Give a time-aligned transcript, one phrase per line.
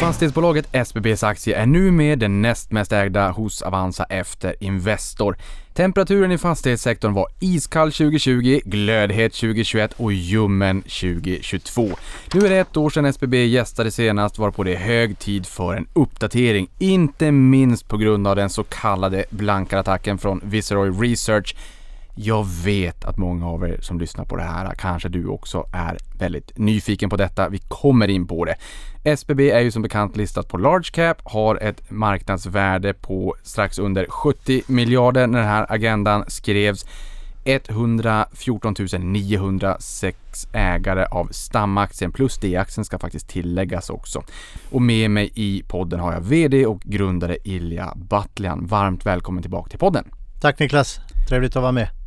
[0.00, 5.36] Fastighetsbolaget SBBs aktie är numera den näst mest ägda hos Avanza efter Investor.
[5.74, 11.88] Temperaturen i fastighetssektorn var iskall 2020, glödhet 2021 och ljummen 2022.
[12.34, 15.74] Nu är det ett år sedan SBB gästade senast varpå det är hög tid för
[15.74, 16.68] en uppdatering.
[16.78, 21.54] Inte minst på grund av den så kallade blankarattacken från Viceroy Research
[22.20, 25.98] jag vet att många av er som lyssnar på det här, kanske du också är
[26.18, 27.48] väldigt nyfiken på detta.
[27.48, 28.56] Vi kommer in på det.
[29.04, 34.06] SBB är ju som bekant listat på large cap, har ett marknadsvärde på strax under
[34.06, 36.84] 70 miljarder när den här agendan skrevs.
[37.44, 44.22] 114 906 ägare av stamaktien plus D-aktien ska faktiskt tilläggas också.
[44.70, 48.66] Och med mig i podden har jag VD och grundare Ilja Batljan.
[48.66, 50.04] Varmt välkommen tillbaka till podden.
[50.40, 51.97] Tack Niklas, trevligt att vara med.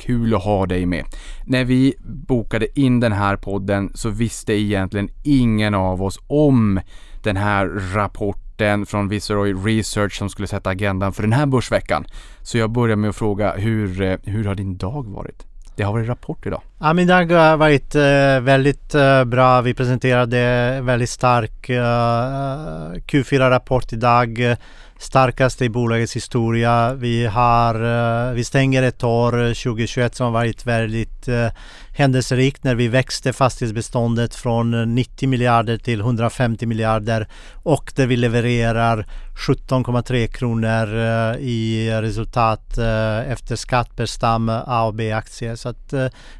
[0.00, 1.04] Kul att ha dig med.
[1.46, 6.80] När vi bokade in den här podden så visste egentligen ingen av oss om
[7.22, 12.04] den här rapporten från Viceroy Research som skulle sätta agendan för den här börsveckan.
[12.42, 15.46] Så jag börjar med att fråga hur, eh, hur har din dag varit?
[15.76, 16.62] Det har varit rapport idag.
[16.82, 19.60] Ja, min dag har varit eh, väldigt eh, bra.
[19.60, 24.56] Vi presenterade väldigt stark eh, Q4-rapport idag
[25.00, 26.94] starkaste i bolagets historia.
[26.94, 31.48] Vi, har, eh, vi stänger ett år 2021 som har varit väldigt eh,
[31.92, 37.28] händelserikt när vi växte fastighetsbeståndet från 90 miljarder till 150 miljarder
[37.62, 39.06] och där vi levererar
[39.48, 42.78] 17,3 kronor eh, i resultat
[43.26, 45.56] efter skatt per stam A och B-aktier.
[45.56, 45.92] Så att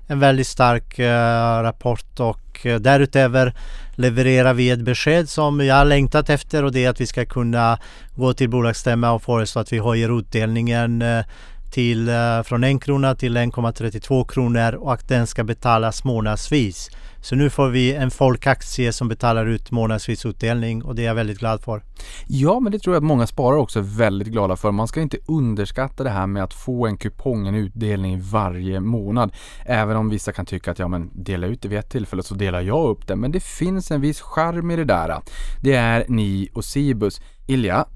[0.06, 3.54] en väldigt stark eh, rapport och eh, därutöver
[3.94, 7.24] levererar vi ett besked som jag har längtat efter och det är att vi ska
[7.24, 7.78] kunna
[8.16, 11.24] gå till bolagsstämma och föreslå att vi höjer utdelningen eh,
[11.70, 16.90] till, eh, från 1 krona till 1,32 kronor och att den ska betalas månadsvis.
[17.22, 21.14] Så nu får vi en folkaktie som betalar ut månadsvis utdelning och det är jag
[21.14, 21.82] väldigt glad för.
[22.26, 24.70] Ja, men det tror jag att många sparare också är väldigt glada för.
[24.70, 29.32] Man ska inte underskatta det här med att få en kupong, en utdelning varje månad.
[29.66, 32.34] Även om vissa kan tycka att ja, men dela ut det vid ett tillfälle så
[32.34, 33.16] delar jag upp det.
[33.16, 35.20] Men det finns en viss charm i det där.
[35.62, 37.20] Det är ni och Cibus.
[37.46, 37.86] Ilja,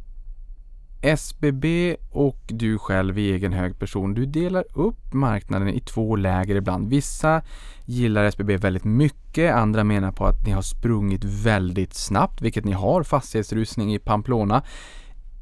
[1.05, 6.55] SBB och du själv i egen hög person, du delar upp marknaden i två läger
[6.55, 6.89] ibland.
[6.89, 7.43] Vissa
[7.85, 12.73] gillar SBB väldigt mycket, andra menar på att ni har sprungit väldigt snabbt, vilket ni
[12.73, 14.63] har, fastighetsrusning i Pamplona.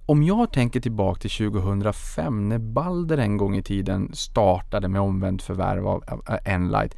[0.07, 5.43] Om jag tänker tillbaka till 2005 när Balder en gång i tiden startade med omvänt
[5.43, 6.05] förvärv av
[6.45, 6.97] Enlight.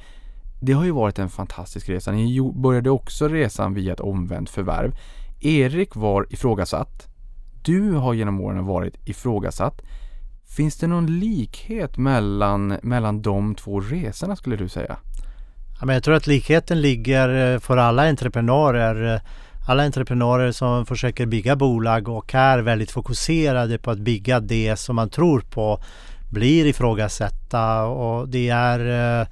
[0.60, 2.12] Det har ju varit en fantastisk resa.
[2.12, 4.96] Ni började också resan via ett omvänt förvärv.
[5.40, 7.13] Erik var ifrågasatt
[7.64, 9.82] du har genom åren varit ifrågasatt.
[10.56, 14.96] Finns det någon likhet mellan, mellan de två resorna skulle du säga?
[15.80, 19.14] Ja, men jag tror att likheten ligger eh, för alla entreprenörer.
[19.14, 19.20] Eh,
[19.66, 24.96] alla entreprenörer som försöker bygga bolag och är väldigt fokuserade på att bygga det som
[24.96, 25.80] man tror på
[26.32, 29.26] blir ifrågasatta och det är eh,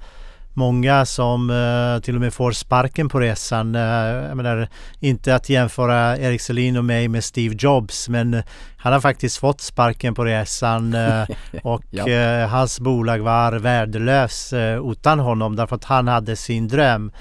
[0.53, 3.75] många som uh, till och med får sparken på resan.
[3.75, 3.81] Uh,
[4.27, 4.67] jag menar,
[4.99, 8.43] inte att jämföra Erik Selin och mig med Steve Jobs men
[8.77, 11.25] han har faktiskt fått sparken på resan uh,
[11.63, 12.45] och ja.
[12.47, 14.53] hans bolag var värdelös
[14.91, 17.11] utan honom därför att han hade sin dröm.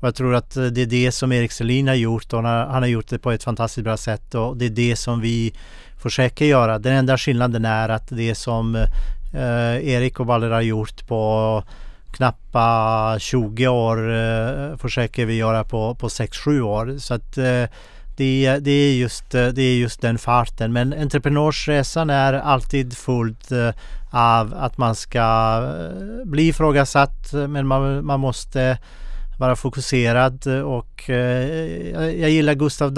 [0.00, 2.66] Och jag tror att det är det som Erik Selin har gjort och han har,
[2.66, 5.54] han har gjort det på ett fantastiskt bra sätt och det är det som vi
[6.02, 6.78] försöker göra.
[6.78, 8.86] Den enda skillnaden är att det som
[9.82, 11.62] Erik och Balder har gjort på
[12.12, 16.98] knappa 20 år eh, försöker vi göra på, på 6-7 år.
[16.98, 17.64] Så att eh,
[18.16, 20.72] det, det, är just, eh, det är just den farten.
[20.72, 23.70] Men entreprenörsresan är alltid fullt eh,
[24.10, 25.18] av att man ska
[25.78, 28.78] eh, bli ifrågasatt men man, man måste
[29.40, 32.92] vara fokuserad och eh, jag gillar Gustav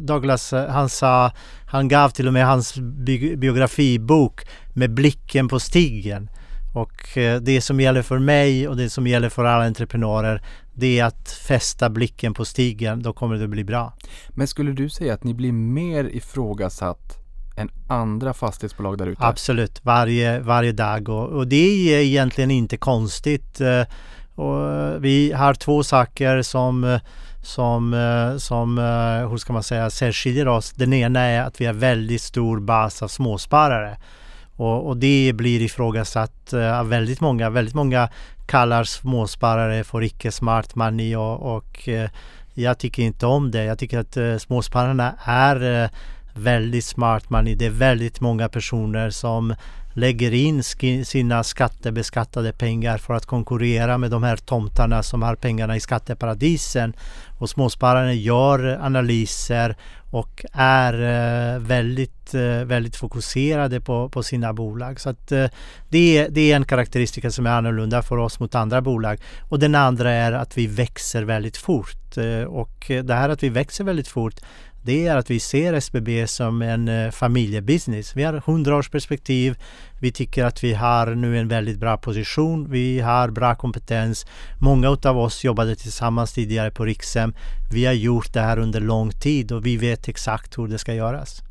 [0.00, 0.52] Douglas.
[0.52, 1.30] Eh, han sa,
[1.66, 4.40] han gav till och med hans bi biografibok
[4.72, 6.28] med blicken på stigen.
[6.72, 10.42] Och eh, det som gäller för mig och det som gäller för alla entreprenörer
[10.74, 13.02] det är att fästa blicken på stigen.
[13.02, 13.92] Då kommer det att bli bra.
[14.28, 17.18] Men skulle du säga att ni blir mer ifrågasatt
[17.56, 19.26] än andra fastighetsbolag där ute?
[19.26, 21.08] Absolut, varje, varje dag.
[21.08, 23.60] Och, och det är egentligen inte konstigt.
[23.60, 23.82] Eh,
[24.34, 26.98] och vi har två saker som
[27.44, 28.78] som, eh, som
[29.30, 30.72] hur ska man säga, särskiljer oss.
[30.72, 33.96] Den ena är att vi har väldigt stor bas av småsparare.
[34.62, 37.50] Och, och det blir ifrågasatt eh, av väldigt många.
[37.50, 38.08] Väldigt många
[38.46, 42.10] kallar småsparare för icke smart money och, och eh,
[42.54, 43.64] jag tycker inte om det.
[43.64, 45.90] Jag tycker att eh, småspararna är
[46.34, 47.54] väldigt smart money.
[47.54, 49.54] Det är väldigt många personer som
[49.94, 50.62] lägger in
[51.04, 56.92] sina skattebeskattade pengar för att konkurrera med de här tomtarna som har pengarna i skatteparadisen.
[57.38, 59.76] Och småspararna gör analyser
[60.12, 65.00] och är eh, väldigt, eh, väldigt fokuserade på, på sina bolag.
[65.00, 65.46] Så att eh,
[65.88, 69.18] det, är, det är en karaktäristika som är annorlunda för oss mot andra bolag.
[69.48, 72.16] Och den andra är att vi växer väldigt fort.
[72.48, 74.40] Och det här att vi växer väldigt fort
[74.84, 78.16] det är att vi ser SBB som en eh, familjebusiness.
[78.16, 79.58] Vi har 100 års perspektiv.
[80.00, 82.70] Vi tycker att vi har nu en väldigt bra position.
[82.70, 84.26] Vi har bra kompetens.
[84.60, 87.34] Många av oss jobbade tillsammans tidigare på Riksem.
[87.72, 90.94] Vi har gjort det här under lång tid och vi vet exakt hur det ska
[90.94, 91.42] göras.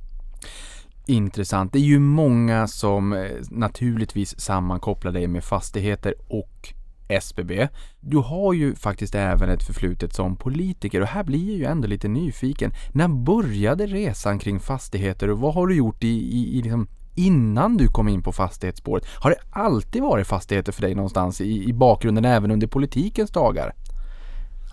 [1.06, 1.74] Intressant.
[1.74, 6.74] Det är ju många som eh, naturligtvis sammankopplar dig med fastigheter och
[7.12, 7.68] SBB.
[8.00, 11.88] Du har ju faktiskt även ett förflutet som politiker och här blir jag ju ändå
[11.88, 12.72] lite nyfiken.
[12.94, 17.78] När började resan kring fastigheter och vad har du gjort i, i, i liksom innan
[17.78, 19.06] du kom in på fastighetsspåret?
[19.06, 23.74] Har det alltid varit fastigheter för dig någonstans i, i bakgrunden även under politikens dagar?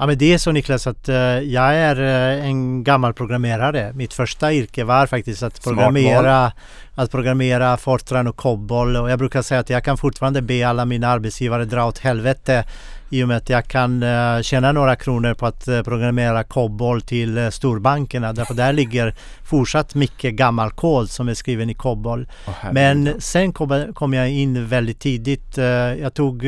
[0.00, 3.92] Ja men det är så Niklas att uh, jag är uh, en gammal programmerare.
[3.94, 6.52] Mitt första yrke var faktiskt att programmera,
[6.94, 8.96] att programmera Fortran och COBOL.
[8.96, 12.64] Och jag brukar säga att jag kan fortfarande be alla mina arbetsgivare dra åt helvete
[13.10, 17.00] i och med att jag kan uh, tjäna några kronor på att uh, programmera COBOL
[17.00, 18.32] till uh, storbankerna.
[18.32, 19.14] Därför där ligger
[19.44, 22.28] fortsatt mycket gammal kod som är skriven i COBOL.
[22.46, 25.56] Oh, Men sen kom, kom, jag in väldigt tidigt.
[26.00, 26.44] jag tog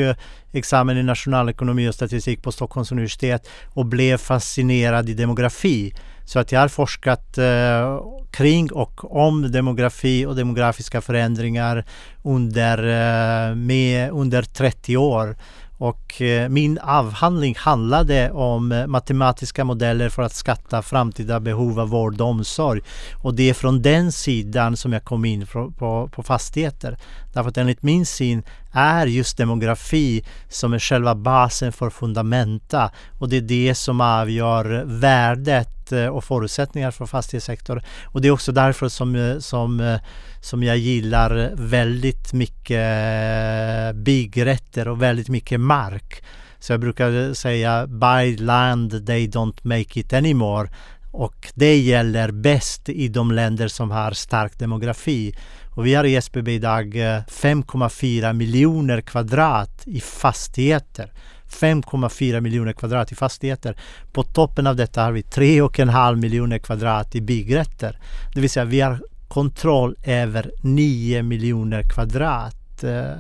[0.53, 5.93] examen i nationalekonomi och statistik på Stockholms universitet och blev fascinerad i demografi.
[6.31, 11.85] Så att jag har forskat eh, kring och om demografi och demografiska förändringar
[12.23, 15.37] under, eh, med, under 30 år.
[15.81, 21.89] Och eh, min avhandling handlade om eh, matematiska modeller för att skatta framtida behov av
[21.89, 22.81] vård och omsorg.
[23.23, 26.99] Och det är från den sidan som jag kom in på, på fastigheter.
[27.33, 33.29] Därför att enligt min syn är just demografi som är själva basen för fundamenta och
[33.29, 37.81] det är det som avgör värdet eh, och förutsättningar för fastighetssektorn.
[38.05, 40.01] Och det är också därför som, eh, som eh,
[40.41, 46.23] som jag gillar väldigt mycket byggrätter och väldigt mycket mark.
[46.59, 50.71] Så jag brukar säga buy land, they don't make it anymore.
[51.11, 55.35] Och det gäller bäst i de länder som har stark demografi.
[55.75, 61.13] Och vi har i SBB idag eh, 5,4 miljoner kvadrat i fastigheter.
[61.49, 63.77] 5,4 miljoner kvadrat i fastigheter.
[64.13, 67.99] På toppen av detta har vi 3,5 miljoner kvadrat i byggrätter.
[68.35, 72.85] Det vill säga vi har kontroll över 9 miljoner kvadrat.
[72.85, 73.13] Eh,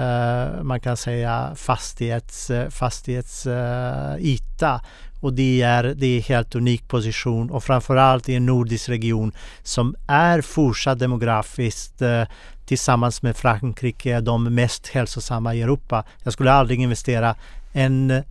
[0.00, 4.80] eh, man kan säga fastighets, fastighetsyta.
[5.22, 9.32] Och det är, det är helt unik position och framförallt i en nordisk region
[9.62, 12.24] som är fortsatt demografiskt eh,
[12.66, 16.04] tillsammans med Frankrike de mest hälsosamma i Europa.
[16.22, 17.34] Jag skulle aldrig investera
[17.72, 18.22] en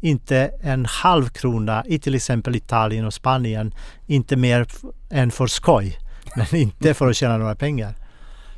[0.00, 3.74] inte en halv krona i till exempel Italien och Spanien.
[4.06, 4.66] Inte mer
[5.10, 5.98] än för skoj.
[6.36, 7.94] Men inte för att tjäna några pengar.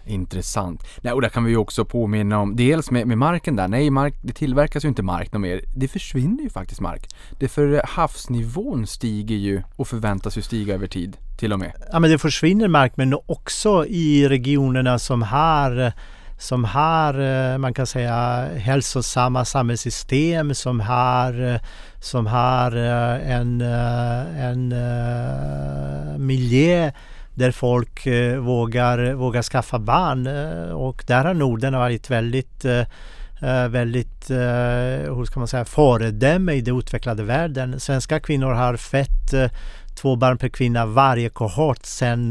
[0.07, 0.83] Intressant.
[1.01, 3.91] Nej, och där kan vi ju också påminna om, dels med, med marken där, nej
[3.91, 5.61] mark, det tillverkas ju inte mark någon mer.
[5.77, 7.15] Det försvinner ju faktiskt mark.
[7.39, 11.73] Det för eh, havsnivån stiger ju och förväntas ju stiga över tid till och med.
[11.93, 15.93] Ja men det försvinner mark men också i regionerna som har
[16.39, 21.61] som har, eh, man kan säga, hälsosamma samhällssystem, som har, eh,
[22.01, 23.61] som har en,
[24.37, 24.75] en
[26.27, 26.91] miljö
[27.35, 32.81] där folk eh, vågar, vågar skaffa barn eh, och där har Norden varit väldigt eh,
[33.43, 37.81] eh väldigt, eh, hur ska man säga, föredöme i den utvecklade världen.
[37.81, 39.51] Svenska kvinnor har fött
[39.95, 42.31] två barn per kvinna varje kohort sen,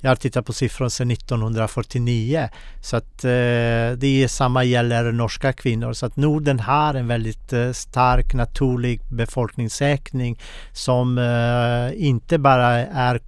[0.00, 2.48] jag har tittat på siffror sedan 1949.
[2.80, 5.92] Så att det är samma gäller norska kvinnor.
[5.92, 10.38] Så att Norden har en väldigt stark naturlig befolkningsökning
[10.72, 11.18] som
[11.96, 13.18] inte bara är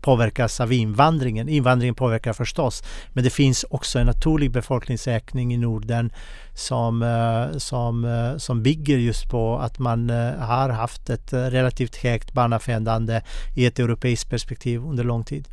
[0.00, 1.48] påverkas av invandringen.
[1.48, 6.12] Invandringen påverkar förstås, men det finns också en naturlig befolkningsökning i Norden
[6.54, 11.96] som, eh, som, eh, som bygger just på att man eh, har haft ett relativt
[11.96, 13.20] högt barnafödande
[13.54, 15.48] i ett europeiskt perspektiv under lång tid.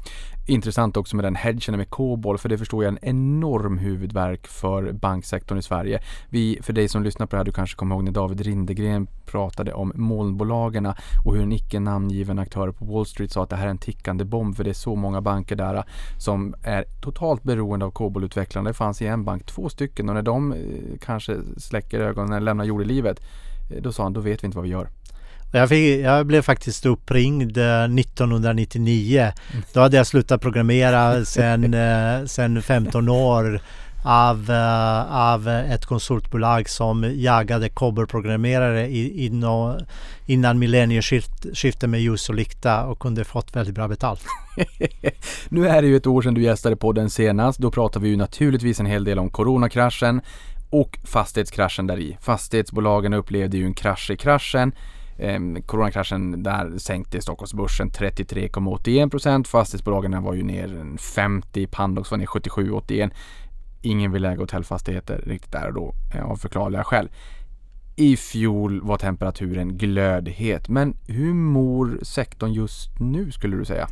[0.45, 4.47] Intressant också med den hedgen med Kobol för det förstår jag är en enorm huvudvärk
[4.47, 6.01] för banksektorn i Sverige.
[6.29, 9.07] Vi, för dig som lyssnar på det här, du kanske kommer ihåg när David Rindegren
[9.25, 10.93] pratade om molnbolagen
[11.25, 13.77] och hur en icke namngiven aktör på Wall Street sa att det här är en
[13.77, 15.83] tickande bomb för det är så många banker där äh,
[16.17, 18.69] som är totalt beroende av Kobol-utvecklarna.
[18.69, 20.59] Det fanns i en bank två stycken och när de äh,
[21.01, 23.19] kanske släcker ögonen eller lämnar jordelivet,
[23.69, 24.89] äh, då sa han, då vet vi inte vad vi gör.
[25.51, 29.31] Jag, fick, jag blev faktiskt uppringd eh, 1999.
[29.73, 33.61] Då hade jag slutat programmera sen, eh, sen 15 år
[34.03, 37.69] av, eh, av ett konsultbolag som jagade
[39.25, 39.79] i, nå-
[40.25, 44.25] innan millennieskiftet med ljus och lykta och kunde fått väldigt bra betalt.
[45.49, 47.59] Nu är det ju ett år sedan du gästade podden senast.
[47.59, 50.21] Då pratade vi ju naturligtvis en hel del om coronakraschen
[50.69, 52.17] och fastighetskraschen där i.
[52.21, 54.71] Fastighetsbolagen upplevde ju en krasch i kraschen.
[55.21, 63.11] Eh, coronakraschen där sänkte Stockholmsbörsen 33,81% Fastighetsbolagen var ju ner 50, Pandox var ner 77,81.
[63.81, 67.09] Ingen vill äga hotellfastigheter riktigt där och då eh, av förklarliga skäl.
[67.95, 70.69] I fjol var temperaturen glödhet.
[70.69, 73.87] Men hur mår sektorn just nu skulle du säga?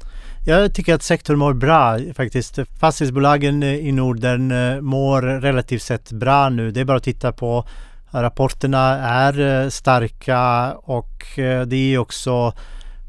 [0.45, 2.59] Jag tycker att sektorn mår bra faktiskt.
[2.79, 6.71] Fastighetsbolagen eh, i Norden eh, mår relativt sett bra nu.
[6.71, 7.65] Det är bara att titta på
[8.11, 12.53] rapporterna är eh, starka och eh, det är också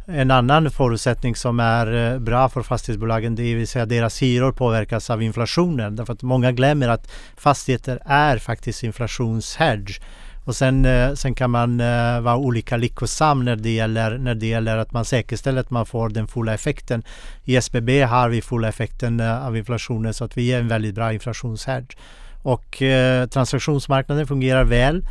[0.06, 5.10] en annan förutsättning som är eh, bra för fastighetsbolagen, det vill säga deras hyror påverkas
[5.10, 5.96] av inflationen.
[5.96, 10.00] Därför att många glömmer att fastigheter är faktiskt inflationshedge.
[10.44, 11.78] Och sen, sen kan man
[12.22, 16.08] vara olika lyckosam när det, gäller, när det gäller att man säkerställer att man får
[16.08, 17.02] den fulla effekten.
[17.44, 21.12] I SBB har vi fulla effekten av inflationen så att vi är en väldigt bra
[21.12, 21.96] inflationshedge.
[22.42, 25.04] Och eh, transaktionsmarknaden fungerar väl.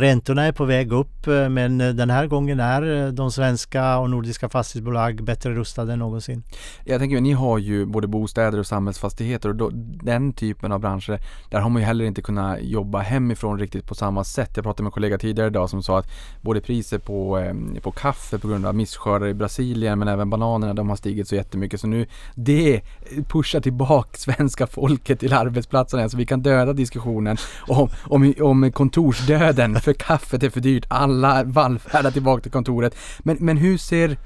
[0.00, 3.98] Räntorna är på väg upp eh, men eh, den här gången är eh, de svenska
[3.98, 6.42] och nordiska fastighetsbolag bättre rustade än någonsin.
[6.84, 9.70] Jag tänker, ni har ju både bostäder och samhällsfastigheter och då,
[10.02, 13.94] den typen av branscher, där har man ju heller inte kunnat jobba hemifrån riktigt på
[13.94, 14.50] samma sätt.
[14.54, 16.06] Jag pratade med en kollega tidigare idag som sa att
[16.40, 20.88] både priser på, på kaffe på grund av misskördar i Brasilien men även bananerna, de
[20.88, 21.80] har stigit så jättemycket.
[21.80, 22.80] Så nu, det
[23.28, 27.36] pushar tillbaka svenska folket till arbetsplatserna så vi kan döda diskussionen
[27.68, 30.86] om, om, om kontorsdöden för kaffet är för dyrt.
[30.88, 32.94] Alla vallfärdar tillbaka till kontoret.
[33.18, 34.16] Men, men hur ser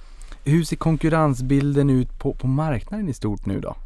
[0.44, 3.76] hur ser konkurrensbilden ut på, på marknaden i stort nu då?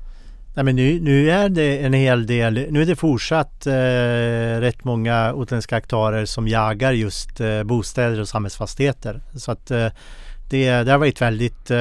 [0.54, 4.84] Nej, men nu, nu är det en hel del, nu är det fortsatt eh, rätt
[4.84, 9.20] många utländska aktörer som jagar just eh, bostäder och samhällsfastigheter.
[9.36, 9.88] Så att eh,
[10.50, 11.76] det, det har varit väldigt, eh,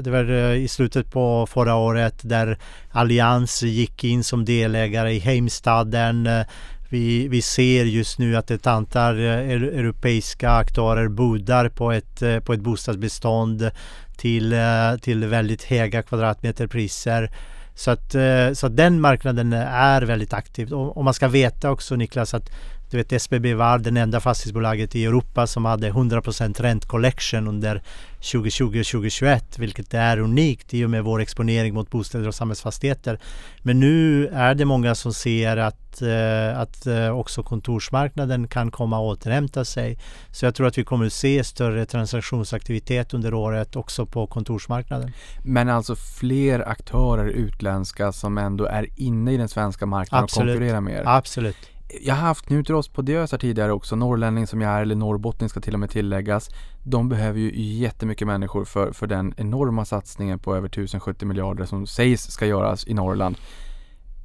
[0.00, 2.58] det var eh, i slutet på förra året där
[2.90, 6.26] Allians gick in som delägare i Heimstaden.
[6.26, 6.46] Eh,
[6.88, 12.38] vi, vi ser just nu att ett antal eh, europeiska aktörer budar på ett, eh,
[12.38, 13.70] på ett bostadsbestånd
[14.16, 17.30] till, eh, till väldigt höga kvadratmeterpriser.
[17.76, 18.14] Så att,
[18.52, 20.72] så att den marknaden är väldigt aktiv.
[20.72, 22.50] Och, och man ska veta också Niklas att
[22.90, 27.82] du vet SBB var det enda fastighetsbolaget i Europa som hade 100% rent collection under
[28.32, 33.18] 2020 och 2021 vilket är unikt i och med vår exponering mot bostäder och samhällsfastigheter.
[33.62, 38.96] Men nu är det många som ser att, eh, att eh, också kontorsmarknaden kan komma
[38.96, 39.98] att återhämta sig.
[40.30, 45.12] Så jag tror att vi kommer att se större transaktionsaktivitet under året också på kontorsmarknaden.
[45.42, 50.48] Men alltså fler aktörer utländska som ändå är inne i den svenska marknaden Absolut.
[50.48, 51.02] och konkurrerar med er.
[51.06, 51.56] Absolut.
[52.00, 54.94] Jag har haft Knut Ross på Diös här tidigare också, norrlänning som jag är, eller
[54.94, 56.50] norrbottning ska till och med tilläggas.
[56.82, 61.86] De behöver ju jättemycket människor för, för den enorma satsningen på över 1070 miljarder som
[61.86, 63.36] sägs ska göras i Norrland.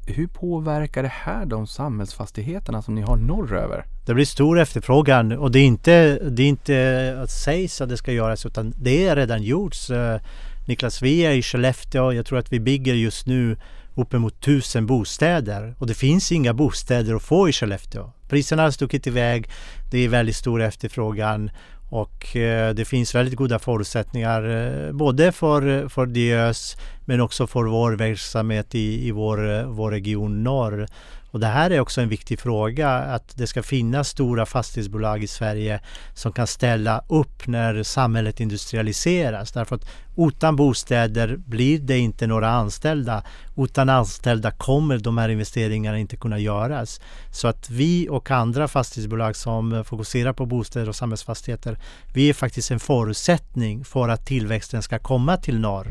[0.07, 3.85] Hur påverkar det här de samhällsfastigheterna som ni har norröver?
[4.05, 7.97] Det blir stor efterfrågan och det är inte, det är inte att sägs att det
[7.97, 9.89] ska göras utan det är redan gjorts.
[9.89, 10.19] Eh,
[10.67, 12.13] Niklas, vi är i Skellefteå.
[12.13, 13.57] Jag tror att vi bygger just nu
[14.01, 18.11] uppemot tusen bostäder och det finns inga bostäder att få i Skellefteå.
[18.29, 19.49] Priserna har stuckit iväg.
[19.91, 21.51] Det är väldigt stor efterfrågan
[21.89, 27.47] och eh, det finns väldigt goda förutsättningar eh, både för, eh, för Diös men också
[27.47, 30.87] för vår verksamhet i, i vår, vår region norr.
[31.31, 35.27] Och det här är också en viktig fråga att det ska finnas stora fastighetsbolag i
[35.27, 35.81] Sverige
[36.13, 39.51] som kan ställa upp när samhället industrialiseras.
[39.51, 43.23] Därför att utan bostäder blir det inte några anställda.
[43.57, 47.01] Utan anställda kommer de här investeringarna inte kunna göras.
[47.31, 51.77] Så att vi och andra fastighetsbolag som fokuserar på bostäder och samhällsfastigheter,
[52.13, 55.87] vi är faktiskt en förutsättning för att tillväxten ska komma till norr.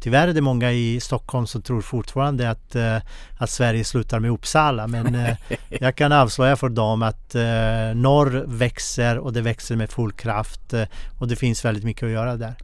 [0.00, 2.96] Tyvärr är det många i Stockholm som tror fortfarande att, eh,
[3.38, 4.86] att Sverige slutar med Uppsala.
[4.86, 5.36] Men eh,
[5.80, 7.42] jag kan avslöja för dem att eh,
[7.94, 10.74] norr växer och det växer med full kraft.
[11.18, 12.54] Och det finns väldigt mycket att göra där.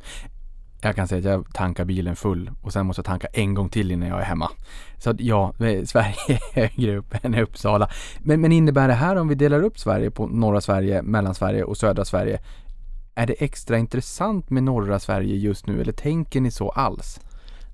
[0.85, 3.69] Jag kan säga att jag tankar bilen full och sen måste jag tanka en gång
[3.69, 4.51] till innan jag är hemma.
[4.99, 5.53] Så att ja,
[5.85, 7.91] Sverige är högre upp än Uppsala.
[8.19, 11.77] Men, men innebär det här om vi delar upp Sverige på norra Sverige, Mellansverige och
[11.77, 12.41] södra Sverige.
[13.15, 17.21] Är det extra intressant med norra Sverige just nu eller tänker ni så alls?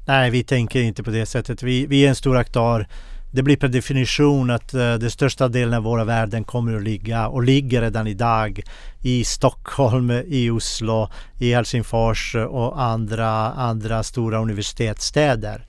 [0.07, 1.63] Nej, vi tänker inte på det sättet.
[1.63, 2.87] Vi, vi är en stor aktör.
[3.33, 6.83] det blir per definition att eh, uh, den största delen av våra värden kommer att
[6.83, 8.61] ligga och ligger redan idag
[9.01, 15.67] i Stockholm, i Oslo, i Helsingfors eh, och andra, andra stora universitetsstäder.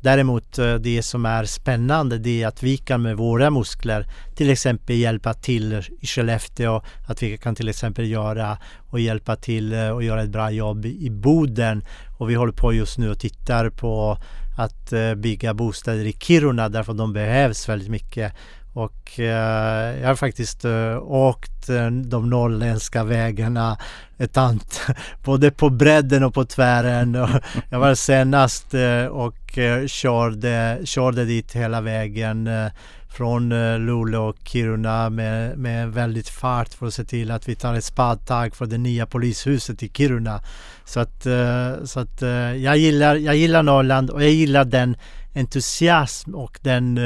[0.00, 4.50] Däremot eh, det som är spännande det är att vi kan med våra muskler till
[4.50, 6.82] exempel hjälpa till i Skellefteå.
[7.08, 8.58] Att vi kan till exempel göra
[8.90, 11.84] och hjälpa till eh, och göra ett bra jobb i Boden.
[12.18, 14.18] Och vi håller på just nu och tittar på
[14.58, 18.32] att eh, bygga bostäder i Kiruna därför att de behövs väldigt mycket.
[18.80, 23.78] Och eh, jag har faktiskt eh, åkt eh, de norrländska vägarna
[24.18, 24.80] ett ant
[25.24, 27.16] både på bredden och på tvären.
[27.16, 27.28] Och
[27.70, 32.66] jag var senast eh, och eh, körde, körde dit hela vägen eh,
[33.08, 37.54] från eh, Luleå och Kiruna med, med väldigt fart för att se till att vi
[37.54, 40.42] tar ett spadtag för det nya polishuset i Kiruna.
[40.84, 42.22] Så att, eh, så att
[42.56, 44.96] jag, gillar, jag gillar Norrland och jag gillar den
[45.34, 46.98] entusiasm och den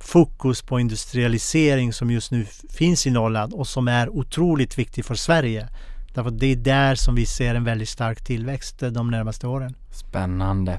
[0.00, 5.14] fokus på industrialisering som just nu finns i Norrland och som är otroligt viktig för
[5.14, 5.68] Sverige.
[6.14, 9.74] Därför det är där som vi ser en väldigt stark tillväxt eh, de närmaste åren.
[9.90, 10.78] Spännande.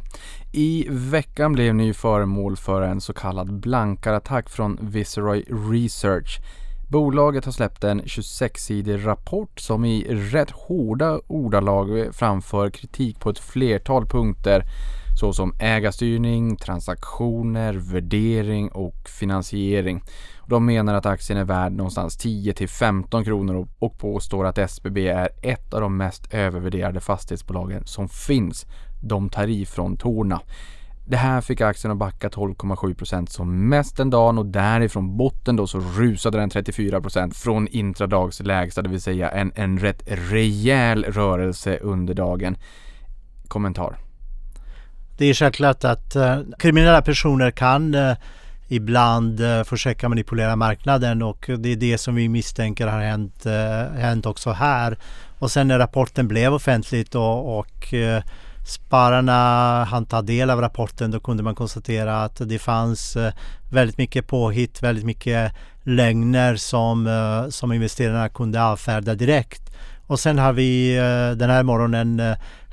[0.51, 6.39] I veckan blev ni föremål för en så kallad blankarattack från Viceroy Research.
[6.89, 13.39] Bolaget har släppt en 26-sidig rapport som i rätt hårda ordalag framför kritik på ett
[13.39, 14.63] flertal punkter
[15.17, 20.03] såsom ägarstyrning, transaktioner, värdering och finansiering.
[20.45, 25.07] De menar att aktien är värd någonstans 10 till 15 kronor och påstår att SBB
[25.07, 28.65] är ett av de mest övervärderade fastighetsbolagen som finns.
[29.03, 30.41] De tar ifrån torna.
[31.07, 35.67] Det här fick aktien att backa 12,7% som mest den dagen och därifrån botten då
[35.67, 41.77] så rusade den 34% från intradags lägsta, det vill säga en, en rätt rejäl rörelse
[41.77, 42.57] under dagen.
[43.47, 44.06] Kommentar?
[45.17, 48.15] Det är självklart att eh, kriminella personer kan eh,
[48.67, 53.99] ibland eh, försöka manipulera marknaden och det är det som vi misstänker har hänt, eh,
[53.99, 54.97] hänt också här.
[55.39, 58.23] Och sen när rapporten blev offentligt och, och eh,
[58.67, 63.33] spararna hann ta del av rapporten då kunde man konstatera att det fanns eh,
[63.71, 65.51] väldigt mycket påhitt, väldigt mycket
[65.83, 69.61] lögner som, som investerarna kunde avfärda direkt.
[70.07, 70.95] Och sen har vi
[71.37, 72.21] den här morgonen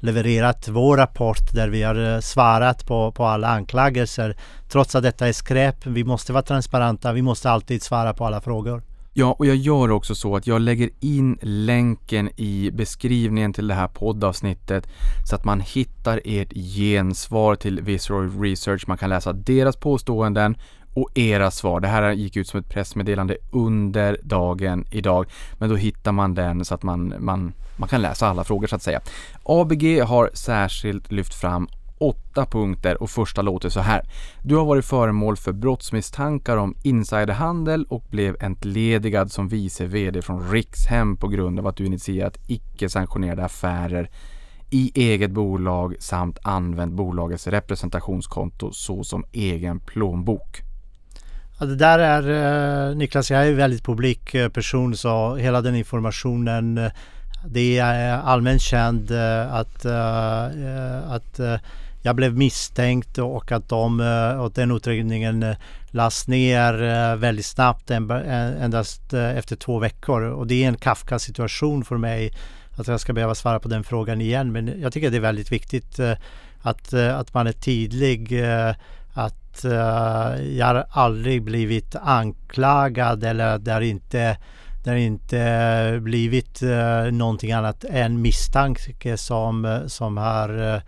[0.05, 4.37] levererat vår rapport där vi har eh, svarat på, på alla anklagelser.
[4.69, 5.87] Trots att detta är skräp.
[5.87, 7.12] Vi måste vara transparenta.
[7.12, 8.83] Vi måste alltid svara på alla frågor.
[9.17, 13.75] Ja, och jag gör också så att jag lägger in länken i beskrivningen till det
[13.75, 14.88] här poddavsnittet
[15.29, 18.85] så att man hittar ert gensvar till Viceroy Research.
[18.88, 20.57] Man kan läsa deras påståenden
[20.95, 21.81] och era svar.
[21.81, 25.27] Det här gick ut som ett pressmeddelande under dagen idag.
[25.59, 28.77] Men då hittar man den så att man, man, man kan läsa alla frågor så
[28.77, 29.01] att säga.
[29.43, 34.03] ABG har särskilt lyft fram åtta punkter och första låter så här.
[34.43, 40.51] Du har varit föremål för brottsmisstankar om insiderhandel och blev entledigad som vice VD från
[40.51, 44.11] Rikshem på grund av att du initierat icke sanktionerade affärer
[44.71, 50.61] i eget bolag samt använt bolagets representationskonto såsom egen plånbok.
[51.59, 55.75] Ja, det där är eh, Niklas, jag är en väldigt publik person så hela den
[55.75, 56.91] informationen eh,
[57.48, 61.40] det är eh, allmänt känd eh, att, eh, att
[62.02, 64.00] jag blev misstänkt och att de,
[64.40, 65.54] och den utredningen
[65.90, 70.22] lades ner väldigt snabbt endast efter två veckor.
[70.22, 72.33] Och det är en Kafka situation för mig
[72.76, 74.52] att jag ska behöva svara på den frågan igen.
[74.52, 76.00] Men jag tycker det är väldigt viktigt
[76.62, 78.42] att, att man är tydlig
[79.14, 79.64] att
[80.57, 84.37] jag har aldrig blivit anklagad eller det inte,
[84.85, 90.81] det har inte eh, blivit eh, någonting annat än misstanke som, eh, som har,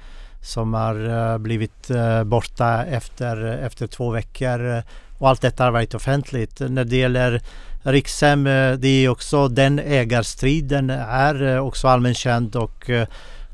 [0.42, 1.90] som har blivit
[2.24, 4.82] borta efter, efter två veckor.
[5.18, 6.60] Och allt detta har varit offentligt.
[6.60, 7.40] När det gäller
[7.82, 8.44] Rikshem,
[8.78, 12.90] det är också den ägarstriden är också allmänt känd och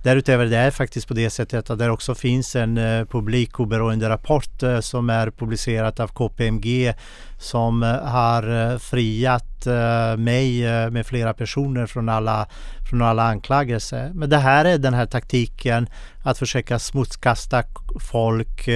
[0.02, 4.08] Därutöver det är faktiskt på det sättet att det också finns en eh, publik oberoende
[4.08, 6.94] rapport eh, som är publicerad av KPMG
[7.38, 12.46] som eh, har friat friat mig eh, med flera personer från alla,
[12.90, 14.10] från alla anklagelser.
[14.14, 15.86] Men det här är den här taktiken
[16.22, 17.62] att försöka smutskasta
[18.00, 18.66] folk.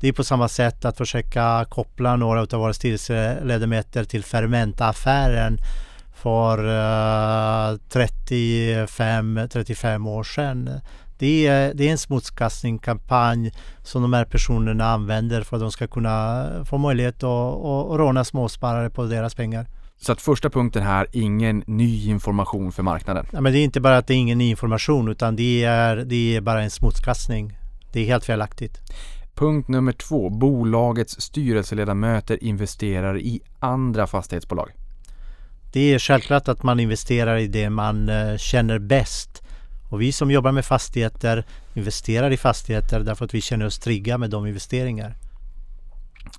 [0.00, 5.58] Det är på samma sätt att försöka koppla några av våra styrelseledamöter till Fermenta-affären
[6.14, 10.80] för eh, 35-35 år sedan.
[11.18, 13.52] Det är, det är en smutskastningskampanj
[13.82, 18.24] som de här personerna använder för att de ska kunna få möjlighet att, att råna
[18.24, 19.66] småsparare på deras pengar.
[20.04, 23.26] Så att första punkten här, ingen ny information för marknaden?
[23.32, 25.96] Ja, men det är inte bara att det är ingen ny information utan det är,
[25.96, 27.58] det är bara en smutskastning.
[27.92, 28.80] Det är helt felaktigt.
[29.34, 30.30] Punkt nummer två.
[30.30, 34.70] Bolagets styrelseledamöter investerar i andra fastighetsbolag.
[35.72, 39.42] Det är självklart att man investerar i det man eh, känner bäst.
[39.90, 44.18] Och vi som jobbar med fastigheter investerar i fastigheter därför att vi känner oss trygga
[44.18, 45.16] med de investeringar.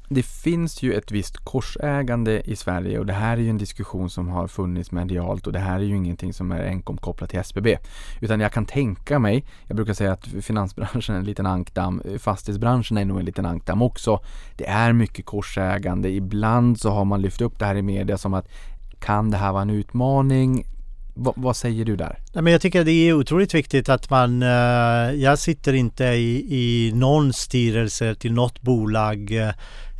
[0.09, 4.09] Det finns ju ett visst korsägande i Sverige och det här är ju en diskussion
[4.09, 7.39] som har funnits medialt och det här är ju ingenting som är enkom kopplat till
[7.39, 7.77] SBB.
[8.21, 12.97] Utan jag kan tänka mig, jag brukar säga att finansbranschen är en liten ankdamm, fastighetsbranschen
[12.97, 14.19] är nog en liten ankdamm också.
[14.55, 16.09] Det är mycket korsägande.
[16.09, 18.47] Ibland så har man lyft upp det här i media som att
[18.99, 20.65] kan det här vara en utmaning?
[21.15, 22.19] V vad säger du där?
[22.33, 24.43] Nej, men jag tycker det är otroligt viktigt att man...
[24.43, 24.49] Eh,
[25.11, 29.51] jag sitter inte i, i någon styrelse till något bolag eh,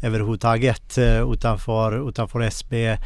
[0.03, 2.97] överhuvudtaget eh, utanför, utanför SB,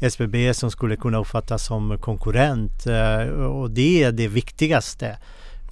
[0.00, 2.86] SBB som skulle kunna uppfattas som konkurrent.
[2.86, 5.18] Eh, och det är det viktigaste.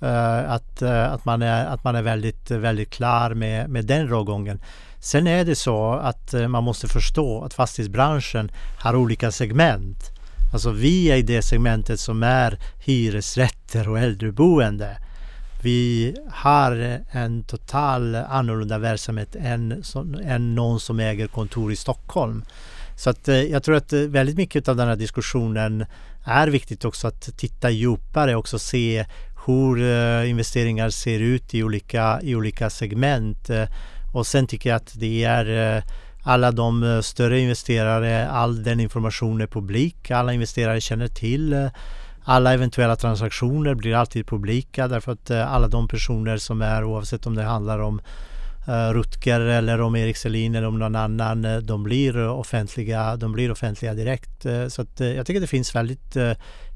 [0.03, 4.61] Eh, att, att, man är, att man är väldigt, väldigt klar med, med den rågången.
[5.01, 10.16] Sen är det så att man måste förstå att fastighetsbranschen har olika segment.
[10.53, 14.97] Alltså vi är i det segmentet som är hyresrätter och äldreboende.
[15.63, 19.83] Vi har en total annorlunda verksamhet än,
[20.25, 22.45] än någon som äger kontor i Stockholm.
[22.97, 25.87] Så att eh, jag tror att eh, väldigt mycket av den här diskussionen
[26.25, 29.07] är viktigt också att titta djupare och se
[29.47, 33.51] hur eh, investeringar ser ut i olika, i olika segment.
[34.15, 35.83] Och sen tycker jag att det är
[36.29, 40.11] alla de eh, större investerare, all den information är publik.
[40.11, 41.67] Alla investerare känner till eh,
[42.25, 47.27] alla eventuella transaktioner blir alltid publika därför att eh, alla de personer som är oavsett
[47.27, 48.01] om det handlar om
[48.93, 53.95] Rutger eller om Erik Selin eller om någon annan, de blir offentliga, de blir offentliga
[53.95, 54.47] direkt.
[54.69, 56.17] Så att jag tycker det finns väldigt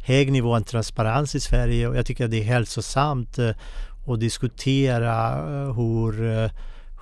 [0.05, 3.39] hög nivå av transparens i Sverige och jag tycker det är hälsosamt
[4.07, 5.35] att diskutera
[5.73, 6.51] hur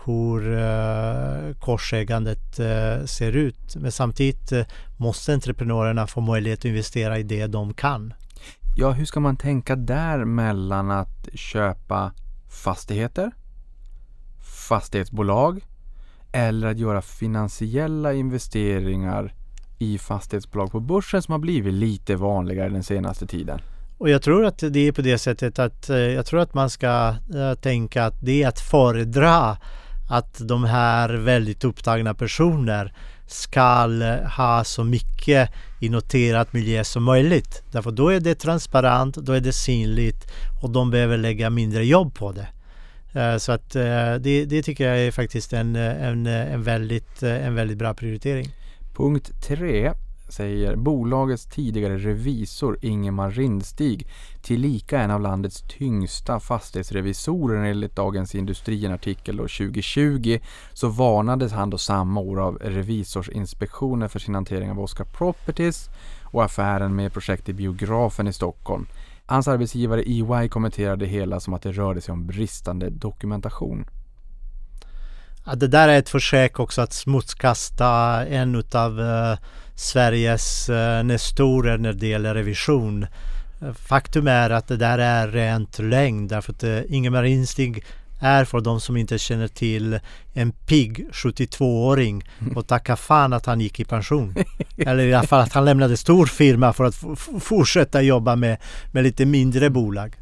[0.09, 3.77] hur uh, korsägandet uh, ser ut.
[3.77, 4.63] Men samtidigt uh,
[4.97, 8.15] måste entreprenörerna få möjlighet att investera i det de kan.
[8.77, 12.13] Ja, hur ska man tänka där mellan att köpa
[12.51, 13.31] fastigheter,
[14.69, 15.61] fastighetsbolag
[16.33, 19.35] eller att göra finansiella investeringar
[19.79, 23.61] i fastighetsbolag på börsen som har blivit lite vanligare den senaste tiden?
[23.99, 27.15] Och jag tror att det är på det sättet att jag tror att man ska
[27.61, 29.57] tänka att det är att föredra
[30.09, 32.93] att de här väldigt upptagna personer
[33.27, 33.87] ska
[34.37, 37.63] ha så mycket i noterat miljö som möjligt.
[37.73, 40.31] Därför då är det transparent, då är det synligt
[40.63, 42.49] och de behöver lägga mindre jobb på det.
[43.21, 47.23] Eh, så att eh, det, det tycker jag är faktiskt en, eh, en, en, väldigt,
[47.23, 48.49] en väldigt bra prioritering.
[48.95, 49.93] Punkt 3
[50.29, 54.07] säger bolagets tidigare revisor Ingemar Rindstig
[54.43, 60.39] tillika en av landets tyngsta fastighetsrevisorer enligt Dagens Industri en artikel 2020
[60.73, 65.91] så varnades han då samma år av Revisorsinspektionen för sin hantering av Oscar Properties
[66.23, 68.87] och affären med projektet Biografen i Stockholm.
[69.27, 73.85] Hans arbetsgivare EY kommenterade det hela som att det rörde sig om bristande dokumentation.
[75.49, 79.37] Ja, det där är ett försök också att smutskasta en utav uh,
[79.75, 83.07] Sveriges uh, nestorer när det gäller revision.
[83.75, 87.85] Faktum är att det där är rent lögn därför att uh, Ingemar Instig
[88.21, 90.01] är för de som inte känner till
[90.33, 92.57] en pigg 72-åring mm.
[92.57, 94.35] och tacka fan att han gick i pension.
[94.77, 96.97] Eller i alla fall att han lämnade stor firma för att
[97.41, 98.57] fortsätta jobba med,
[98.93, 100.17] med lite mindre bolag.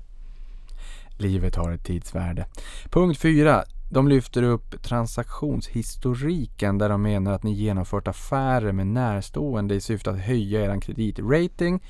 [1.18, 2.46] Livet har ett tidsvärde.
[2.90, 3.64] Punkt 4.
[3.90, 10.10] De lyfter upp transaktionshistoriken där de menar att ni genomfört affärer med närstående i syfte
[10.10, 11.82] att höja er kreditrating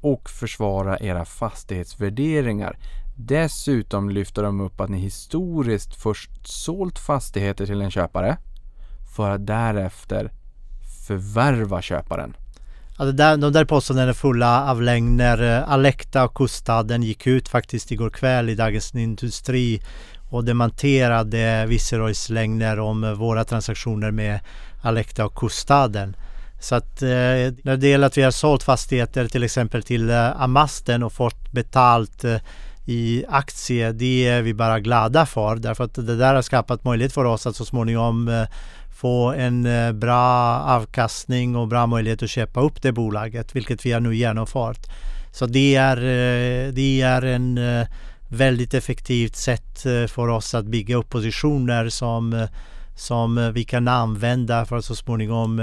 [0.00, 2.78] och försvara era fastighetsvärderingar.
[3.16, 8.36] Dessutom lyfter de upp att ni historiskt först sålt fastigheter till en köpare
[9.16, 10.32] för att därefter
[11.06, 12.36] förvärva köparen.
[12.98, 15.42] Ja, det där, de där påståendena är fulla av lögner.
[15.42, 19.82] Eh, Alekta och Kustaden gick ut faktiskt igår kväll i Dagens Industri
[20.36, 24.40] och dementerade Viceroys lögner om eh, våra transaktioner med
[24.82, 26.16] Alekta och Kustaden.
[26.60, 27.08] Så att eh,
[27.62, 31.52] när det gäller att vi har sålt fastigheter till exempel till eh, Amasten och fått
[31.52, 32.36] betalt eh,
[32.86, 37.12] i aktier, det är vi bara glada för därför att det där har skapat möjlighet
[37.12, 38.44] för oss att så småningom eh,
[38.96, 43.92] få en eh, bra avkastning och bra möjlighet att köpa upp det bolaget, vilket vi
[43.92, 44.86] har nu genomfört.
[45.32, 47.86] Så det är, eh, det är en eh,
[48.28, 52.48] väldigt effektivt sätt eh, för oss att bygga upp positioner som, eh,
[52.96, 55.62] som eh, vi kan använda för att så småningom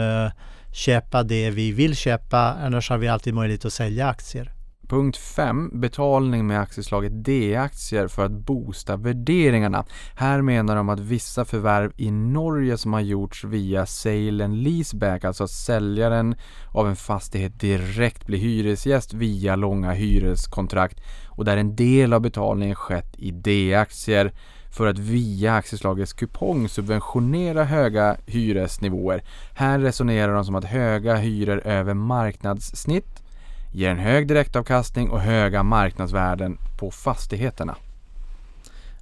[0.71, 2.39] köpa det vi vill köpa.
[2.39, 4.51] Annars har vi alltid möjlighet att sälja aktier.
[4.87, 5.69] Punkt 5.
[5.73, 9.85] Betalning med aktieslaget D-aktier för att boosta värderingarna.
[10.15, 15.23] Här menar de att vissa förvärv i Norge som har gjorts via sale and leaseback,
[15.23, 16.35] alltså att säljaren
[16.71, 22.75] av en fastighet direkt blir hyresgäst via långa hyreskontrakt och där en del av betalningen
[22.75, 24.33] skett i D-aktier
[24.71, 29.23] för att via aktieslagets kupong subventionera höga hyresnivåer.
[29.53, 33.22] Här resonerar de som att höga hyror över marknadssnitt
[33.73, 37.75] ger en hög direktavkastning och höga marknadsvärden på fastigheterna.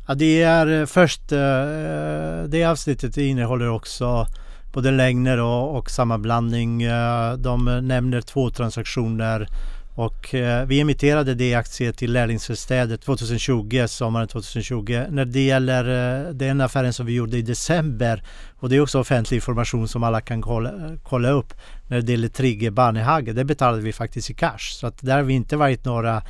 [0.08, 4.28] Ja, det är eh, först, eh, det avsnittet innehåller också
[4.74, 6.84] både längder och, och sammanblandning.
[6.84, 9.48] Eh, de nämner två transaktioner
[9.96, 15.04] och eh, vi emitterade D-aktier till Lärlingsverkstäder 2020, sommaren 2020.
[15.10, 15.84] När det gäller
[16.28, 18.24] eh, den affären som vi gjorde i december
[18.60, 21.54] och det är också offentlig information som alla kan kolla, eh, kolla upp.
[21.88, 24.58] När det gäller Trigge Barnehage, det betalade vi faktiskt i cash.
[24.80, 26.24] Så att där har vi inte varit några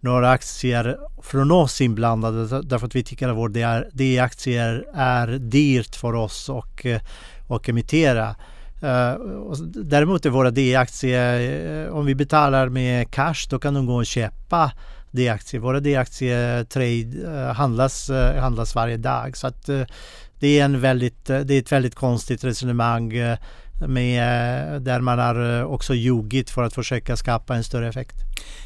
[0.00, 3.48] några aktier från oss inblandade därför att vi tycker att vår
[3.92, 7.00] D-aktier är dyrt för oss och, eh,
[7.46, 8.36] och emittera.
[8.82, 13.86] Uh, däremot är våra D-aktier, uh, eh, om vi betalar med cash då kan de
[13.86, 14.72] gå och köpa
[15.10, 15.60] D-aktier.
[15.60, 18.10] Våra D-aktier eh, trade uh, handlas,
[18.40, 19.36] handlas varje dag.
[19.36, 19.66] Så att
[20.40, 23.12] det är, en väldigt, det är ett väldigt konstigt resonemang
[23.88, 28.16] med, där man har också ljugit för att försöka skapa en större effekt.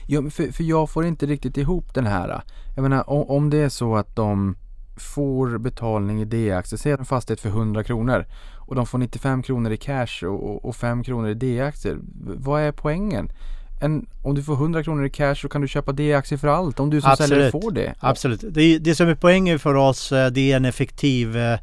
[0.07, 2.42] Ja, för, för jag får inte riktigt ihop den här.
[2.77, 4.57] Jag menar om, om det är så att de
[4.96, 8.27] får betalning i D-aktier, säg en fastighet för 100 kronor
[8.72, 11.98] och de får 95 kronor i cash och, och 5 kronor i D-aktier.
[12.24, 13.32] Vad är poängen?
[13.82, 16.80] En, om du får 100 kronor i cash så kan du köpa D-aktier för allt
[16.80, 17.28] om du som Absolut.
[17.28, 17.94] säljare får det.
[18.00, 18.44] Absolut.
[18.50, 21.58] Det, det som är poängen för oss eh, det är en effektiv eh,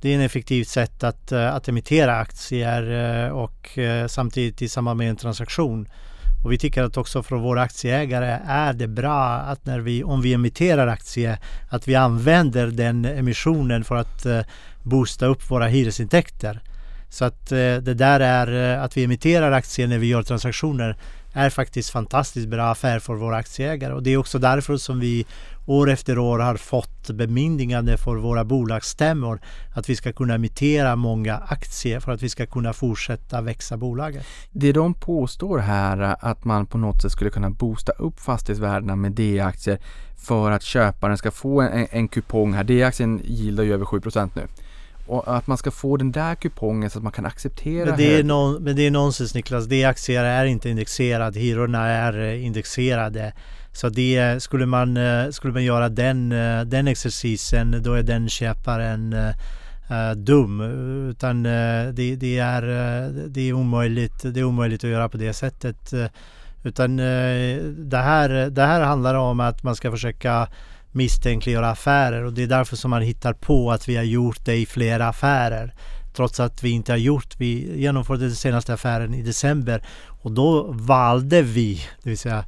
[0.00, 2.82] det är en effektivt sätt att, eh, att emittera aktier
[3.32, 5.88] och samtidigt i samband med en transaktion.
[6.44, 10.22] Och vi tycker att också för våra aktieägare är det bra att när vi, om
[10.22, 11.38] vi emitterar aktier,
[11.70, 14.26] att vi använder den emissionen för att
[14.82, 16.60] boosta upp våra hyresintäkter.
[17.08, 20.96] Så att eh, det där är eh, att vi emitterar aktier när vi gör transaktioner
[21.32, 25.26] är faktiskt fantastiskt bra affär för våra aktieägare och det är också därför som vi
[25.66, 29.40] år efter år har fått bemyndigande för våra bolagsstämmor
[29.74, 34.26] att vi ska kunna emittera många aktier för att vi ska kunna fortsätta växa bolaget.
[34.50, 39.12] Det de påstår här att man på något sätt skulle kunna boosta upp fastighetsvärdena med
[39.12, 39.78] D-aktier
[40.16, 42.64] för att köparen ska få en, en kupong här.
[42.64, 44.42] D-aktien gillar ju över 7% nu
[45.10, 48.18] och att man ska få den där kupongen så att man kan acceptera men det,
[48.18, 49.66] är non, men det är nonsens Niklas.
[49.66, 51.40] D-aktier är inte indexerade.
[51.40, 53.32] Hyrorna är eh, indexerade.
[53.72, 58.28] Så det, skulle, man, eh, skulle man göra den, eh, den exercisen då är den
[58.28, 60.60] köparen uh, dum.
[61.10, 62.62] Utan uh, det, det, är,
[63.28, 65.92] det, är omöjligt, det är omöjligt att göra på det sättet.
[66.62, 70.48] Utan det, här, det här handlar om att man ska försöka
[70.92, 74.56] misstänkliggöra affärer och det är därför som man hittar på att vi har gjort det
[74.56, 75.74] i flera affärer.
[76.12, 79.82] Trots att vi inte har gjort, vi genomförde den senaste affären i december
[80.22, 82.44] och då valde vi, det vill säga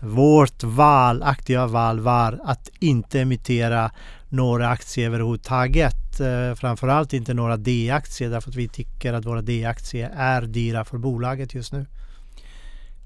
[0.00, 3.90] vårt val, aktiva val var att inte emittera
[4.28, 6.20] några aktier överhuvudtaget.
[6.20, 10.98] Eh, framförallt inte några D-aktier därför att vi tycker att våra D-aktier är dyra för
[10.98, 11.86] bolaget just nu.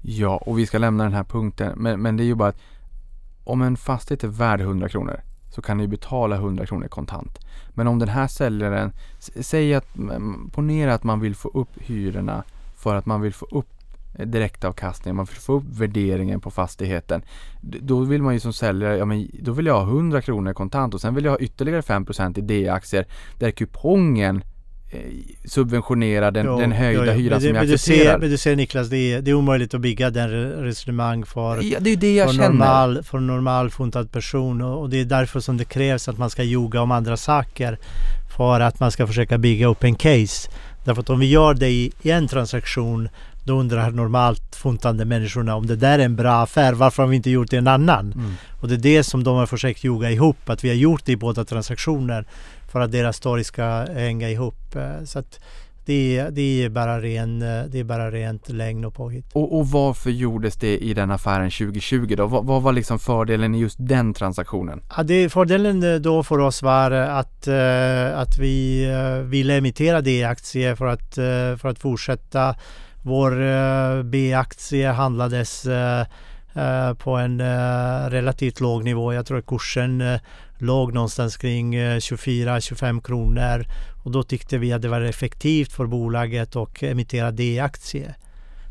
[0.01, 1.73] Ja, och vi ska lämna den här punkten.
[1.77, 2.61] Men, men det är ju bara att
[3.51, 7.39] om en fastighet är värd 100 kronor så kan ni betala 100 kronor kontant.
[7.73, 9.87] Men om den här säljaren, säg att,
[10.51, 12.43] ponera att man vill få upp hyrorna
[12.75, 13.67] för att man vill få upp
[14.15, 17.21] eh, direktavkastningen, man vill få upp värderingen på fastigheten.
[17.61, 20.93] Då vill man ju som säljare, ja men då vill jag ha 100 kronor kontant
[20.93, 23.05] och sen vill jag ha ytterligare 5% i D-aktier
[23.39, 24.43] där kupongen
[25.45, 27.19] subventionera den, jo, den höjda jo, jo.
[27.19, 27.97] hyran men, som jag accepterar.
[27.97, 30.29] Du ser, men du ser Niklas, det är, det är omöjligt att bygga den
[30.63, 32.49] resonemang för, ja, det är det jag för, känner.
[32.49, 36.17] normal, för en normal funtad person och, och, det är därför som det krävs att
[36.17, 37.77] man ska ljuga om andra saker
[38.37, 40.49] för att man ska försöka bygga upp en case.
[40.85, 43.09] Därför att om vi gör det i, i en transaktion
[43.43, 47.15] då undrar normalt funtande människorna om det där är en bra affär, varför har vi
[47.15, 48.13] inte gjort det i en annan?
[48.13, 48.33] Mm.
[48.61, 51.11] Och det är det som de har försökt ljuga ihop, att vi har gjort det
[51.11, 52.25] i båda transaktioner
[52.71, 54.75] för att deras story ska hänga ihop.
[54.75, 55.39] Eh, så att
[55.85, 59.25] det, det, är bara ren, eh, det är bara rent lögn och påhitt.
[59.33, 62.27] Och, och varför gjordes det i den affären 2020 då?
[62.27, 64.81] Vad, vad var liksom fördelen i just den transaktionen?
[64.97, 67.47] Ja, det, fördelen eh, då för oss var att,
[68.13, 68.87] att vi
[69.25, 71.15] ville emittera D-aktier för att,
[71.61, 72.55] för att fortsätta.
[73.03, 75.67] Vår B-aktie handlades
[76.97, 77.41] på en
[78.09, 79.13] relativt låg nivå.
[79.13, 80.19] Jag tror att kursen
[80.61, 83.65] låg någonstans kring eh, 24-25 kronor
[84.03, 88.15] och då tyckte vi att det var effektivt för bolaget att emittera D-aktier.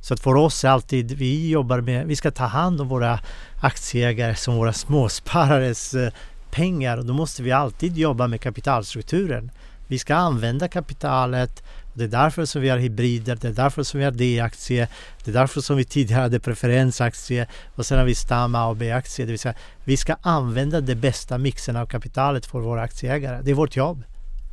[0.03, 3.21] Så att för oss är alltid, vi jobbar med, vi ska ta hand om våra
[3.61, 6.13] aktieägare som våra småsparares eh,
[6.51, 9.51] pengar och då måste vi alltid jobba med kapitalstrukturen.
[9.87, 11.63] Vi ska använda kapitalet
[11.95, 14.89] det är därför som vi har hybrider, det är därför som vi har D-aktie,
[15.25, 18.77] det är därför som vi tidigare hade preferensaktie och sen har vi stam A och
[18.77, 19.27] B-aktie.
[19.27, 23.43] Det vill säga, vi ska använda den bästa mixen av kapitalet för våra aktieägare.
[23.43, 24.05] Det är vårt jobb.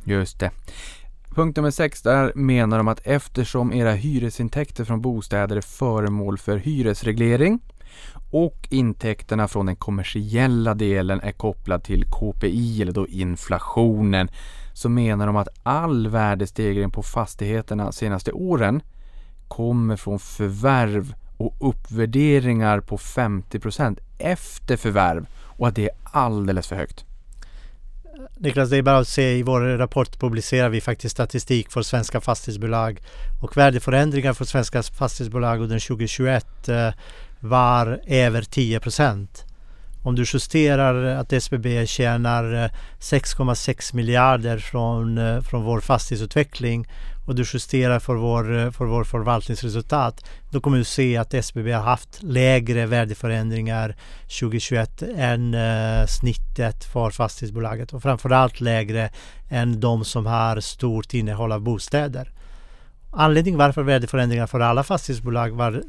[0.04, 0.50] Just det.
[1.34, 6.56] Punkt nummer sex, där menar de att eftersom era hyresintäkter från bostäder är föremål för
[6.56, 7.60] hyresreglering
[8.30, 14.28] och intäkterna från den kommersiella delen är kopplad till KPI eller då inflationen
[14.78, 18.82] så menar de att all värdestegring på fastigheterna senaste åren
[19.48, 26.76] kommer från förvärv och uppvärderingar på 50% efter förvärv och att det är alldeles för
[26.76, 27.04] högt.
[28.36, 32.20] Niklas, det är bara att se i vår rapport publicerar vi faktiskt statistik för svenska
[32.20, 33.00] fastighetsbolag
[33.42, 36.90] och värdeförändringar för svenska fastighetsbolag under 2021 eh,
[37.40, 39.47] var över 10 procent.
[40.02, 46.86] Om du justerar att SBB tjänar eh, 6,6 miljarder från, eh, från vår fastighetsutveckling
[47.28, 51.72] och du justerar för vår, eh, för vår förvaltningsresultat då kommer du se att SBB
[51.72, 53.96] har haft lägre värdeförändringar
[54.40, 59.10] 2021 än eh, snittet för fastighetsbolaget och framförallt lägre
[59.48, 62.32] än de som har stort innehåll av bostäder.
[63.10, 65.82] Anledningen varför värdeförändringar för alla fastighetsbolag var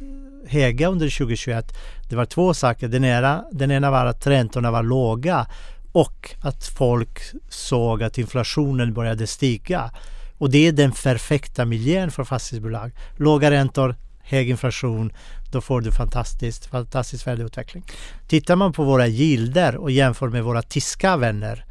[0.47, 1.73] höga under 2021
[2.09, 2.87] det var två saker.
[2.87, 5.47] Den ena, den ena var att räntorna var låga
[5.91, 9.91] och att folk såg att inflationen började stiga.
[10.37, 12.91] Och det är den perfekta miljön för fastighetsbolag.
[13.17, 15.11] Låga räntor, hög inflation,
[15.51, 17.83] då får du fantastiskt, fantastisk värdeutveckling.
[18.27, 21.65] Tittar man på våra gilder och jämför med våra tyska vänner.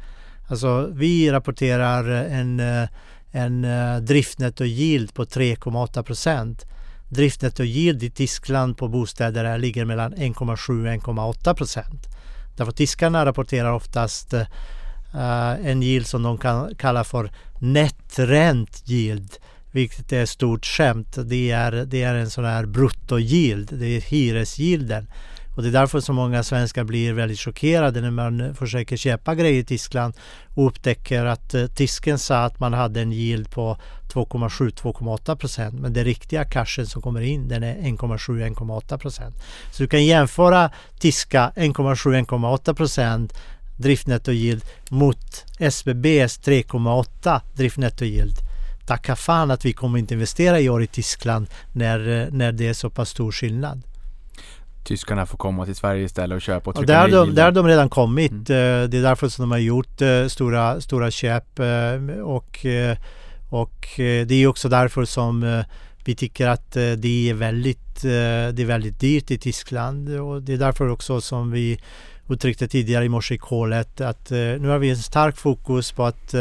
[0.47, 2.89] Alltså vi rapporterar en, eh,
[3.31, 6.65] en eh, driftnetto-yield på 3,8 procent.
[7.09, 12.07] Driftnetto-yield i Tyskland på bostäder ligger mellan 1,7 och 1,8 procent.
[12.57, 14.45] Därför tyskarna rapporterar oftast uh,
[15.65, 18.19] en yield som de kan kalla för net
[18.85, 19.37] yield
[19.71, 21.17] vilket är ett stort skämt.
[21.25, 25.07] Det är, det är en sån här brutto-yield, det är hyresgilden.
[25.59, 29.59] Och det är därför så många svenskar blir väldigt chockerade när man försöker köpa grejer
[29.59, 30.13] i Tyskland
[30.55, 33.77] och upptäcker att eh, tysken sa att man hade en yield på
[34.13, 35.79] 2,7-2,8 procent.
[35.79, 39.35] Men den riktiga cashen som kommer in den är 1,7-1,8 procent.
[39.71, 43.33] Så du kan jämföra tyska 1,7-1,8 procent
[43.77, 48.35] driftnetto yield mot SBBs 3,8 driftnetto yield.
[48.87, 52.67] Tacka fan att vi kommer inte investera i år i Tyskland när, eh, när det
[52.67, 53.88] är så pass stor skillnad
[54.83, 57.51] tyskarna får komma till Sverige istället och köpa och trycka och där, de, där har
[57.51, 58.31] de redan kommit.
[58.31, 58.83] Mm.
[58.83, 62.65] Eh, det är därför som de har gjort eh, stora, stora köp eh, och,
[63.49, 65.63] och det är också därför som
[66.05, 70.57] vi tycker att det är väldigt, det är väldigt dyrt i Tyskland och det är
[70.57, 71.79] därför också som vi
[72.29, 76.35] uttryckte tidigare i morse i kolet att nu har vi en stark fokus på att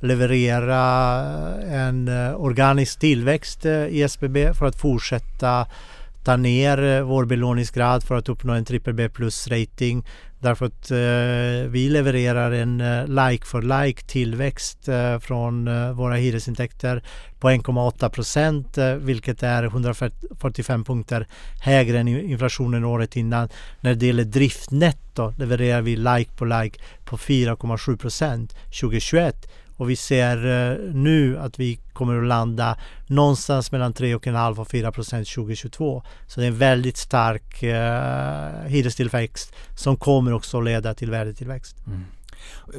[0.00, 0.80] leverera
[1.62, 5.66] en organisk tillväxt i SBB för att fortsätta
[6.24, 10.04] ta ner eh, vår belåningsgrad för att uppnå en BBB-plus-rating.
[10.38, 16.14] Därför att eh, vi levererar en eh, like for like tillväxt eh, från eh, våra
[16.14, 17.02] hyresintäkter
[17.40, 21.26] på 1,8 procent eh, vilket är 145 punkter
[21.62, 23.48] högre än inflationen året innan.
[23.80, 29.50] När det gäller driftnetto levererar vi like på like på 4,7 procent 2021
[29.82, 34.92] och vi ser eh, nu att vi kommer att landa någonstans mellan 3,5 och 4
[34.92, 36.02] procent 2022.
[36.26, 41.76] Så det är en väldigt stark eh, hyrestillväxt som kommer också att leda till värdetillväxt.
[41.86, 42.04] Mm.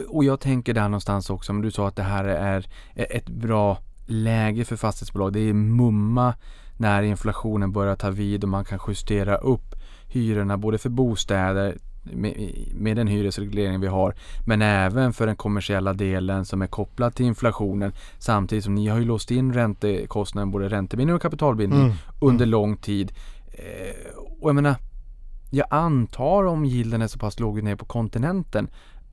[0.09, 3.77] Och jag tänker där någonstans också, men du sa att det här är ett bra
[4.05, 5.33] läge för fastighetsbolag.
[5.33, 6.33] Det är mumma
[6.77, 9.75] när inflationen börjar ta vid och man kan justera upp
[10.07, 14.15] hyrorna både för bostäder med, med den hyresreglering vi har.
[14.45, 17.93] Men även för den kommersiella delen som är kopplad till inflationen.
[18.19, 21.93] Samtidigt som ni har ju låst in räntekostnaden, både räntebindning och kapitalbindning mm.
[22.19, 23.11] under lång tid.
[23.51, 24.75] Eh, och jag menar,
[25.51, 28.67] jag antar om gilden är så pass låg ner på kontinenten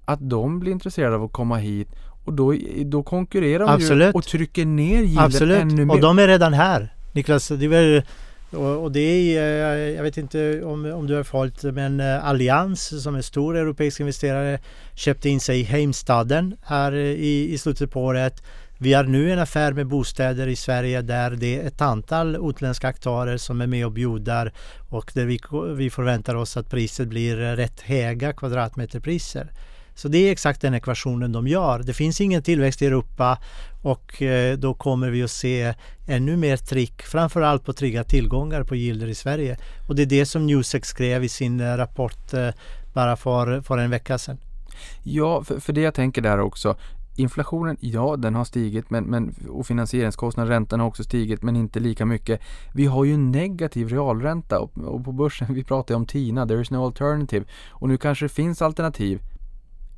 [0.04, 1.88] att de blir intresserade av att komma hit
[2.24, 4.14] och då, då konkurrerar de Absolut.
[4.14, 5.62] ju och trycker ner gilden Absolut.
[5.62, 5.94] ännu mer.
[5.94, 6.94] Och de är redan här.
[7.12, 8.04] Niklas, det är
[8.50, 12.24] och, och, det är, eh, jag vet inte om, om du har följt, men eh,
[12.24, 14.58] Allians som är stor europeisk investerare
[14.94, 18.42] köpte in sig i Heimstaden här eh, i, i slutet på året.
[18.78, 22.88] Vi har nu en affär med bostäder i Sverige där det är ett antal utländska
[22.88, 24.52] aktörer som är med och bjuder
[24.88, 25.40] och där vi,
[25.76, 29.50] vi förväntar oss att priset blir rätt höga kvadratmeterpriser.
[29.94, 31.78] Så det är exakt den ekvationen de gör.
[31.78, 33.38] Det finns ingen tillväxt i Europa
[33.82, 35.74] och eh, då kommer vi att se
[36.06, 39.56] ännu mer trick, framförallt på trygga tillgångar på gilder i Sverige.
[39.88, 42.48] Och det är det som Newsec skrev i sin eh, rapport eh,
[42.92, 44.38] bara för, för en vecka sedan.
[45.02, 46.76] Ja, för, för det jag tänker där också.
[47.16, 51.80] Inflationen, ja den har stigit men, men, och finansieringskostnaden, räntan har också stigit men inte
[51.80, 52.40] lika mycket.
[52.74, 56.62] Vi har ju negativ realränta och, och på börsen, vi pratar ju om TINA, there
[56.62, 57.44] is no alternative.
[57.68, 59.20] Och nu kanske det finns alternativ.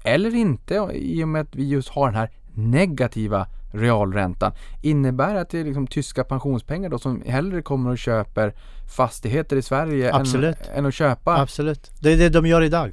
[0.05, 4.53] Eller inte i och med att vi just har den här negativa realräntan.
[4.83, 8.55] Innebär att det är liksom tyska pensionspengar då som hellre kommer och köper
[8.97, 11.91] fastigheter i Sverige än, än att köpa Absolut.
[12.01, 12.93] Det är det de gör idag.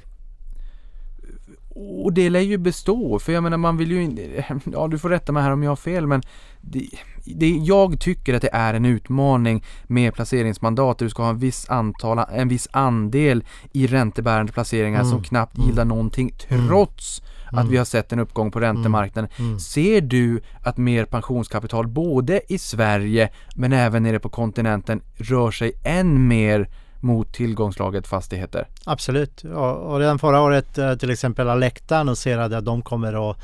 [1.74, 5.08] Och det lär ju bestå, för jag menar man vill ju inte, ja du får
[5.08, 6.22] rätta mig här om jag har fel men
[6.60, 6.88] det,
[7.24, 11.38] det, jag tycker att det är en utmaning med placeringsmandat där du ska ha en
[11.38, 15.10] viss antal, en viss andel i räntebärande placeringar Mm.
[15.10, 15.68] som knappt Mm.
[15.70, 17.68] gillar någonting trots att Mm.
[17.68, 19.30] vi har sett en uppgång på räntemarknaden.
[19.38, 19.58] Mm.
[19.60, 25.72] Ser du att mer pensionskapital både i Sverige men även nere på kontinenten rör sig
[25.84, 26.68] än mer
[27.00, 28.68] mot tillgångslaget fastigheter?
[28.84, 29.44] Absolut.
[29.44, 33.36] Och, och redan förra året eh, till exempel Alecta annonserade att de kommer att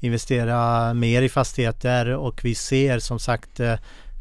[0.00, 3.72] investera mer i fastigheter och vi ser som sagt eh,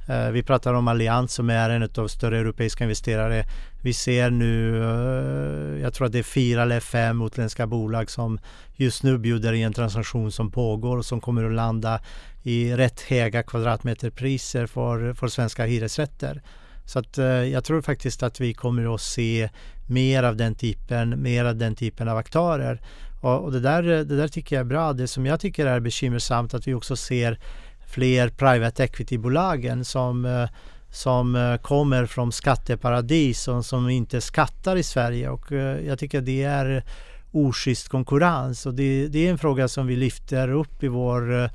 [0.10, 3.46] eh, vi pratar om Allians som är en av större europeiska investerare.
[3.84, 8.40] Vi ser nu, jag tror att det är fyra eller fem utländska bolag som
[8.76, 12.00] just nu bjuder i en transaktion som pågår och som kommer att landa
[12.44, 16.42] i rätt höga kvadratmeterpriser för, för svenska hyresrätter.
[16.90, 19.50] Så att eh, jag tror faktiskt att vi kommer att se
[19.88, 22.82] mer av den typen, mer av den typen av aktörer.
[23.22, 24.94] Och, och det, där, det där tycker jag är bra.
[24.94, 27.40] Det som jag tycker är bekymmersamt att vi också ser
[27.88, 30.50] fler private equity-bolagen som, eh,
[30.90, 35.30] som eh, kommer från skatteparadis och som inte skattar i Sverige.
[35.30, 36.84] Och eh, jag tycker det är
[37.32, 41.50] oschysst konkurrens och det, det är en fråga som vi lyfter upp i vår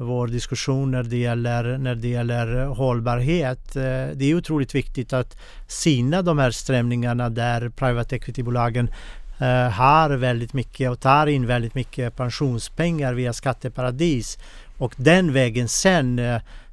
[0.00, 3.76] vår diskussion när det gäller, när det gäller eh, hållbarhet.
[3.76, 3.82] Eh,
[4.14, 5.36] det är otroligt viktigt att
[5.66, 8.90] syna de här strömningarna där private equity-bolagen
[9.38, 14.38] eh, har väldigt mycket och tar in väldigt mycket pensionspengar via skatteparadis
[14.78, 16.20] och den vägen sen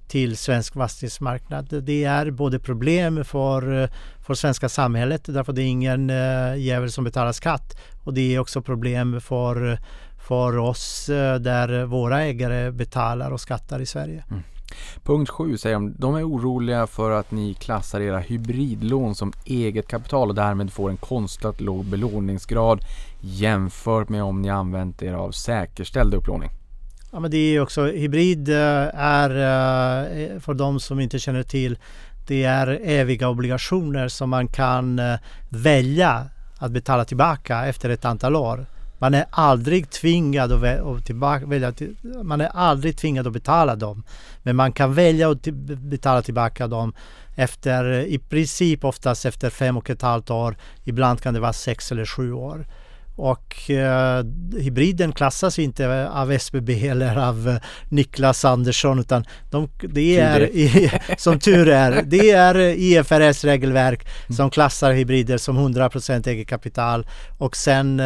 [0.07, 1.83] till svensk fastighetsmarknad.
[1.83, 3.89] Det är både problem för,
[4.25, 6.09] för svenska samhället därför det är ingen
[6.57, 9.79] jävel som betalar skatt och det är också problem för
[10.27, 14.23] för oss eh, där våra ägare betalar och skattar i Sverige.
[15.03, 19.87] Punkt 7 säger de, de är oroliga för att ni klassar era hybridlån som eget
[19.87, 22.79] kapital och därmed får en konstlat låg belåningsgrad
[23.21, 26.49] jämfört med om ni använt er av säkerställd upplåning.
[27.11, 28.55] Ja, men det är också hybrid eh,
[28.95, 31.77] är eh, för de som inte känner till
[32.27, 35.01] det är eviga obligationer som man kan
[35.49, 36.25] välja
[36.57, 38.65] att betala tillbaka efter ett antal år.
[38.99, 43.33] Man är aldrig tvingad att, vä- att tillbaka, välja till, man är aldrig tvingad att
[43.33, 44.03] betala dem.
[44.43, 46.93] Men man kan välja att till, betala tillbaka dem
[47.35, 50.57] efter i princip oftast efter fem och ett halvt år.
[50.83, 52.65] Ibland kan det vara sex eller sju år.
[53.17, 54.23] Och eh,
[54.57, 57.55] hybriden klassas inte av SBB eller av eh,
[57.89, 64.49] Niklas Andersson utan de, det är, i, som tur är, det är IFRS regelverk som
[64.49, 67.07] klassar hybrider som 100% eget kapital
[67.37, 68.05] och sen eh,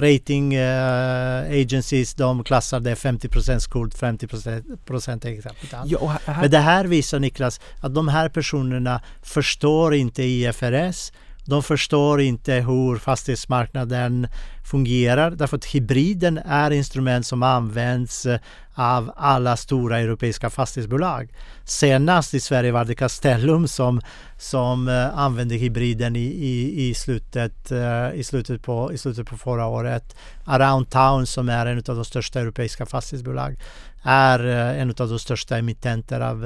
[0.00, 5.88] rating eh, agencies de klassar det 50% skuld, 50% eget kapital.
[6.24, 11.12] Här, Men det här visar Niklas att de här personerna förstår inte IFRS.
[11.48, 14.28] De förstår inte hur fastighetsmarknaden
[14.68, 18.38] fungerar därför att hybriden är instrument som används eh,
[18.74, 21.28] av alla stora europeiska fastighetsbolag.
[21.64, 24.00] Senast i Sverige var det Castellum som,
[24.38, 29.36] som eh, använde hybriden i, i, i, slutet, eh, i, slutet på, i slutet på
[29.36, 30.16] förra året.
[30.44, 33.56] Around Town som är en av de största europeiska fastighetsbolag
[34.02, 34.38] är
[34.80, 36.44] en av de största emittenter av,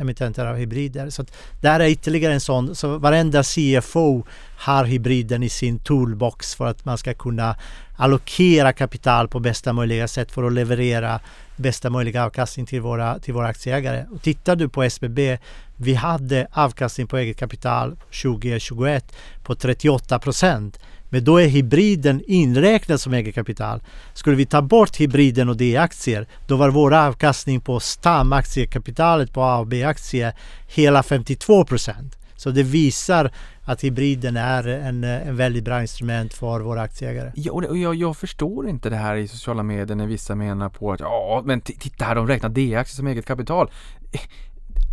[0.00, 1.10] emittenter av hybrider.
[1.10, 4.24] Så att där är ytterligare en sån, så varenda CFO
[4.60, 7.56] har hybriden i sin toolbox för att man ska kunna
[7.96, 11.20] allokera kapital på bästa möjliga sätt för att leverera
[11.56, 14.04] bästa möjliga avkastning till våra, till våra aktieägare.
[14.12, 15.38] Och tittar du på SBB,
[15.76, 20.78] vi hade avkastning på eget kapital 2021 på 38 procent.
[21.08, 23.82] Men då är hybriden inräknad som eget kapital.
[24.14, 29.58] Skulle vi ta bort hybriden och D-aktier, då var vår avkastning på stamaktiekapitalet på A
[29.58, 30.34] och B-aktier
[30.68, 32.16] hela 52 procent.
[32.36, 33.30] Så det visar
[33.72, 37.32] att hybriden är en, en väldigt bra instrument för våra aktieägare.
[37.34, 40.34] Ja, och det- och jag, jag förstår inte det här i sociala medier när vissa
[40.34, 43.70] menar på att ja, men titta här, de räknar D-aktier som eget kapital.
[44.12, 44.20] Eh,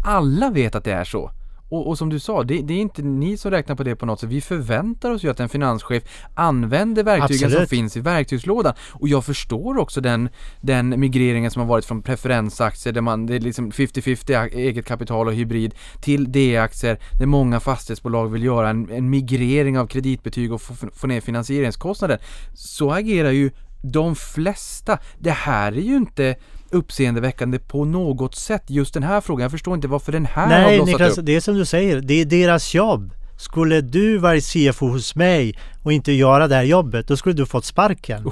[0.05, 1.31] alla vet att det är så.
[1.69, 4.05] Och, och som du sa, det, det, är inte ni som räknar på det på
[4.05, 4.29] något sätt.
[4.29, 6.03] Vi förväntar oss ju att en finanschef
[6.35, 7.69] använder verktygen Absolut.
[7.69, 8.73] som finns i verktygslådan.
[8.93, 10.29] Och jag förstår också den,
[10.61, 15.27] den migreringen som har varit från preferensaktier där man, det är liksom 50-50 eget kapital
[15.27, 20.61] och hybrid till D-aktier där många fastighetsbolag vill göra en, en migrering av kreditbetyg och
[20.61, 22.19] få, få ner finansieringskostnaden.
[22.53, 23.51] Så agerar ju
[23.81, 24.99] de flesta.
[25.19, 26.35] Det här är ju inte
[26.71, 29.41] uppseendeväckande på något sätt, just den här frågan.
[29.41, 31.25] Jag förstår inte varför den här har Nej blossat Niklas, upp.
[31.25, 33.13] det är som du säger, det är deras jobb.
[33.37, 37.45] Skulle du vara CFO hos mig och inte göra det här jobbet, då skulle du
[37.45, 38.31] fått sparken.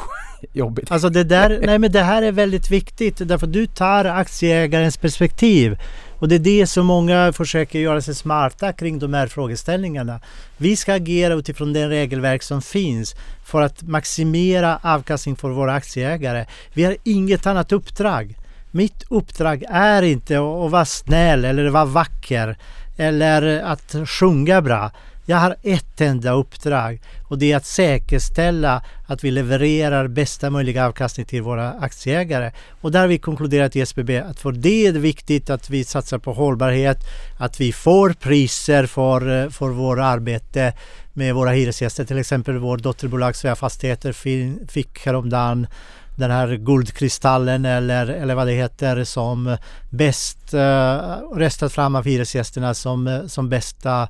[0.54, 0.92] Jobbigt.
[0.92, 5.78] Alltså det där, nej men det här är väldigt viktigt därför du tar aktieägarens perspektiv.
[6.20, 10.20] Och det är det som många försöker göra sig smarta kring de här frågeställningarna.
[10.58, 16.46] Vi ska agera utifrån det regelverk som finns för att maximera avkastning för våra aktieägare.
[16.74, 18.36] Vi har inget annat uppdrag.
[18.72, 22.58] Mitt uppdrag är inte att vara snäll eller vara vacker
[22.98, 24.92] eller att sjunga bra.
[25.26, 30.86] Jag har ett enda uppdrag och det är att säkerställa att vi levererar bästa möjliga
[30.86, 32.52] avkastning till våra aktieägare.
[32.82, 35.84] Och där har vi konkluderat i SBB att för det är det viktigt att vi
[35.84, 36.98] satsar på hållbarhet,
[37.38, 40.74] att vi får priser för, eh, för vårt arbete
[41.14, 42.06] med våra hyresgäster.
[42.06, 44.12] Till exempel vår dotterbolag Svea Fastigheter
[44.68, 45.68] fick häromdagen
[46.16, 49.58] den här guldkristallen eller, eller vad det heter som
[49.90, 50.60] bäst uh,
[51.36, 54.08] röstat fram av hyresgästerna som, eh, som bästa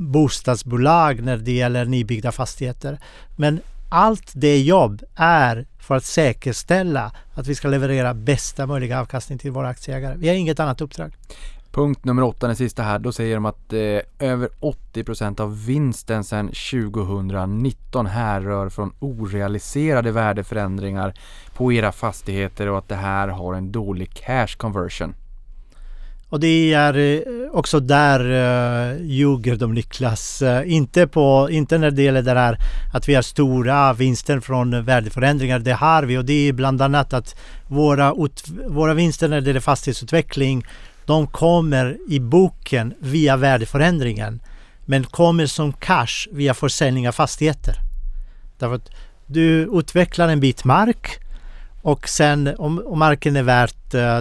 [0.00, 2.98] bostadsbolag när det gäller nybyggda fastigheter.
[3.36, 9.38] Men allt det jobb är för att säkerställa att vi ska leverera bästa möjliga avkastning
[9.38, 10.16] till våra aktieägare.
[10.18, 11.16] Vi har inget annat uppdrag.
[11.72, 16.24] Punkt nummer åtta, den sista här, då säger de att eh, över 80% av vinsten
[16.24, 21.14] sedan 2019 härrör från orealiserade värdeförändringar
[21.54, 25.14] på era fastigheter och att det här har en dålig cash conversion.
[26.30, 27.22] Och det är eh,
[27.52, 30.42] också där uh, ljuger de Niklas.
[30.42, 32.58] Uh, inte, på, inte när det gäller det här
[32.92, 35.58] att vi har stora vinster från värdeförändringar.
[35.58, 37.36] Det har vi och det är bland annat att
[37.68, 40.66] våra, ut, våra vinster när det gäller fastighetsutveckling
[41.04, 44.40] de kommer i boken via värdeförändringen
[44.84, 47.74] men kommer som cash via försäljning av fastigheter.
[48.58, 48.90] Därför att
[49.26, 51.20] du utvecklar en bit mark
[51.82, 54.20] och sen om, om marken är värt uh,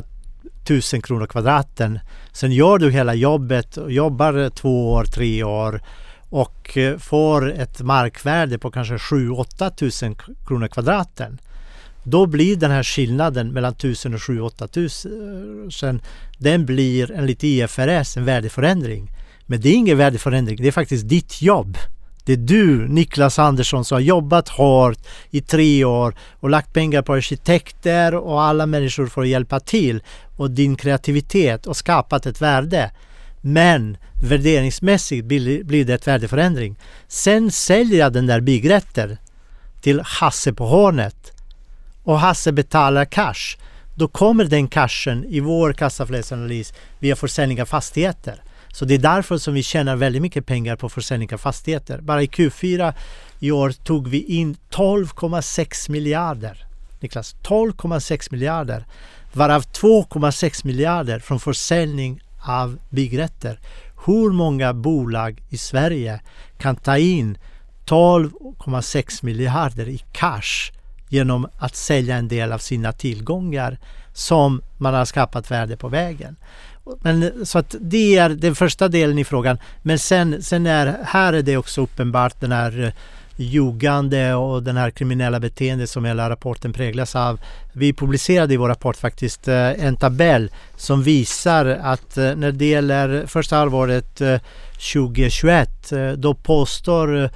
[0.64, 2.00] 1000 kronor kvadraten.
[2.32, 5.82] Sen gör du hela jobbet och jobbar två år, tre år
[6.30, 10.16] och eh, får ett markvärde på kanske 7-8 tusen
[10.48, 11.40] kronor kvadraten.
[12.04, 16.02] Då blir den här skillnaden mellan 1000 och 7-8 tusen eh,
[16.38, 19.12] den blir enligt IFRS en värdeförändring.
[19.46, 21.78] Men det är ingen värdeförändring, det är faktiskt ditt jobb.
[22.24, 24.98] Det är du, Niklas Andersson, som har jobbat hårt
[25.30, 30.04] i tre år och lagt pengar på arkitekter och alla människor för att hjälpa till
[30.38, 32.92] och din kreativitet och skapat ett värde.
[33.42, 36.76] Men värderingsmässigt blir det ett värdeförändring.
[37.08, 39.18] Sen säljer jag den där byggrätten
[39.82, 41.32] till Hasse på Hornet
[42.04, 43.58] och Hasse betalar cash.
[43.96, 48.42] Då kommer den cashen i vår kassaflödesanalys via försäljning av fastigheter.
[48.74, 52.02] Så det är därför som vi tjänar väldigt mycket pengar på försäljning av fastigheter.
[52.02, 52.94] Bara i Q4
[53.40, 56.66] i år tog vi in 12,6 miljarder.
[57.00, 58.86] Niklas, 12,6 miljarder.
[59.34, 63.60] Varav 2,6 miljarder från försäljning av byggrätter.
[64.06, 66.22] Hur många bolag i Sverige
[66.58, 67.38] kan ta in
[67.86, 70.72] 12,6 miljarder i cash
[71.10, 73.80] genom att sälja en del av sina tillgångar
[74.14, 76.36] som man har skapat värde på vägen.
[77.02, 79.58] Men, så att det är den första delen i frågan.
[79.82, 82.92] Men sen, sen är här är det också uppenbart den här eh,
[83.36, 87.40] ljugande och den här kriminella beteendet som hela rapporten präglas av.
[87.74, 92.66] Vi publicerade i vår rapport faktiskt eh, en tabell som visar att eh, när det
[92.66, 94.22] gäller första halvåret
[94.94, 97.30] 2021 då påstår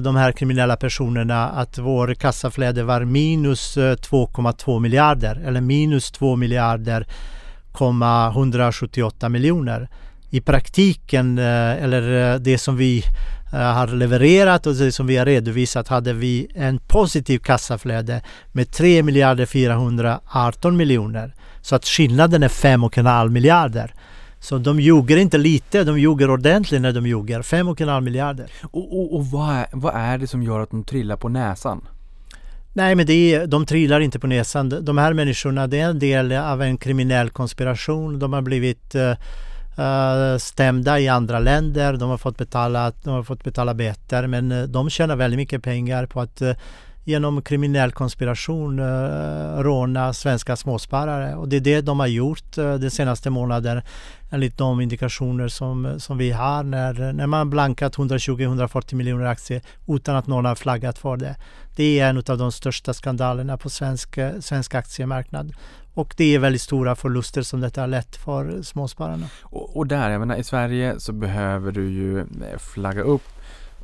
[0.00, 7.06] de här kriminella personerna att vår kassaflöde var minus 2,2 miljarder eller minus 2 miljarder
[7.74, 9.88] 178 miljoner.
[10.30, 13.04] I praktiken, eh, eller eh, det som vi
[13.52, 18.70] eh, har levererat och det som vi har redovisat hade vi en positiv kassaflöde med
[18.70, 21.34] 3 miljarder 418 miljoner.
[21.60, 23.94] Så att skillnaden är 5,5 miljarder.
[24.40, 27.42] Så de ljuger inte lite, de ljuger ordentligt när de ljuger.
[27.42, 28.50] 5,5 miljarder.
[28.62, 31.84] Och, och, och vad, är, vad är det som gör att de trillar på näsan?
[32.72, 34.84] Nej men det är, de trillar inte på näsan.
[34.84, 38.18] De här människorna det är en del av en kriminell konspiration.
[38.18, 41.92] De har blivit uh, stämda i andra länder.
[41.92, 45.62] De har fått betala, de har fått betala böter men eh, de tjänar väldigt mycket
[45.62, 46.52] pengar på att uh,
[47.04, 51.34] genom kriminell konspiration eh, råna svenska småsparare.
[51.34, 53.82] Och det är det de har gjort eh, de senaste månaderna
[54.30, 60.16] enligt de indikationer som, som vi har när, när man blankat 120-140 miljoner aktier utan
[60.16, 61.36] att någon har flaggat för det.
[61.76, 65.52] Det är en av de största skandalerna på svensk, eh, svensk aktiemarknad.
[65.94, 69.26] Och det är väldigt stora förluster som detta har lett för småspararna.
[69.42, 72.26] Och, och där, jag menar i Sverige så behöver du ju
[72.58, 73.22] flagga upp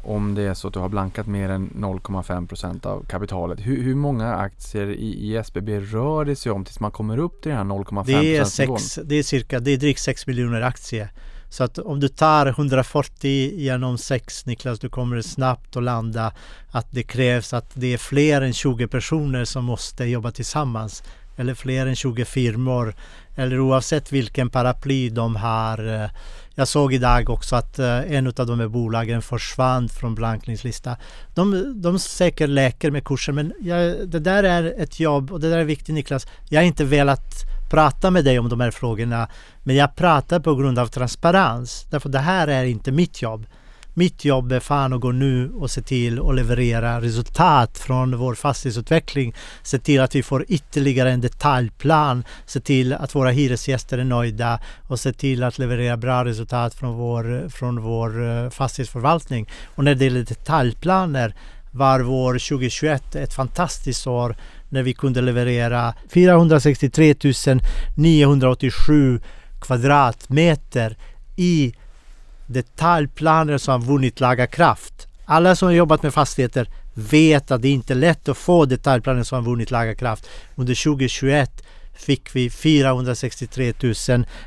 [0.03, 3.61] om det är så att du har blankat mer än 0,5% av kapitalet.
[3.61, 7.43] Hur, hur, många aktier i, i SBB rör det sig om tills man kommer upp
[7.43, 10.63] till den här 0,5 det är, sex, det är cirka, det är drygt 6 miljoner
[10.63, 11.13] aktier.
[11.51, 16.33] Så att om du tar 140 genom 6 Niklas, du kommer snabbt att landa
[16.71, 21.03] att det krävs att det är fler än 20 personer som måste jobba tillsammans
[21.37, 22.95] eller fler än 20 firmor
[23.37, 26.11] eller oavsett vilken paraply de har.
[26.59, 30.97] Jag såg idag också att eh, en av de här bolagen försvann från blankningslista.
[31.35, 35.51] De, de säkert läker med kursen men jag, det där är ett jobb och det
[35.51, 36.27] där är viktigt Niklas.
[36.49, 37.35] Jag har inte velat
[37.71, 39.29] prata med dig om de här frågorna
[39.63, 41.87] men jag pratar på grund av transparens.
[41.91, 43.47] Därför det här är inte mitt jobb.
[43.99, 48.35] Mitt jobb är fan att gå nu och se till att leverera resultat från vår
[48.35, 49.35] fastighetsutveckling.
[49.63, 52.25] Se till att vi får ytterligare en detaljplan.
[52.47, 56.95] Se till att våra hyresgäster är nöjda och se till att leverera bra resultat från
[56.95, 59.51] vår, från vår eh, fastighetsförvaltning.
[59.75, 61.35] Och när det gäller detaljplaner
[61.71, 64.37] var vår 2021 ett fantastiskt år
[64.69, 67.15] när vi kunde leverera 463
[67.97, 69.21] 987
[69.61, 70.97] kvadratmeter
[71.37, 71.75] i
[72.49, 75.07] detaljplaner som har vunnit laga kraft.
[75.25, 79.23] Alla som har jobbat med fastigheter vet att det inte är lätt att få detaljplaner
[79.23, 80.29] som har vunnit laga kraft.
[80.57, 81.63] Under 2021
[81.95, 83.73] fick vi 463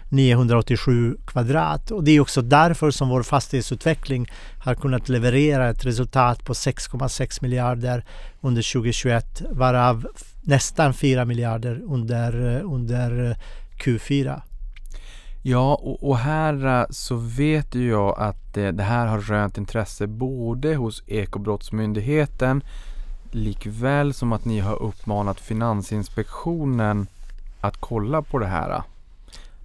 [0.09, 6.45] 987 kvadrat och det är också därför som vår fastighetsutveckling har kunnat leverera ett resultat
[6.45, 8.05] på 6,6 miljarder
[8.41, 10.07] under 2021 varav
[10.41, 13.35] nästan 4 miljarder under, eh, under eh,
[13.83, 14.41] Q4.
[15.43, 19.57] Ja, och, och, här eh, så vet ju jag att eh, det, här har rönt
[19.57, 22.63] intresse både hos Ekobrottsmyndigheten
[23.31, 27.07] likväl som att ni har uppmanat Finansinspektionen
[27.61, 28.81] att kolla på det här.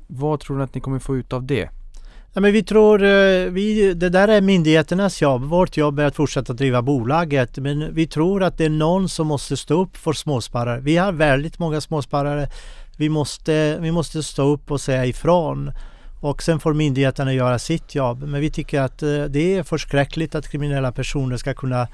[0.07, 1.69] Vad tror ni att ni kommer få ut av det?
[2.33, 5.43] Ja, men vi tror, eh, vi, det där är myndigheternas jobb.
[5.43, 7.59] Vårt jobb är att fortsätta driva bolaget.
[7.59, 10.81] Men vi tror att det är någon som måste stå upp för småsparare.
[10.81, 12.49] Vi har väldigt många småsparare
[12.97, 15.73] vi måste, vi måste stå upp och säga ifrån.
[16.21, 18.23] Och sen får myndigheterna göra sitt jobb.
[18.23, 21.89] Men vi tycker att eh, det är förskräckligt att kriminella personer ska kunna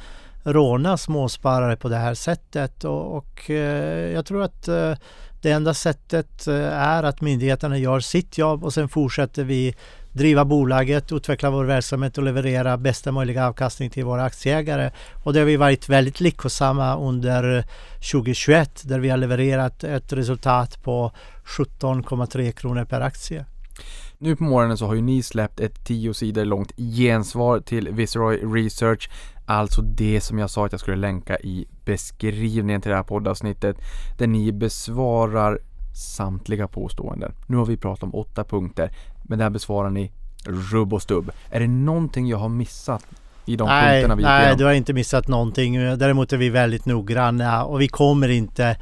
[0.44, 2.84] råna småsparare på det här sättet.
[2.84, 4.94] Och, och eh, jag tror att eh,
[5.42, 9.74] det enda sättet är att myndigheterna gör sitt jobb och sen fortsätter vi
[10.12, 14.90] driva bolaget, utveckla vår verksamhet och leverera bästa möjliga avkastning till våra aktieägare.
[15.24, 17.64] Och det har vi varit väldigt lyckosamma under
[18.12, 21.12] 2021 där vi har levererat ett resultat på
[21.44, 23.44] 17,3 kronor per aktie.
[24.18, 28.36] Nu på morgonen så har ju ni släppt ett tio sidor långt gensvar till Viceroy
[28.36, 29.10] Research.
[29.46, 33.76] Alltså det som jag sa att jag skulle länka i beskrivningen till det här poddavsnittet.
[34.18, 35.58] Där ni besvarar
[35.94, 37.32] samtliga påståenden.
[37.46, 38.90] Nu har vi pratat om åtta punkter.
[39.22, 40.12] Men där besvarar ni
[40.44, 41.30] rubb och stubb.
[41.50, 43.04] Är det någonting jag har missat
[43.46, 45.74] i de nej, punkterna vi Nej, du har inte missat någonting.
[45.98, 48.76] Däremot är vi väldigt noggranna och vi kommer inte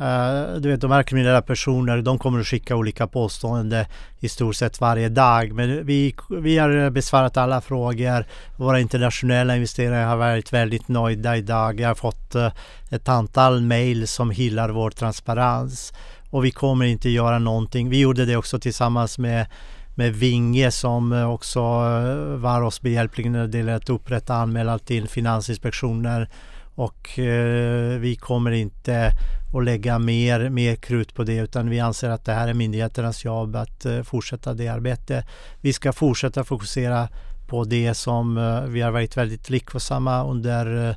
[0.00, 3.84] Uh, du vet de här kriminella personer de kommer att skicka olika påståenden
[4.20, 5.52] i stort sett varje dag.
[5.52, 8.26] Men vi, vi har besvarat alla frågor.
[8.56, 11.80] Våra internationella investerare har varit väldigt nöjda idag.
[11.80, 12.48] Jag har fått uh,
[12.90, 15.92] ett antal mail som hyllar vår transparens.
[16.30, 17.90] Och vi kommer inte göra någonting.
[17.90, 19.46] Vi gjorde det också tillsammans med
[19.94, 24.78] med Vinge som eh, också eh, var oss behjälplig när det gäller att upprätta anmälan
[24.78, 26.26] till Finansinspektionen.
[26.74, 29.12] Och eh, vi kommer inte
[29.54, 33.24] att lägga mer, mer krut på det utan vi anser att det här är myndigheternas
[33.24, 35.26] jobb att eh, fortsätta det arbetet.
[35.60, 37.08] Vi ska fortsätta fokusera
[37.46, 40.94] på det som eh, vi har varit väldigt lyckosamma under eh,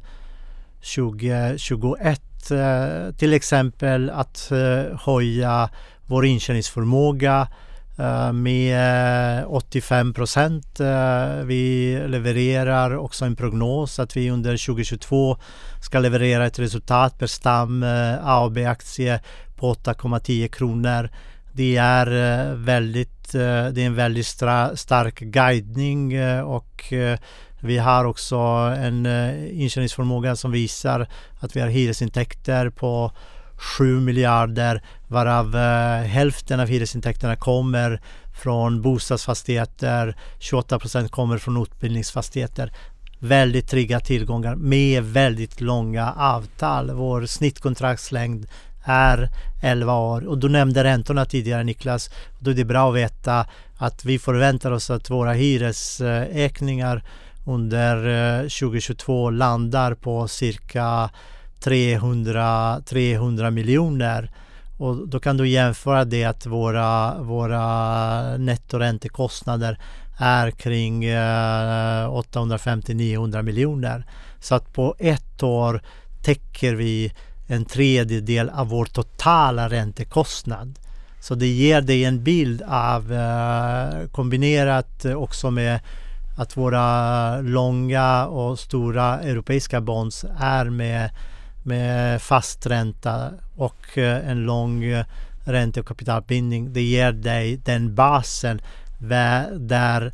[0.95, 2.21] 2021
[3.17, 4.51] till exempel att
[5.05, 5.69] höja
[6.05, 7.47] vår intjäningsförmåga
[7.99, 10.79] Eh, med eh, 85 procent.
[10.79, 15.37] Eh, vi levererar också en prognos att vi under 2022
[15.81, 19.19] ska leverera ett resultat per stam eh, A och B-aktie
[19.55, 21.09] på 8,10 kronor.
[21.51, 22.05] Det är
[22.55, 26.93] väldigt, det är en väldigt stark guidning och
[27.59, 28.37] vi har också
[28.77, 29.05] en
[29.51, 31.07] intjäningsförmåga som visar
[31.39, 33.11] att vi har hyresintäkter på
[33.57, 38.01] 7 miljarder varav eh, hälften av hyresintäkterna kommer
[38.41, 42.71] från bostadsfastigheter, 28 procent kommer från utbildningsfastigheter.
[43.19, 46.91] väldigt trygga tillgångar med väldigt långa avtal.
[46.91, 48.47] Vår snittkontraktslängd
[48.83, 49.29] är
[49.63, 52.09] 11 år och du nämnde räntorna tidigare Niklas.
[52.39, 53.45] Då är det bra att veta
[53.77, 57.03] att vi förväntar oss att våra hyresökningar
[57.45, 61.09] under eh, 2022 landar på cirka
[61.59, 64.31] 300, 300 miljoner.
[64.77, 69.79] Och då kan du jämföra det att våra, våra nettoräntekostnader
[70.17, 74.05] är kring eh, 850-900 miljoner.
[74.39, 75.81] Så att på ett år
[76.23, 77.13] täcker vi
[77.47, 80.79] en tredjedel av vår totala räntekostnad.
[81.19, 85.79] Så det ger dig en bild av eh, kombinerat också med
[86.37, 91.09] att våra långa och stora europeiska bonds är med,
[91.68, 95.05] med fast ränta och eh, en lång eh,
[95.45, 96.74] ränte och kapitalbindning.
[96.74, 98.61] Det ger dig den basen
[99.59, 100.13] där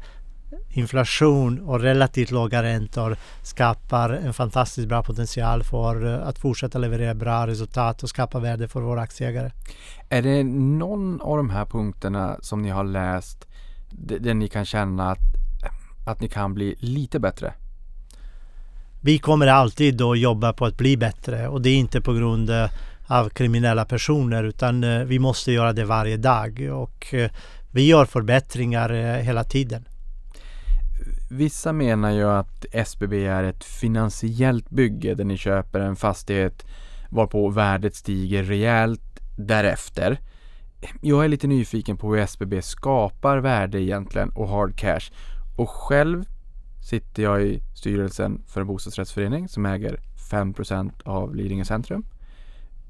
[0.69, 7.13] inflation och relativt låga räntor skapar en fantastiskt bra potential för eh, att fortsätta leverera
[7.13, 9.51] bra resultat och skapa värde för våra aktieägare.
[10.09, 13.47] Är det någon av de här punkterna som ni har läst
[13.91, 15.19] där ni kan känna att,
[16.05, 17.53] att ni kan bli lite bättre?
[19.05, 22.49] Vi kommer alltid att jobba på att bli bättre och det är inte på grund
[22.49, 22.69] eh,
[23.07, 27.31] av kriminella personer utan eh, vi måste göra det varje dag och eh,
[27.71, 29.87] vi gör förbättringar hela tiden.
[31.31, 36.65] Vissa menar ju att SBB är ett finansiellt bygge där ni köper en fastighet
[37.09, 40.17] varpå värdet stiger rejält därefter.
[41.01, 45.11] Jag är lite nyfiken på hur SBB skapar värde egentligen och hard cash.
[45.57, 46.25] Och själv
[46.83, 49.99] sitter jag i styrelsen för en bostadsrättsförening som äger
[50.31, 52.05] 5% av Lidingö centrum.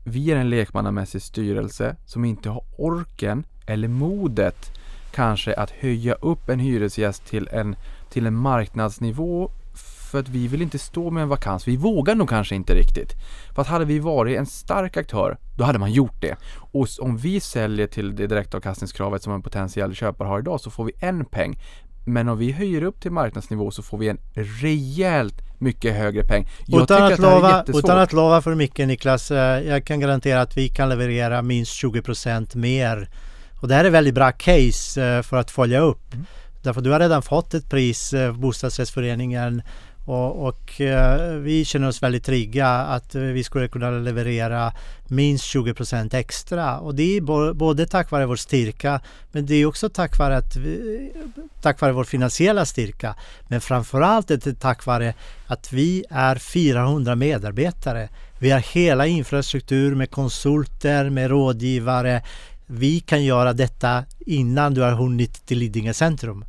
[0.04, 4.72] Vi är en lekmannamässig styrelse som inte har orken eller modet
[5.12, 7.76] kanske att höja upp en hyresgäst till en
[8.10, 9.52] till en marknadsnivå
[10.14, 11.68] för att vi vill inte stå med en vakans.
[11.68, 13.14] Vi vågar nog kanske inte riktigt.
[13.56, 16.36] För att hade vi varit en stark aktör, då hade man gjort det.
[16.56, 20.86] Och om vi säljer till det direktavkastningskravet som en potentiell köpare har idag så får
[20.86, 21.60] vi en peng.
[22.06, 26.48] Men om vi höjer upp till marknadsnivå så får vi en rejält mycket högre peng.
[26.66, 30.42] Jag utan, att, att lova, utan att lova för mycket Niklas, eh, jag kan garantera
[30.42, 33.10] att vi kan leverera minst 20% mer.
[33.62, 36.14] Och det här är väldigt bra case eh, för att följa upp.
[36.14, 36.26] Mm.
[36.64, 39.62] Därför du har redan fått ett pris, eh, bostadsrättsföreningen
[40.06, 44.74] och, och eh, vi känner oss väldigt trygga att vi skulle kunna leverera
[45.08, 46.80] minst 20 procent extra.
[46.80, 49.02] Och det är både tack vare vår styrka
[49.32, 51.12] men det är också tack vare, att vi,
[51.62, 53.16] tack vare vår finansiella styrka.
[53.48, 55.14] Men framförallt är det tack vare
[55.48, 58.10] att vi är 400 medarbetare.
[58.40, 62.22] Vi har hela infrastruktur med konsulter, med rådgivare.
[62.66, 66.46] Vi kan göra detta innan du har hunnit till Lidingö centrum.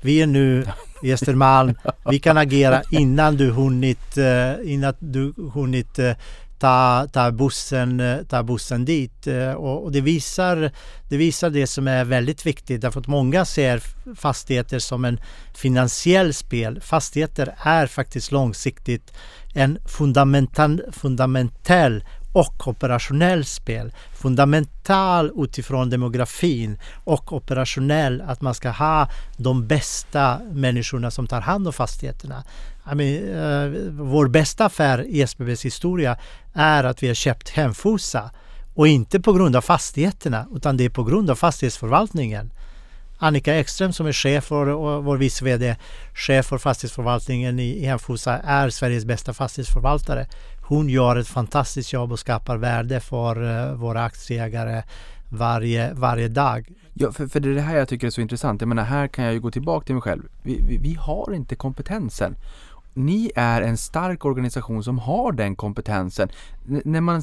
[0.00, 0.66] Vi är nu
[1.02, 1.74] i Östermalm.
[2.10, 6.12] Vi kan agera innan du hunnit, eh, innan du hunnit eh,
[6.58, 9.26] ta, ta, bussen, eh, ta bussen dit.
[9.56, 10.70] Och, det, visar,
[11.08, 13.82] det visar det som är väldigt viktigt därför att många ser
[14.14, 15.20] fastigheter som en
[15.54, 16.80] finansiell spel.
[16.80, 19.12] Fastigheter är faktiskt långsiktigt
[19.54, 22.04] en fundamental, fundamentell
[22.38, 23.92] och operationell spel.
[24.14, 31.66] Fundamental utifrån demografin och operationell att man ska ha de bästa människorna som tar hand
[31.66, 32.44] om fastigheterna.
[32.92, 36.16] I mean, uh, vår bästa affär i SBBs historia
[36.54, 38.30] är att vi har köpt Hemfosa
[38.74, 42.50] och inte på grund av fastigheterna utan det är på grund av fastighetsförvaltningen.
[43.20, 45.76] Annika Ekström som är chef för, och vår vice VD,
[46.14, 50.26] chef för fastighetsförvaltningen i Hemfosa är Sveriges bästa fastighetsförvaltare.
[50.68, 54.82] Hon gör ett fantastiskt jobb och skapar värde för eh, våra aktieägare
[55.28, 56.72] varje, varje dag.
[56.94, 58.60] Ja, för, för det är det här jag tycker är så intressant.
[58.60, 60.22] Jag menar, här kan jag ju gå tillbaka till mig själv.
[60.42, 62.36] Vi, vi, vi har inte kompetensen
[62.98, 66.28] ni är en stark organisation som har den kompetensen.
[66.68, 67.22] N när, man,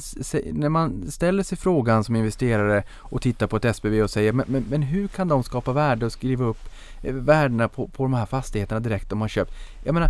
[0.52, 4.46] när man ställer sig frågan som investerare och tittar på ett SBB och säger men,
[4.48, 6.68] men, men hur kan de skapa värde och skriva upp
[7.02, 9.52] eh, värdena på, på de här fastigheterna direkt de har köpt?
[9.84, 10.08] Jag menar,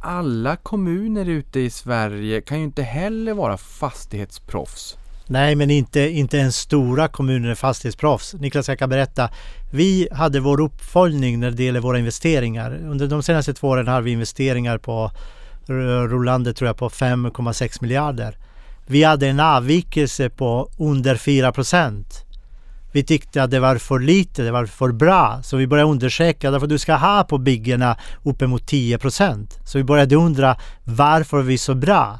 [0.00, 4.96] alla kommuner ute i Sverige kan ju inte heller vara fastighetsproffs.
[5.26, 8.34] Nej, men inte, inte ens stora kommuner är fastighetsproffs.
[8.34, 9.30] Niklas, jag kan berätta.
[9.70, 12.70] Vi hade vår uppföljning när det gäller våra investeringar.
[12.70, 15.10] Under de senaste två åren har vi investeringar på
[15.68, 15.72] eh,
[16.08, 18.36] rullande tror jag på 5,6 miljarder.
[18.86, 22.24] Vi hade en avvikelse på under 4 procent.
[22.92, 25.40] Vi tyckte att det var för lite, det var för bra.
[25.42, 29.58] Så vi började undersöka, därför du ska ha på byggena uppemot 10 procent.
[29.64, 32.18] Så vi började undra varför vi är så bra?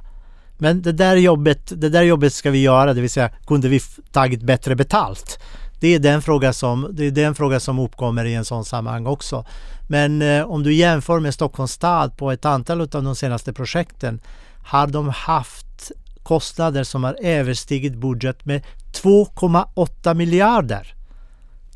[0.58, 3.80] Men det där jobbet, det där jobbet ska vi göra, det vill säga kunde vi
[4.12, 5.38] tagit bättre betalt?
[5.80, 9.06] Det är den fråga som, det är den fråga som uppkommer i en sån sammanhang
[9.06, 9.46] också.
[9.88, 14.20] Men eh, om du jämför med Stockholms stad på ett antal av de senaste projekten
[14.66, 15.92] har de haft
[16.28, 18.62] kostnader som har överstigit budget med
[18.92, 20.94] 2,8 miljarder.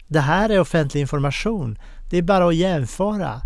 [0.08, 1.78] Det här är offentlig information.
[2.10, 3.40] Det är bara att jämföra.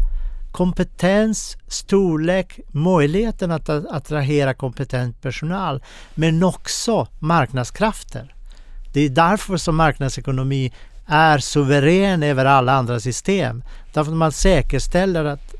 [0.52, 5.82] Kompetens, storlek, möjligheten att attrahera kompetent personal
[6.14, 8.34] men också marknadskrafter.
[8.92, 10.72] Det är därför som marknadsekonomi
[11.06, 13.62] är suverän över alla andra system.
[13.92, 15.54] Därför att man säkerställer att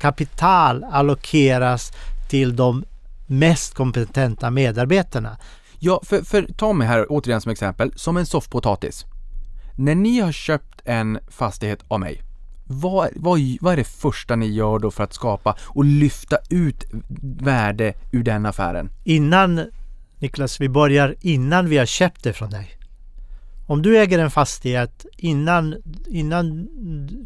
[0.00, 1.92] kapital allokeras
[2.28, 2.84] till de
[3.30, 5.36] mest kompetenta medarbetarna.
[5.78, 9.04] Ja, för, för ta mig här återigen som exempel, som en soffpotatis.
[9.76, 12.22] När ni har köpt en fastighet av mig,
[12.64, 16.84] vad, vad, vad är det första ni gör då för att skapa och lyfta ut
[17.40, 18.90] värde ur den affären?
[19.04, 19.70] Innan,
[20.18, 22.76] Niklas, vi börjar innan vi har köpt det från dig.
[23.66, 25.76] Om du äger en fastighet innan,
[26.06, 26.68] innan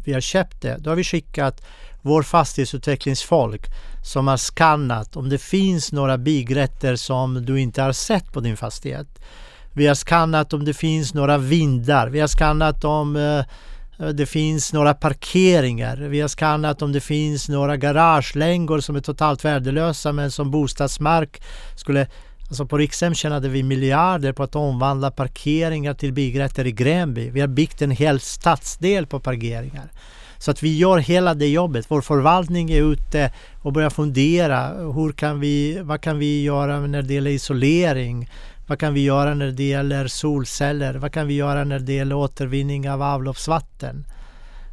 [0.05, 1.65] vi har köpt det, då har vi skickat
[2.05, 3.65] vår fastighetsutvecklingsfolk
[4.03, 8.57] som har skannat om det finns några byggrätter som du inte har sett på din
[8.57, 9.07] fastighet.
[9.73, 12.07] Vi har skannat om det finns några vindar.
[12.07, 15.97] Vi har skannat om eh, det finns några parkeringar.
[15.97, 21.41] Vi har skannat om det finns några garagelängor som är totalt värdelösa men som bostadsmark
[21.75, 22.07] skulle
[22.47, 27.29] Alltså på Rikshem tjänade vi miljarder på att omvandla parkeringar till byggrätter i Gränby.
[27.29, 29.91] Vi har byggt en hel stadsdel på parkeringar.
[30.37, 31.85] Så att vi gör hela det jobbet.
[31.89, 33.31] Vår förvaltning är ute
[33.61, 34.67] och börjar fundera.
[34.67, 38.29] Hur kan vi, vad kan vi göra när det gäller isolering?
[38.67, 40.93] Vad kan vi göra när det gäller solceller?
[40.93, 44.05] Vad kan vi göra när det gäller återvinning av avloppsvatten?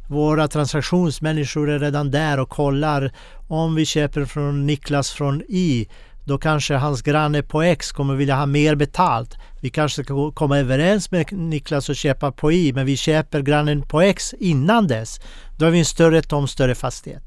[0.07, 3.11] Våra transaktionsmänniskor är redan där och kollar
[3.47, 5.85] om vi köper från Niklas från Y
[6.25, 9.37] då kanske hans granne på X kommer vilja ha mer betalt.
[9.63, 13.81] Vi kanske ska komma överens med Niklas och köpa på Y, men vi köper grannen
[13.81, 15.19] på X innan dess.
[15.57, 17.23] Då har vi en större tom, större fastighet.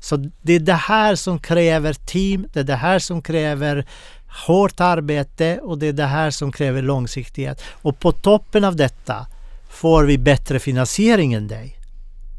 [0.00, 3.86] Så det är det här som kräver team, det är det här som kräver
[4.46, 7.62] hårt arbete och det är det här som kräver långsiktighet.
[7.72, 9.26] Och på toppen av detta
[9.68, 11.78] får vi bättre finansiering än dig.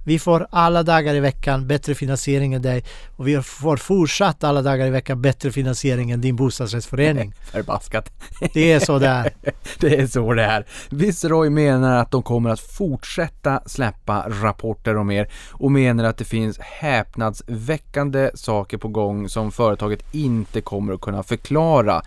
[0.07, 2.83] Vi får alla dagar i veckan bättre finansiering än dig
[3.15, 7.33] och vi får fortsatt alla dagar i veckan bättre finansiering än din bostadsrättsförening.
[7.51, 8.11] Förbaskat.
[8.53, 9.33] Det är så det är.
[9.79, 10.65] det är så det är.
[10.89, 16.25] Viceroy menar att de kommer att fortsätta släppa rapporter om er och menar att det
[16.25, 22.01] finns häpnadsväckande saker på gång som företaget inte kommer att kunna förklara.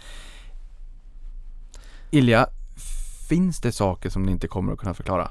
[2.11, 2.47] Ilja,
[3.29, 5.31] finns det saker som ni inte kommer att kunna förklara?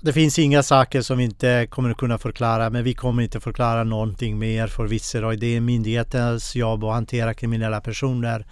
[0.00, 3.40] Det finns inga saker som vi inte kommer att kunna förklara men vi kommer inte
[3.40, 5.36] förklara någonting mer för Viceroy.
[5.36, 8.46] Det är myndighetens jobb att hantera kriminella personer.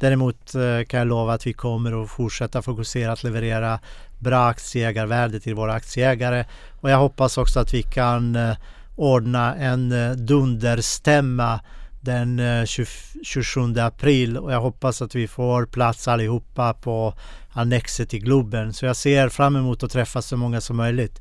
[0.00, 3.78] Däremot eh, kan jag lova att vi kommer att fortsätta fokusera att leverera
[4.18, 6.44] bra aktieägarvärde till våra aktieägare.
[6.80, 8.56] Och jag hoppas också att vi kan eh,
[8.96, 11.60] ordna en eh, dunderstämma
[12.00, 17.14] den 27 april och jag hoppas att vi får plats allihopa på
[17.56, 18.72] annexet i Globen.
[18.72, 21.20] Så jag ser fram emot att träffa så många som möjligt.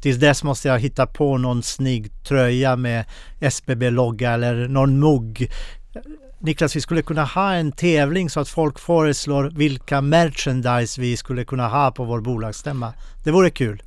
[0.00, 3.04] Tills dess måste jag hitta på någon snygg tröja med
[3.40, 5.50] SBB-logga eller någon mugg.
[6.40, 11.44] Niklas, vi skulle kunna ha en tävling så att folk föreslår vilka merchandise vi skulle
[11.44, 12.92] kunna ha på vår bolagsstämma.
[13.24, 13.82] Det vore kul.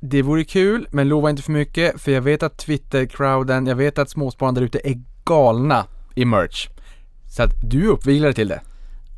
[0.00, 3.98] Det vore kul, men lova inte för mycket för jag vet att Twitter-crowden, jag vet
[3.98, 6.68] att småspararna där ute är galna i merch.
[7.36, 8.60] Så att du är uppviglare till det.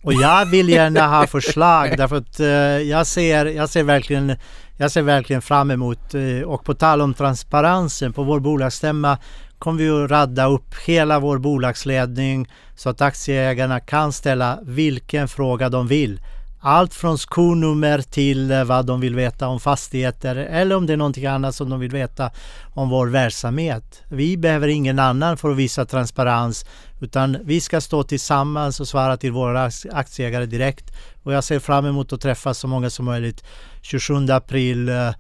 [0.03, 2.46] Och jag vill gärna ha förslag därför att uh,
[2.88, 4.36] jag, ser, jag, ser verkligen,
[4.76, 9.18] jag ser verkligen fram emot uh, och på tal om transparensen på vår bolagsstämma
[9.59, 15.68] kommer vi att radda upp hela vår bolagsledning så att aktieägarna kan ställa vilken fråga
[15.68, 16.20] de vill.
[16.61, 20.96] Allt från skonummer till eh, vad de vill veta om fastigheter eller om det är
[20.96, 22.30] någonting annat som de vill veta
[22.74, 24.02] om vår verksamhet.
[24.09, 26.66] Vi behöver ingen annan för att visa transparens
[27.00, 30.84] utan vi ska stå tillsammans och svara till våra aktieägare direkt.
[31.22, 33.44] Och jag ser fram emot att träffa så många som möjligt
[33.82, 35.11] 27 april eh,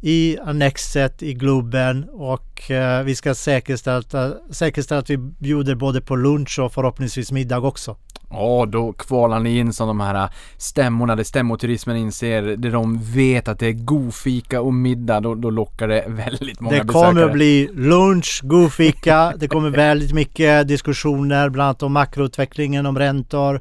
[0.00, 6.16] i Annexet i Globen och eh, vi ska säkerställa, säkerställa att vi bjuder både på
[6.16, 7.96] lunch och förhoppningsvis middag också.
[8.32, 13.48] Ja, då kvalar ni in som de här stämmorna där stämmoturismen inser, där de vet
[13.48, 17.02] att det är god fika och middag, då, då lockar det väldigt många besökare.
[17.02, 21.92] Det kommer att bli lunch, god fika, det kommer väldigt mycket diskussioner bland annat om
[21.92, 23.60] makroutvecklingen, om räntor.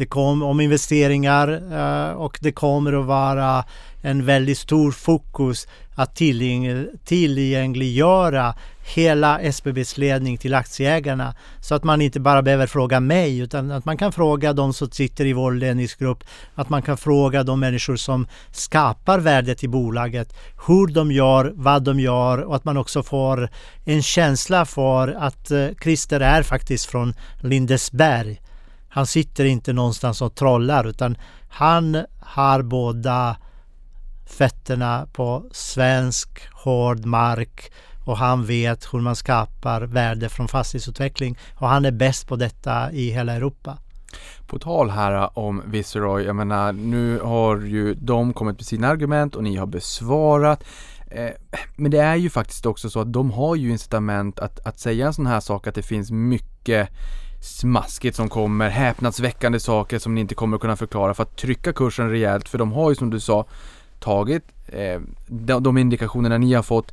[0.00, 3.64] Det kom om investeringar eh, och det kommer att vara
[4.02, 6.16] en väldigt stor fokus att
[7.04, 8.54] tillgängliggöra
[8.94, 11.34] hela SBBs ledning till aktieägarna.
[11.60, 14.90] Så att man inte bara behöver fråga mig utan att man kan fråga de som
[14.90, 16.24] sitter i vår ledningsgrupp.
[16.54, 20.34] Att man kan fråga de människor som skapar värdet i bolaget.
[20.66, 23.48] Hur de gör, vad de gör och att man också får
[23.84, 28.40] en känsla för att eh, Christer är faktiskt från Lindesberg.
[28.92, 31.16] Han sitter inte någonstans och trollar utan
[31.48, 33.36] han har båda
[34.26, 37.72] fötterna på svensk hård mark
[38.04, 42.92] och han vet hur man skapar värde från fastighetsutveckling och han är bäst på detta
[42.92, 43.78] i hela Europa.
[44.46, 49.34] På tal här om Viceroy, jag menar nu har ju de kommit med sina argument
[49.34, 50.64] och ni har besvarat.
[51.10, 51.30] Eh,
[51.76, 55.06] men det är ju faktiskt också så att de har ju incitament att, att säga
[55.06, 56.88] en sån här sak att det finns mycket
[57.40, 62.10] smaskigt som kommer, häpnadsväckande saker som ni inte kommer kunna förklara för att trycka kursen
[62.10, 62.48] rejält.
[62.48, 63.46] För de har ju som du sa
[63.98, 66.92] tagit eh, de, de indikationerna ni har fått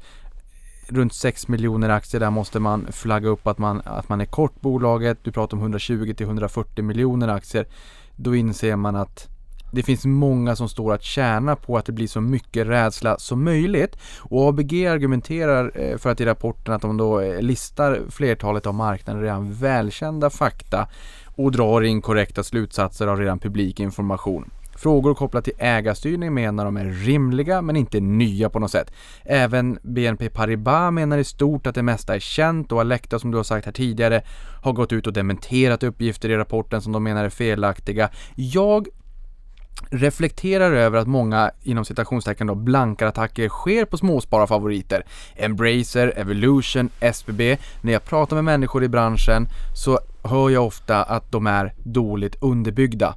[0.87, 4.61] runt 6 miljoner aktier där måste man flagga upp att man, att man är kort
[4.61, 5.17] bolaget.
[5.23, 7.65] Du pratar om 120 till 140 miljoner aktier.
[8.15, 9.27] Då inser man att
[9.77, 13.43] det finns många som står att tjäna på att det blir så mycket rädsla som
[13.43, 13.97] möjligt.
[14.19, 18.73] Och ABG argumenterar eh, för att i rapporten att de då eh, listar flertalet av
[18.73, 20.87] marknaden redan välkända fakta
[21.35, 24.49] och drar inkorrekta slutsatser av redan publik information.
[24.77, 28.91] Frågor kopplat till ägarstyrning menar de är rimliga men inte nya på något sätt.
[29.23, 33.37] Även BNP Paribas menar i stort att det mesta är känt och Alecta som du
[33.37, 34.21] har sagt här tidigare
[34.63, 38.09] har gått ut och dementerat uppgifter i rapporten som de menar är felaktiga.
[38.35, 38.87] Jag
[39.89, 45.05] reflekterar över att många inom citationstecken då blankar attacker sker på småspararfavoriter.
[45.35, 47.57] Embracer, Evolution, SBB.
[47.81, 52.35] När jag pratar med människor i branschen så hör jag ofta att de är dåligt
[52.41, 53.15] underbyggda.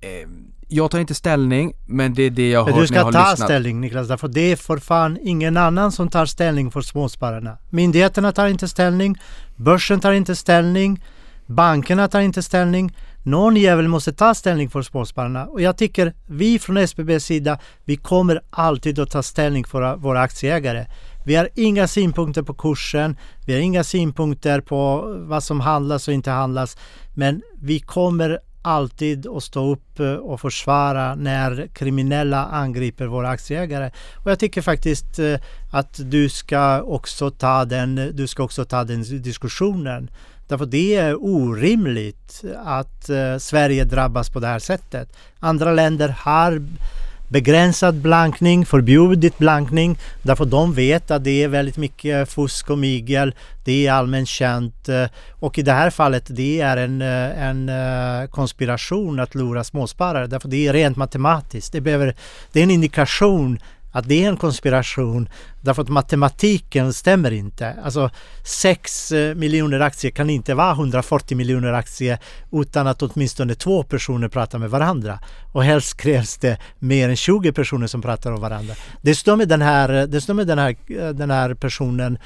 [0.00, 0.28] Eh,
[0.68, 3.04] jag tar inte ställning, men det är det jag har hört Du ska när jag
[3.04, 3.48] har ta lyssnat.
[3.48, 7.58] ställning Niklas, därför det är för fan ingen annan som tar ställning för småspararna.
[7.70, 9.16] Myndigheterna tar inte ställning,
[9.56, 11.04] börsen tar inte ställning,
[11.46, 12.92] bankerna tar inte ställning.
[13.28, 17.96] Någon jävel måste ta ställning för småspararna och jag tycker vi från SBBs sida, vi
[17.96, 20.86] kommer alltid att ta ställning för våra aktieägare.
[21.24, 23.16] Vi har inga synpunkter på kursen,
[23.46, 26.76] vi har inga synpunkter på vad som handlas och inte handlas,
[27.14, 33.90] men vi kommer alltid att stå upp eh, och försvara när kriminella angriper våra aktieägare.
[34.24, 35.34] Och jag tycker faktiskt eh,
[35.72, 40.10] att du ska också ta den, du ska också ta den diskussionen.
[40.48, 45.16] Därför det är orimligt att eh, Sverige drabbas på det här sättet.
[45.40, 46.62] Andra länder har
[47.28, 53.34] begränsad blankning, förbjudit blankning därför de vet att det är väldigt mycket fusk och mygel.
[53.64, 57.68] Det är allmänt känt eh, och i det här fallet det är en, eh, en
[57.68, 61.72] eh, konspiration att lura småsparare därför det är rent matematiskt.
[61.72, 62.14] Det, behöver,
[62.52, 63.58] det är en indikation
[63.92, 65.28] att det är en konspiration
[65.60, 67.76] därför att matematiken stämmer inte.
[67.84, 68.10] Alltså
[68.44, 72.18] 6 eh, miljoner aktier kan inte vara 140 miljoner aktier
[72.52, 75.18] utan att åtminstone två personer pratar med varandra.
[75.52, 78.74] Och helst krävs det mer än 20 personer som pratar med varandra.
[79.02, 82.18] Dessutom är den här, eh, dessutom är den här, eh, den här personen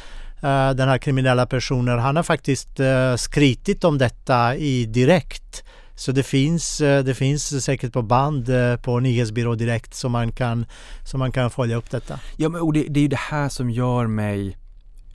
[0.77, 2.81] den här kriminella personen, han har faktiskt
[3.17, 8.77] skritit om detta i direkt så det finns, eh, det finns säkert på band eh,
[8.77, 10.67] på Nyhetsbyrå Direkt som man kan,
[11.05, 12.21] som man kan följa upp detta.
[12.37, 14.57] Ja, men och det, det är ju det här som gör mig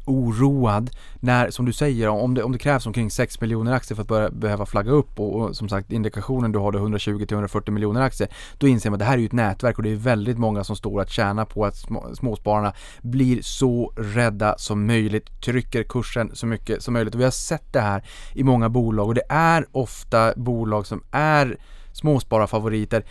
[0.07, 0.89] oroad
[1.19, 4.07] när, som du säger, om det, om det krävs omkring 6 miljoner aktier för att
[4.07, 8.29] börja, behöva flagga upp och, och som sagt indikationen du har då 120-140 miljoner aktier.
[8.57, 10.63] Då inser man att det här är ju ett nätverk och det är väldigt många
[10.63, 16.31] som står att tjäna på att små, småspararna blir så rädda som möjligt, trycker kursen
[16.33, 17.13] så mycket som möjligt.
[17.13, 18.03] Och vi har sett det här
[18.33, 21.57] i många bolag och det är ofta bolag som är
[21.97, 23.05] småspararfavoriter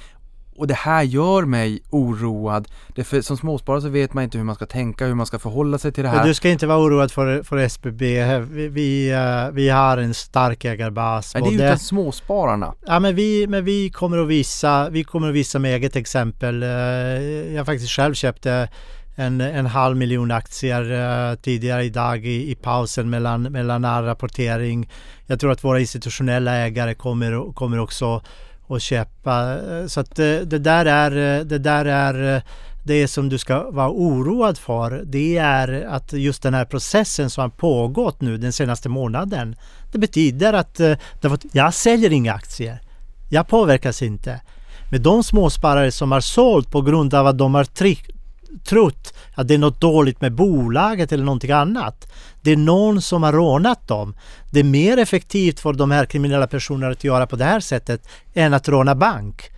[0.59, 2.68] och det här gör mig oroad.
[2.94, 5.38] Det för, som småsparare så vet man inte hur man ska tänka, hur man ska
[5.38, 6.16] förhålla sig till det här.
[6.16, 8.24] Men du ska inte vara oroad för, för SBB.
[8.40, 11.34] Vi, vi, uh, vi har en stark ägarbas.
[11.34, 12.74] Men det är ju utan småspararna.
[12.86, 16.62] Ja men vi, men vi kommer att visa, vi kommer att visa med eget exempel.
[16.62, 16.68] Uh,
[17.54, 18.68] jag faktiskt själv köpte
[19.16, 24.90] en, en halv miljon aktier uh, tidigare idag i, i pausen mellan, mellan rapportering.
[25.26, 28.22] Jag tror att våra institutionella ägare kommer, kommer också
[28.66, 29.58] och köpa.
[29.88, 32.42] Så att det, det, där är, eh, det där är eh,
[32.84, 35.02] det som du ska vara oroad för.
[35.04, 39.56] Det är att just den här processen som har pågått nu den senaste månaden.
[39.92, 40.80] Det betyder att
[41.52, 42.80] jag säljer inga aktier.
[43.30, 44.40] Jag påverkas inte.
[44.90, 47.64] Men de småsparare som har sålt på grund av att de har
[48.64, 52.12] trott att det är något dåligt med bolaget eller någonting annat.
[52.42, 54.14] Det är någon som har rånat dem.
[54.51, 58.09] Det är mer effektivt för de här kriminella personerna att göra på det här sättet
[58.34, 59.51] än att råna bank.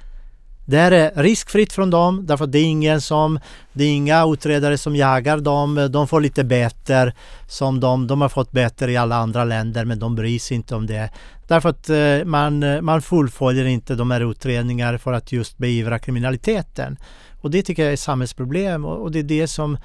[0.66, 3.40] Det är riskfritt från dem därför att det är ingen som,
[3.72, 5.88] det är inga utredare som jagar dem.
[5.90, 7.12] De får lite bättre
[7.46, 10.74] som de, de har fått bättre i alla andra länder men de bryr sig inte
[10.74, 11.10] om det.
[11.46, 15.98] Därför att eh, man, eh, man fullföljer inte de här utredningarna för att just beivra
[15.98, 16.96] kriminaliteten.
[17.40, 19.78] Och det tycker jag är ett samhällsproblem och, och det är det som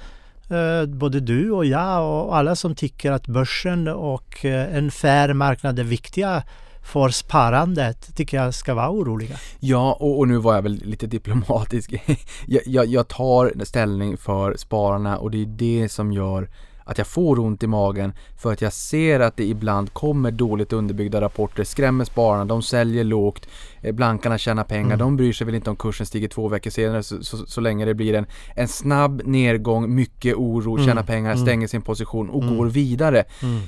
[0.50, 5.32] eh, både du och jag och alla som tycker att börsen och eh, en fair
[5.32, 6.42] marknad är viktiga
[6.84, 9.36] för sparandet tycker jag ska vara oroliga.
[9.60, 11.94] Ja, och, och nu var jag väl lite diplomatisk.
[12.46, 16.48] jag, jag, jag tar ställning för spararna och det är det som gör
[16.84, 20.72] att jag får ont i magen för att jag ser att det ibland kommer dåligt
[20.72, 23.48] underbyggda rapporter, skrämmer spararna, de säljer lågt,
[23.80, 24.98] eh, blankarna tjänar pengar, mm.
[24.98, 27.84] de bryr sig väl inte om kursen stiger två veckor senare så, så, så länge
[27.84, 28.26] det blir en,
[28.56, 30.86] en snabb nedgång, mycket oro, mm.
[30.86, 31.44] tjänar pengar, mm.
[31.44, 32.56] stänger sin position och mm.
[32.56, 33.60] går vidare mm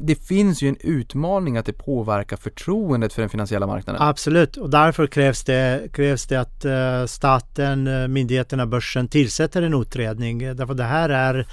[0.00, 4.02] det finns ju en utmaning att det påverkar förtroendet för den finansiella marknaden.
[4.02, 9.74] Absolut och därför krävs det, krävs det att eh, staten, eh, myndigheterna, börsen tillsätter en
[9.74, 10.38] utredning.
[10.38, 11.46] Därför det här är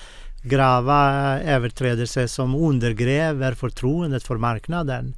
[0.43, 1.09] grava
[1.39, 5.15] eh, överträdelser som undergräver förtroendet för marknaden.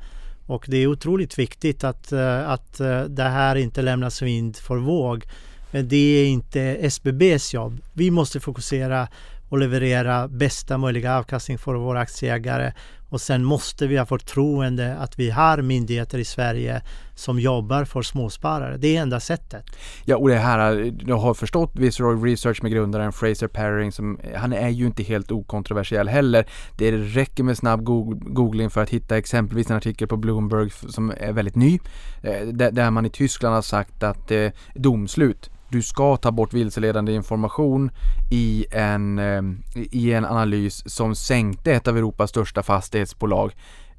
[0.48, 2.14] Och det är otroligt viktigt att,
[2.46, 2.78] att
[3.08, 5.26] det här inte lämnas vind för våg.
[5.72, 7.82] Men det är inte SBBs jobb.
[7.94, 9.08] Vi måste fokusera
[9.50, 12.74] och leverera bästa möjliga avkastning för våra aktieägare.
[13.10, 16.82] Och sen måste vi ha förtroende att vi har myndigheter i Sverige
[17.16, 18.78] som jobbar för småsparare.
[18.78, 19.66] Det är enda sättet.
[20.06, 24.54] Ja, och det här, jag har förstått Viceroy Research med grundaren Fraser Paring, som, han
[24.54, 26.46] är ju inte helt okontroversiell heller.
[26.78, 31.32] Det räcker med snabb googling för att hitta exempelvis en artikel på Bloomberg som är
[31.32, 31.80] väldigt ny,
[32.22, 37.14] eh, där man i Tyskland har sagt att eh, domslut du ska ta bort vilseledande
[37.14, 37.92] information
[38.32, 39.42] i en, eh,
[39.74, 43.52] i en analys som sänkte ett av Europas största fastighetsbolag.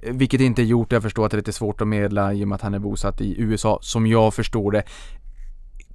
[0.03, 2.49] Vilket inte är gjort, jag förstår att det är lite svårt att medla i och
[2.49, 4.83] med att han är bosatt i USA, som jag förstår det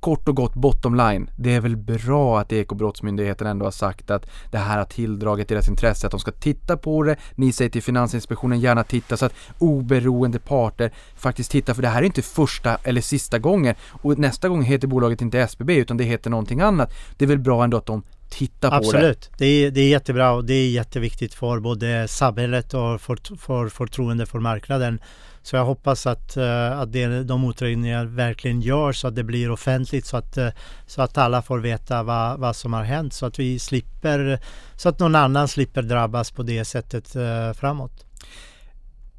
[0.01, 1.29] kort och gott bottom line.
[1.35, 5.67] Det är väl bra att Ekobrottsmyndigheten ändå har sagt att det här har tilldragit deras
[5.67, 7.15] intresse, att de ska titta på det.
[7.35, 12.01] Ni säger till Finansinspektionen gärna titta så att oberoende parter faktiskt tittar, för det här
[12.01, 13.75] är inte första eller sista gången.
[14.01, 16.93] Och nästa gång heter bolaget inte SBB utan det heter någonting annat.
[17.17, 19.01] Det är väl bra ändå att de tittar på Absolut.
[19.01, 19.09] det.
[19.09, 23.37] Absolut, det är, det är jättebra och det är jätteviktigt för både samhället och för,
[23.37, 24.99] för förtroende för marknaden.
[25.43, 29.51] Så jag hoppas att, eh, att det, de utredningar verkligen görs så att det blir
[29.51, 30.49] offentligt så att, eh,
[30.87, 34.39] så att alla får veta vad, vad som har hänt så att vi slipper,
[34.75, 38.05] så att någon annan slipper drabbas på det sättet eh, framåt.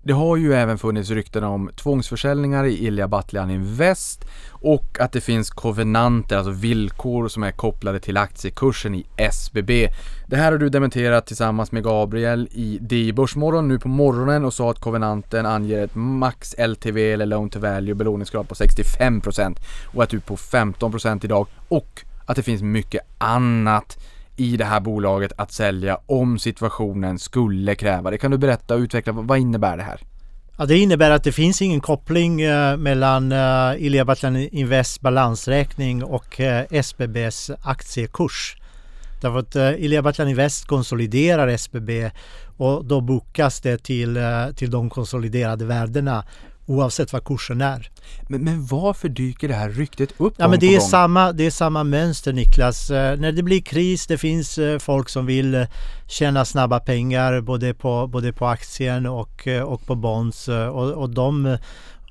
[0.05, 5.21] Det har ju även funnits rykten om tvångsförsäljningar i Ilja Batljan Invest och att det
[5.21, 9.89] finns kovenanter, alltså villkor som är kopplade till aktiekursen i SBB.
[10.27, 14.55] Det här har du dementerat tillsammans med Gabriel i DI Börsmorgon nu på morgonen och
[14.55, 19.57] sa att kovenanten anger ett max LTV eller loan to value belåningsgrad på 65%
[19.95, 23.99] och att du är på 15% idag och att det finns mycket annat
[24.37, 28.19] i det här bolaget att sälja om situationen skulle kräva det.
[28.19, 30.01] Kan du berätta och utveckla, vad innebär det här?
[30.57, 36.05] Ja, det innebär att det finns ingen koppling eh, mellan eh, Ilija Batljan Invests balansräkning
[36.05, 38.57] och eh, SBBs aktiekurs.
[39.23, 42.11] Därför att eh, Ilija Batljan Invest konsoliderar SBB
[42.57, 46.25] och då bokas det till, eh, till de konsoliderade värdena
[46.73, 47.91] oavsett vad kursen är.
[48.29, 50.89] Men, men varför dyker det här ryktet upp ja, men det är, gång?
[50.89, 52.91] samma, det är samma mönster Niklas.
[52.91, 55.67] Eh, när det blir kris, det finns eh, folk som vill eh,
[56.07, 60.49] tjäna snabba pengar både på, både på aktien och, eh, och på bonds.
[60.49, 61.59] Och, och, de,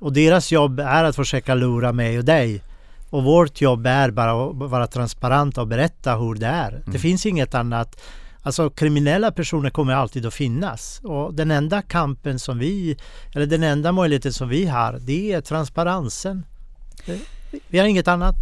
[0.00, 2.62] och deras jobb är att försöka lura mig och dig.
[3.10, 6.68] Och vårt jobb är bara att vara transparenta och berätta hur det är.
[6.68, 6.82] Mm.
[6.86, 8.00] Det finns inget annat.
[8.42, 12.96] Alltså kriminella personer kommer alltid att finnas och den enda kampen som vi,
[13.34, 16.44] eller den enda möjligheten som vi har, det är transparensen.
[17.06, 17.16] Eh,
[17.68, 18.36] vi har inget annat.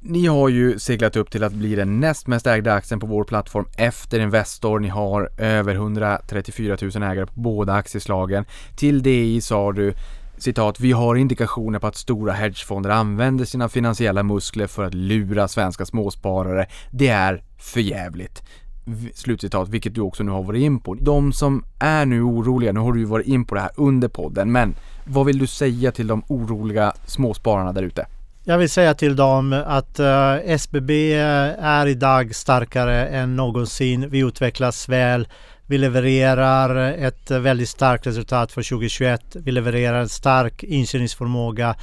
[0.00, 3.24] Ni har ju seglat upp till att bli den näst mest ägda aktien på vår
[3.24, 4.80] plattform efter Investor.
[4.80, 8.44] Ni har över 134 000 ägare på båda aktieslagen.
[8.76, 9.94] Till DI sa du
[10.38, 15.48] citat, vi har indikationer på att stora hedgefonder använder sina finansiella muskler för att lura
[15.48, 16.66] svenska småsparare.
[16.90, 18.42] Det är förjävligt
[19.14, 20.94] slutcitat, vilket du också nu har varit in på.
[20.94, 24.08] De som är nu oroliga, nu har du ju varit in på det här under
[24.08, 24.74] podden, men
[25.04, 28.06] vad vill du säga till de oroliga småspararna där ute?
[28.46, 34.10] Jag vill säga till dem att eh, uh, SBB är idag starkare än någonsin.
[34.10, 35.28] Vi utvecklas väl.
[35.66, 39.20] Vi levererar ett väldigt starkt resultat för 2021.
[39.34, 41.74] Vi levererar en stark intjäningsförmåga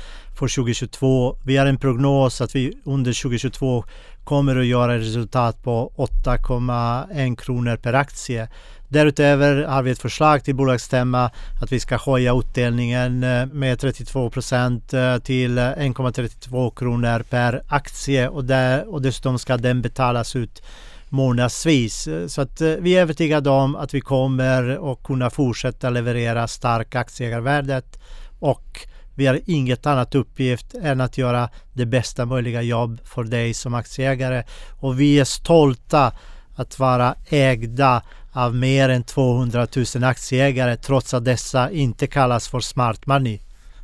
[0.42, 1.38] för 2022.
[1.44, 3.84] Vi har en prognos att vi under 2022
[4.24, 8.48] kommer att göra ett resultat på 8,1 kronor per aktie.
[8.88, 11.32] Därutöver har vi ett förslag till bolagsstämma
[11.62, 18.28] att vi ska höja utdelningen eh, med 32 procent eh, till 1,32 kronor per aktie
[18.28, 20.64] och, där, och dessutom ska den betalas ut
[21.10, 22.08] månadsvis.
[22.28, 26.96] Så att eh, vi är övertygade om att vi kommer att kunna fortsätta leverera stark
[26.96, 28.00] aktieägarvärdet
[28.40, 33.54] och vi har inget annat uppgift än att göra det bästa möjliga jobb för dig
[33.54, 34.44] som aktieägare
[34.80, 36.14] och vi är stolta
[36.56, 42.60] att vara ägda av mer än 200 000 aktieägare trots att dessa inte kallas för
[42.60, 43.40] smart money.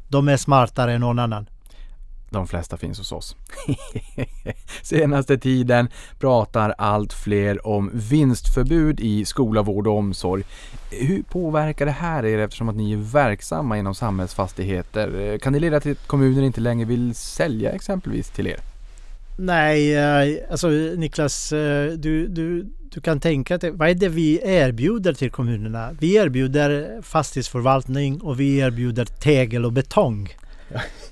[0.07, 1.47] De är smartare än någon annan.
[2.29, 3.35] De flesta finns hos oss.
[4.81, 5.89] Senaste tiden
[6.19, 10.43] pratar allt fler om vinstförbud i skola, vård och omsorg.
[10.91, 15.37] Hur påverkar det här er eftersom att ni är verksamma inom samhällsfastigheter?
[15.37, 18.59] Kan det leda till att kommuner inte längre vill sälja exempelvis till er?
[19.39, 24.39] Nej, eh, alltså Niklas, eh, du, du, du kan tänka dig, vad är det vi
[24.43, 25.95] erbjuder till kommunerna?
[25.99, 30.29] Vi erbjuder fastighetsförvaltning och vi erbjuder tegel och betong.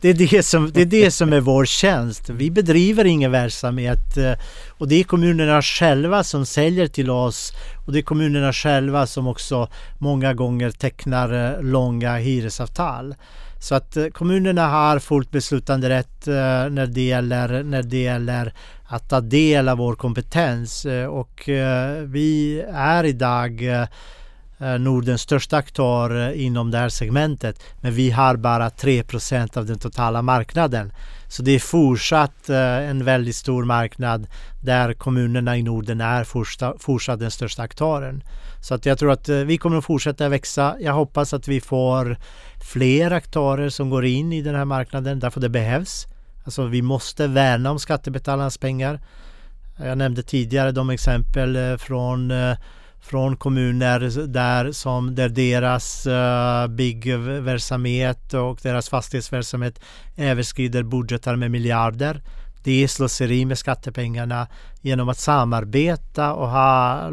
[0.05, 2.29] Det är det, som, det är det som är vår tjänst.
[2.29, 4.31] Vi bedriver ingen verksamhet eh,
[4.69, 7.53] och det är kommunerna själva som säljer till oss
[7.85, 13.15] och det är kommunerna själva som också många gånger tecknar eh, långa hyresavtal.
[13.59, 18.53] Så att eh, kommunerna har fullt beslutande rätt när det gäller, när det gäller
[18.87, 21.49] att ta del av vår kompetens och
[22.05, 23.63] vi är idag
[24.59, 27.63] Eh, Nordens största aktör eh, inom det här segmentet.
[27.81, 30.91] Men vi har bara 3% av den totala marknaden.
[31.27, 34.27] Så det är fortsatt eh, en väldigt stor marknad
[34.63, 36.23] där kommunerna i Norden är
[36.77, 38.23] fortsatt den största aktören.
[38.61, 40.75] Så att jag tror att vi kommer att fortsätta växa.
[40.79, 42.17] Jag hoppas att vi får
[42.73, 46.05] fler aktörer som går in i den här marknaden därför det behövs.
[46.45, 48.99] Alltså vi måste värna om skattebetalarnas pengar.
[49.77, 52.31] Jag nämnde tidigare de exempel från
[53.05, 59.79] från kommuner där, som, där deras eh, uh, byggverksamhet och deras fastighetsverksamhet
[60.17, 62.21] överskrider budgetar med miljarder.
[62.63, 64.47] Det är slöseri med skattepengarna
[64.81, 67.09] genom att samarbeta och ha,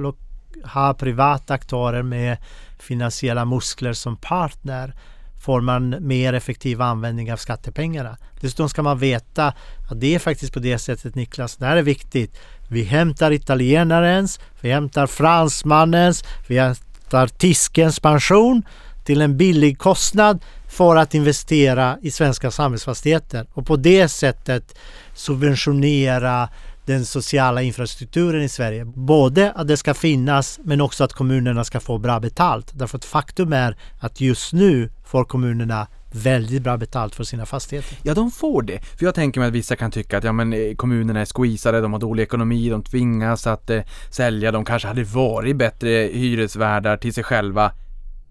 [0.64, 2.36] ha privata aktörer med
[2.78, 4.94] finansiella muskler som partner
[5.42, 8.16] får man mer effektiv användning av skattepengarna.
[8.40, 9.54] Dessutom ska man veta
[9.90, 12.38] att det är faktiskt på det sättet Niklas, det här är viktigt.
[12.72, 18.62] Vi hämtar italienarens, vi hämtar fransmannens, vi hämtar tyskens pension
[19.04, 24.78] till en billig kostnad för att investera i svenska samhällsfastigheter och på det sättet
[25.14, 26.48] subventionera
[26.86, 28.84] den sociala infrastrukturen i Sverige.
[28.84, 32.70] Både att det ska finnas men också att kommunerna ska få bra betalt.
[32.74, 37.98] Därför att faktum är att just nu får kommunerna väldigt bra betalt för sina fastigheter.
[38.02, 38.80] Ja, de får det.
[38.98, 41.80] För jag tänker mig att vissa kan tycka att ja, men eh, kommunerna är squeezade,
[41.80, 46.96] de har dålig ekonomi, de tvingas att eh, sälja, de kanske hade varit bättre hyresvärdar
[46.96, 47.72] till sig själva.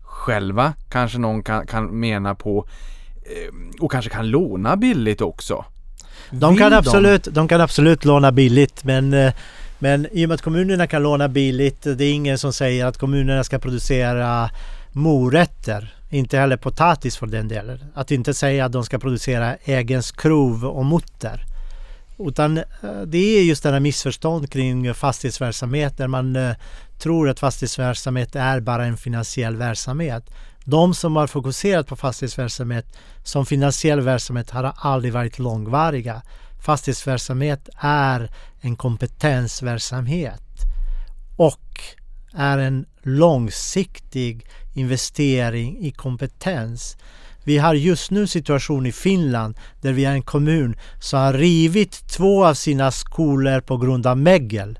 [0.01, 2.67] Själva kanske någon kan, kan mena på
[3.23, 5.65] eh, och kanske kan låna billigt också.
[6.31, 9.33] De kan, absolut, de kan absolut låna billigt men eh,
[9.81, 12.97] men i och med att kommunerna kan låna billigt, det är ingen som säger att
[12.97, 14.49] kommunerna ska producera
[14.91, 15.95] morötter.
[16.13, 17.79] Inte heller potatis för den delen.
[17.93, 21.45] Att inte säga att de ska producera egen skrov och mutter.
[22.19, 22.63] Utan eh,
[23.05, 26.55] det är just den här missförstånd kring fastighetsverksamhet där man eh,
[26.99, 30.29] tror att fastighetsverksamhet är bara en finansiell verksamhet.
[30.65, 32.85] De som har fokuserat på fastighetsverksamhet
[33.23, 36.21] som finansiell verksamhet har aldrig varit långvariga.
[36.65, 38.31] Fastighetsverksamhet är
[38.61, 40.41] en kompetensverksamhet
[41.37, 41.81] och
[42.33, 46.97] är en långsiktig investering i kompetens.
[47.43, 52.07] Vi har just nu situation i Finland där vi har en kommun som har rivit
[52.07, 54.79] två av sina skolor på grund av mögel.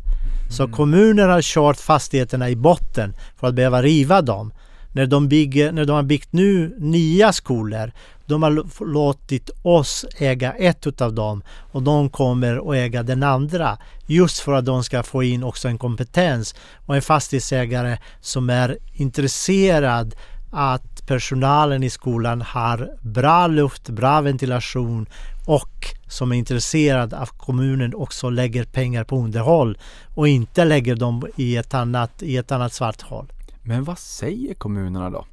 [0.50, 0.76] Så mm.
[0.76, 4.54] kommunen har kört fastigheterna i botten för att behöva riva dem
[4.94, 7.92] när de, bygger, när de har byggt nu nya skolor,
[8.32, 13.78] de har låtit oss äga ett av dem och de kommer att äga den andra.
[14.06, 16.56] Just för att de ska få in också en kompetens
[16.86, 20.16] och en fastighetsägare som är intresserad
[20.52, 25.06] att personalen i skolan har bra luft, bra ventilation
[25.48, 29.78] och som är intresserad av kommunen också lägger pengar på underhåll
[30.16, 33.32] och inte lägger dem i ett annat, i ett annat svart hål.
[33.62, 35.26] Men vad säger kommunerna då?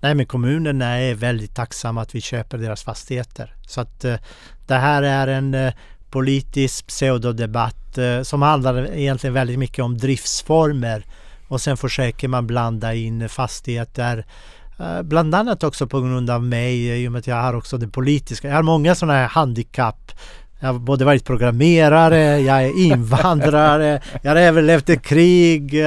[0.00, 3.54] Nej men kommunerna är väldigt tacksamma att vi köper deras fastigheter.
[3.66, 4.16] Så att eh,
[4.66, 5.72] det här är en eh,
[6.10, 11.04] politisk pseudodebatt eh, som handlar egentligen väldigt mycket om driftsformer
[11.48, 14.26] och sen försöker man blanda in fastigheter
[15.02, 17.88] Bland annat också på grund av mig i och med att jag har också det
[17.88, 18.48] politiska.
[18.48, 20.12] Jag har många sådana här handikapp.
[20.60, 25.84] Jag har både varit programmerare, jag är invandrare, jag har överlevt ett krig.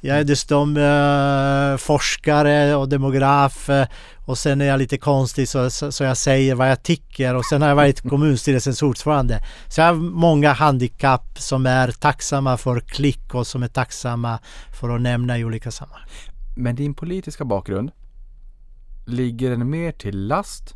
[0.00, 3.86] Jag är dessutom eh, forskare och demograf eh,
[4.26, 7.44] och sen är jag lite konstig så, så, så, jag säger vad jag tycker och
[7.44, 9.42] sen har jag varit kommunstyrelsens ordförande.
[9.68, 14.38] Så jag har många handikapp som är tacksamma för klick och som är tacksamma
[14.80, 16.08] för att nämna i olika sammanhang.
[16.56, 17.90] Men din politiska bakgrund,
[19.06, 20.74] ligger den mer till last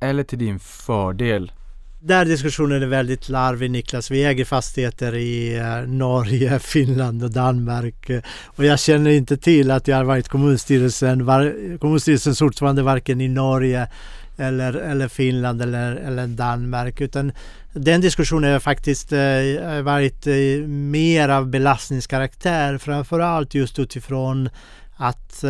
[0.00, 1.52] eller till din fördel
[2.00, 4.10] där diskussionen är väldigt larvig Niklas.
[4.10, 8.10] Vi äger fastigheter i eh, Norge, Finland och Danmark.
[8.44, 13.28] Och jag känner inte till att jag har varit kommunstyrelsen, var, kommunstyrelsens ordförande varken i
[13.28, 13.88] Norge
[14.36, 17.00] eller, eller Finland eller, eller Danmark.
[17.00, 17.32] Utan
[17.72, 22.78] den diskussionen har faktiskt eh, varit eh, mer av belastningskaraktär.
[22.78, 24.48] Framförallt just utifrån
[24.96, 25.44] att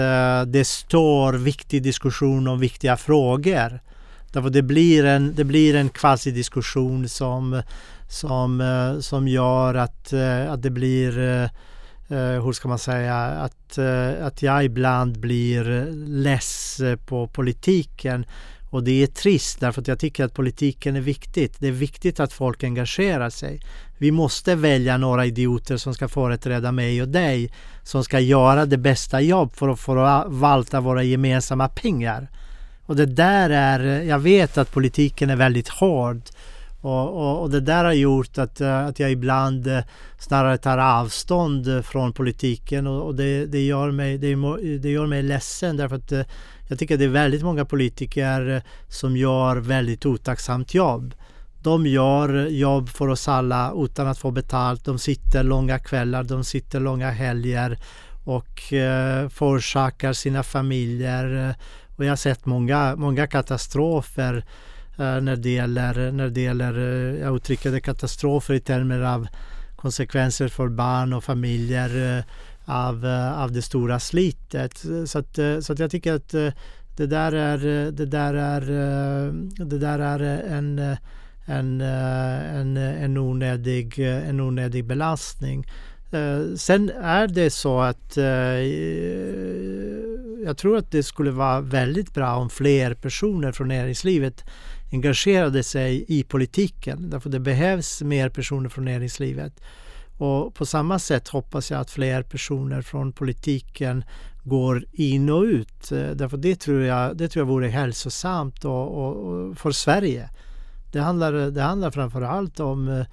[0.47, 3.81] det står viktig diskussion om viktiga frågor.
[4.33, 7.63] Därför det blir en, det blir en kvasidiskussion som,
[8.09, 11.49] som, eh, som gör att, eh, att det blir eh,
[12.45, 13.79] hur ska man säga, att,
[14.23, 18.27] att jag ibland blir less på politiken.
[18.71, 21.57] Och det är trist därför att jag tycker att politiken är viktigt.
[21.59, 23.61] Det är viktigt att folk engagerar sig.
[23.99, 27.53] Vi måste välja några idioter som ska företräda mig och dig.
[27.83, 32.29] Som ska göra det bästa jobb för att förvalta våra gemensamma pengar.
[32.89, 36.21] Och det där är, jag vet att politiken är väldigt hård.
[36.81, 39.81] Och, och, och, det där har gjort att, eh, att jag ibland eh,
[40.19, 44.35] snarare tar avstånd från politiken och, och det, det, gör mig, det,
[44.79, 46.23] det, gör mig ledsen därför att eh,
[46.69, 51.15] jag tycker att det är väldigt många politiker som gör väldigt otacksamt jobb.
[51.63, 54.85] De gör jobb för oss alla utan att få betalt.
[54.85, 57.79] De sitter långa kvällar, de sitter långa helger
[58.25, 61.55] och eh, förorsakar sina familjer
[61.99, 64.45] och jag har sett många, många katastrofer
[64.99, 69.29] eh, när det gäller, när det gäller eh, jag uttrycker det katastrofer i termer av
[69.77, 72.25] konsekvenser för barn och familjer eh,
[72.65, 73.07] av,
[73.37, 74.85] av det stora slitet.
[75.07, 76.29] Så att, så att jag tycker att
[76.97, 77.59] det där är,
[77.91, 78.61] det där är,
[79.65, 80.79] det där är en,
[81.47, 85.67] en, en, en, onödig, en onödig belastning.
[86.57, 88.19] Sen är det så att
[90.45, 94.45] jag tror att det skulle vara väldigt bra om fler personer från näringslivet
[94.93, 97.11] engagerade sig i politiken.
[97.11, 99.61] Därför det behövs mer personer från näringslivet.
[100.19, 104.05] Och på samma sätt hoppas jag att fler personer från politiken
[104.45, 105.93] går in och ut.
[105.93, 110.31] Eh, därför det tror jag, det tror jag vore hälsosamt och, och, och för Sverige.
[110.93, 113.07] Det handlar, det handlar framför allt om, eh,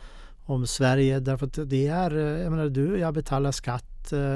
[0.46, 3.92] om Sverige därför att det är, eh, jag menar du och jag betalar skatt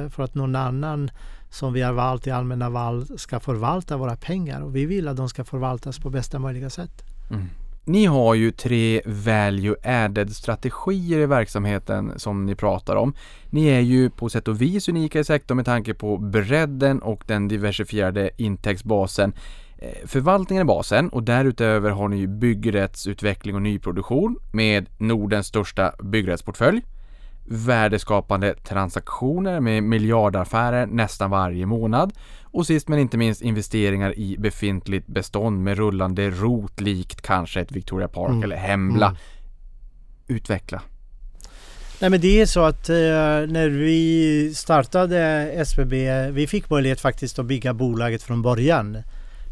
[0.09, 1.11] för att någon annan
[1.49, 5.17] som vi har valt i allmänna val ska förvalta våra pengar och vi vill att
[5.17, 7.03] de ska förvaltas på bästa möjliga sätt.
[7.31, 7.45] Mm.
[7.89, 13.13] Ni har ju tre value added strategier i verksamheten som ni pratar om.
[13.49, 17.23] Ni är ju på sätt och vis unika i sektorn med tanke på bredden och
[17.27, 19.33] den diversifierade intäktsbasen.
[19.77, 25.93] Eh, förvaltningen är basen och därutöver har ni ju byggrättsutveckling och nyproduktion med Nordens största
[26.03, 26.81] byggrättsportfölj
[27.49, 32.13] värdeskapande transaktioner med miljardaffärer nästan varje månad
[32.43, 37.71] och sist men inte minst investeringar i befintligt bestånd med rullande rot likt kanske ett
[37.71, 38.43] Victoria Park mm.
[38.43, 39.07] eller Hembla.
[39.07, 39.17] Mm.
[40.27, 40.81] Utveckla.
[42.01, 45.19] Nej men det är så att eh, när vi startade
[45.55, 45.95] SBB,
[46.31, 48.97] vi fick möjlighet faktiskt att bygga bolaget från början.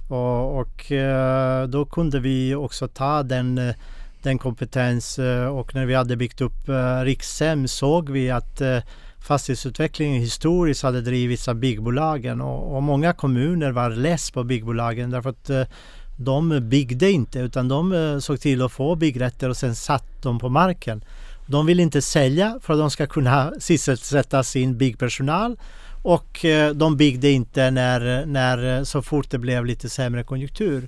[0.09, 3.75] Och, och eh, då kunde vi också ta den eh,
[4.23, 8.79] den kompetens eh, och när vi hade byggt upp eh, Rikshem såg vi att eh,
[9.19, 15.29] fastighetsutvecklingen historiskt hade drivits av byggbolagen och, och många kommuner var less på byggbolagen därför
[15.29, 15.69] att
[16.17, 20.49] de byggde inte utan de såg till att få byggrätter och sen satt de på
[20.49, 21.03] marken.
[21.45, 25.57] De vill inte sälja för att de ska kunna sysselsätta sin byggpersonal
[26.03, 26.45] och
[26.75, 30.87] de byggde inte när, när så fort det blev lite sämre konjunktur.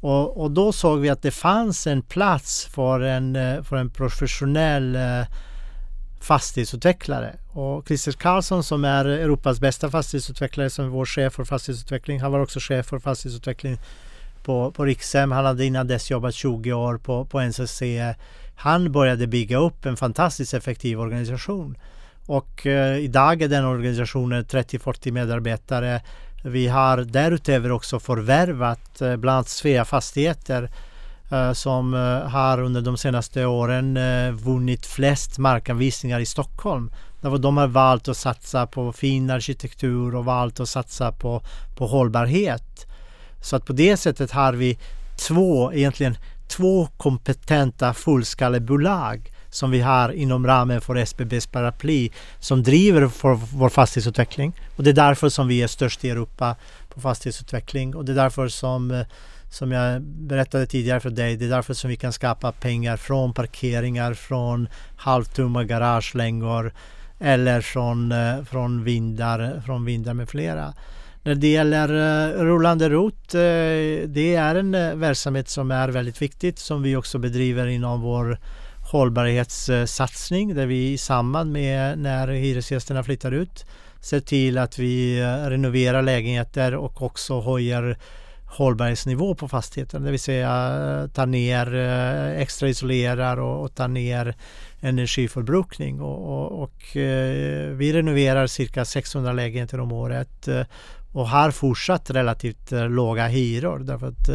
[0.00, 3.90] Och, och, då såg vi att det fanns en plats för en, eh, för en
[3.90, 5.26] professionell eh,
[6.20, 7.36] fastighetsutvecklare.
[7.52, 12.20] Och Christer Karlsson som är Europas bästa fastighetsutvecklare som är vår chef för fastighetsutveckling.
[12.20, 13.78] Han var också chef för fastighetsutveckling
[14.42, 15.32] på, på Rikshem.
[15.32, 17.82] Han hade innan dess jobbat 20 år på, på NCC.
[18.56, 21.78] Han började bygga upp en fantastiskt effektiv organisation.
[22.26, 26.00] Och eh, idag är den organisationen 30-40 medarbetare
[26.42, 30.70] vi har därutöver också förvärvat eh, bland annat Svea Fastigheter
[31.30, 33.98] eh, som eh, har under de senaste åren
[34.36, 36.90] vunnit flest markanvisningar i Stockholm.
[37.20, 41.42] De har valt att satsa på fin arkitektur och valt att satsa på,
[41.76, 42.86] på hållbarhet.
[43.40, 44.78] Så att på det sättet har vi
[45.16, 46.16] två, egentligen
[46.48, 53.68] två kompetenta fullskalebolag som vi har inom ramen för SBBs paraply som driver för vår
[53.68, 54.52] fastighetsutveckling.
[54.76, 56.56] Och det är därför som vi är störst i Europa
[56.88, 59.04] på fastighetsutveckling och det är därför som
[59.50, 63.34] som jag berättade tidigare för dig, det är därför som vi kan skapa pengar från
[63.34, 66.72] parkeringar, från halvtumma garagelängor
[67.18, 68.14] eller från,
[68.50, 70.74] från, vindar, från vindar med flera.
[71.22, 73.40] När det gäller eh, rullande rot, eh,
[74.06, 78.38] det är en eh, verksamhet som är väldigt viktigt som vi också bedriver inom vår
[78.90, 83.66] hållbarhetssatsning där vi i samband med när hyresgästerna flyttar ut
[84.00, 87.98] ser till att vi eh, renoverar lägenheter och också höjer
[88.44, 90.02] hållbarhetsnivå på fastigheten.
[90.02, 94.34] Det vill säga eh, tar ner, eh, extra isolerar och, och ner
[94.80, 96.00] energiförbrukning.
[96.00, 96.96] Och, och, och
[97.72, 100.48] vi renoverar cirka 600 lägenheter om året
[101.12, 104.28] och har fortsatt relativt låga hyror därför att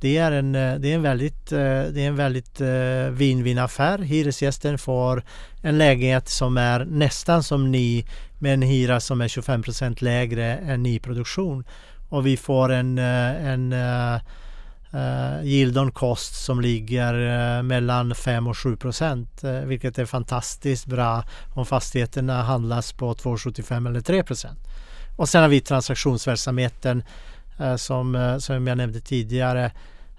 [0.00, 2.66] det är en, eh, det är en väldigt, eh, det är en väldigt eh,
[3.10, 3.98] win-win affär.
[3.98, 5.22] Hyresgästen får
[5.62, 8.04] en lägenhet som är nästan som ny
[8.38, 11.64] med en hyra som är 25% lägre än nyproduktion.
[12.08, 13.72] Och vi får en, en
[14.94, 19.44] uh, yield on cost som ligger uh, mellan 5 och 7 procent.
[19.44, 24.58] Uh, vilket är fantastiskt bra om fastigheterna handlas på 2,75 eller 3 procent.
[25.16, 27.02] Och sen har vi transaktionsverksamheten
[27.58, 29.72] Eh, som, eh, som jag nämnde tidigare.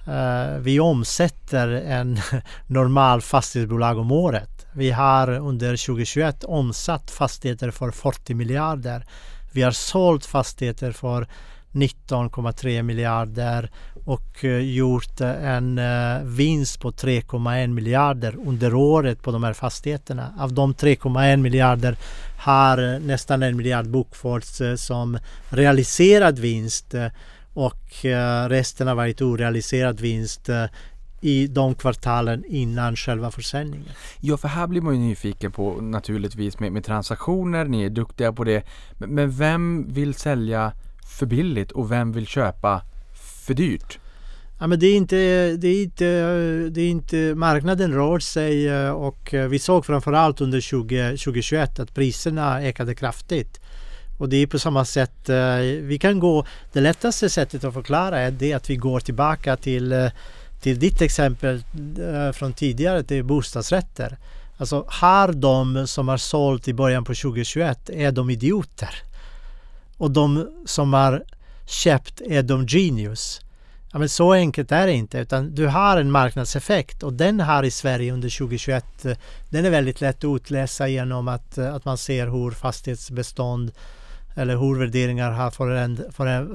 [0.08, 2.20] Eh, vi omsätter en
[2.68, 4.68] normal fastighetsbolag om året.
[4.74, 9.06] Vi har under 2021 omsatt fastigheter för 40 miljarder.
[9.52, 11.28] Vi har sålt fastigheter för
[11.72, 13.72] 19,3 miljarder
[14.10, 19.54] och eh, gjort eh, en eh, vinst på 3,1 miljarder under året på de här
[19.54, 20.34] fastigheterna.
[20.40, 21.98] Av de 3,1 miljarder
[22.38, 25.18] har nästan en miljard bokförts som
[25.50, 26.94] realiserad vinst
[27.54, 28.06] och
[28.48, 30.50] resten har varit orealiserad vinst
[31.22, 33.90] i de kvartalen innan själva försäljningen.
[34.20, 38.34] Ja, för här blir man ju nyfiken på naturligtvis med, med transaktioner, ni är duktiga
[38.34, 38.64] på det.
[38.98, 40.72] Men vem vill sälja
[41.20, 42.82] för billigt och vem vill köpa
[43.50, 44.00] för dyrt?
[44.60, 45.16] Ja, men det, är inte,
[45.58, 46.06] det, är inte,
[46.70, 51.80] det är inte, marknaden rör sig eh, och eh, vi såg framförallt under 20, 2021
[51.80, 53.60] att priserna ökade kraftigt.
[54.20, 58.20] Och det är på samma sätt, eh, vi kan gå, det lättaste sättet att förklara
[58.20, 60.10] är det att vi går tillbaka till,
[60.62, 61.64] till ditt exempel
[62.34, 64.18] från tidigare till bostadsrätter.
[64.58, 68.96] Alltså har de som har sålt i början på 2021, är de idioter?
[69.98, 71.24] Och de som har
[71.70, 73.42] köpt, är de genius?
[73.92, 77.64] Ja, men så enkelt är det inte utan du har en marknadseffekt och den har
[77.64, 79.18] i Sverige under 2021 eh,
[79.50, 83.72] den är väldigt lätt att utläsa genom att, eh, att man ser hur fastighetsbestånd
[84.36, 86.04] eller hur värderingar har föränd,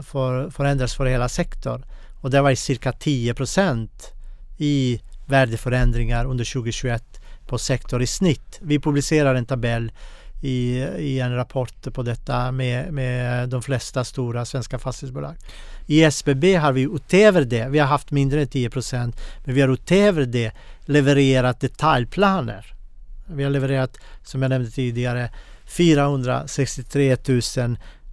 [0.03, 1.85] för, förändrats för hela sektorn.
[2.21, 4.13] Och det var cirka 10 procent
[4.59, 8.59] i värdeförändringar under 2021 på sektor i snitt.
[8.63, 9.93] Vi publicerar en tabell
[10.45, 15.37] i, i en rapport på detta med, med de flesta stora svenska fastighetsbolag.
[15.87, 19.61] I SBB har vi utöver det, vi har haft mindre än 10 procent, men vi
[19.61, 20.53] har utöver det
[20.85, 22.75] levererat detaljplaner.
[23.27, 25.31] Vi har levererat, som jag nämnde tidigare,
[25.65, 27.17] 463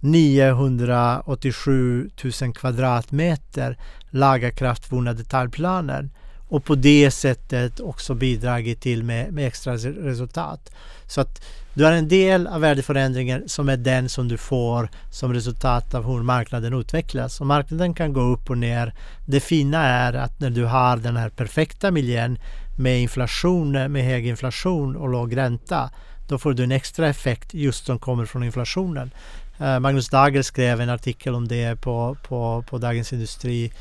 [0.00, 2.10] 987
[2.42, 3.78] 000 kvadratmeter
[4.10, 6.10] lagakraftvunna detaljplaner
[6.52, 10.70] och på det sättet också bidragit till med, med extra resultat.
[11.06, 15.32] Så att du har en del av värdeförändringen som är den som du får som
[15.32, 17.40] resultat av hur marknaden utvecklas.
[17.40, 18.94] Och marknaden kan gå upp och ner.
[19.26, 22.38] Det fina är att när du har den här perfekta miljön
[22.78, 25.90] med inflation, med hög inflation och låg ränta,
[26.28, 29.10] då får du en extra effekt just som kommer från inflationen.
[29.58, 33.72] Eh, Magnus Dagel skrev en artikel om det på, på, på Dagens Industri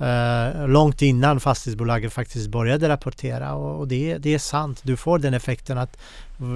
[0.00, 4.80] Uh, långt innan fastighetsbolaget faktiskt började rapportera och, och det, det, är sant.
[4.84, 5.98] Du får den effekten att
[6.40, 6.46] eh,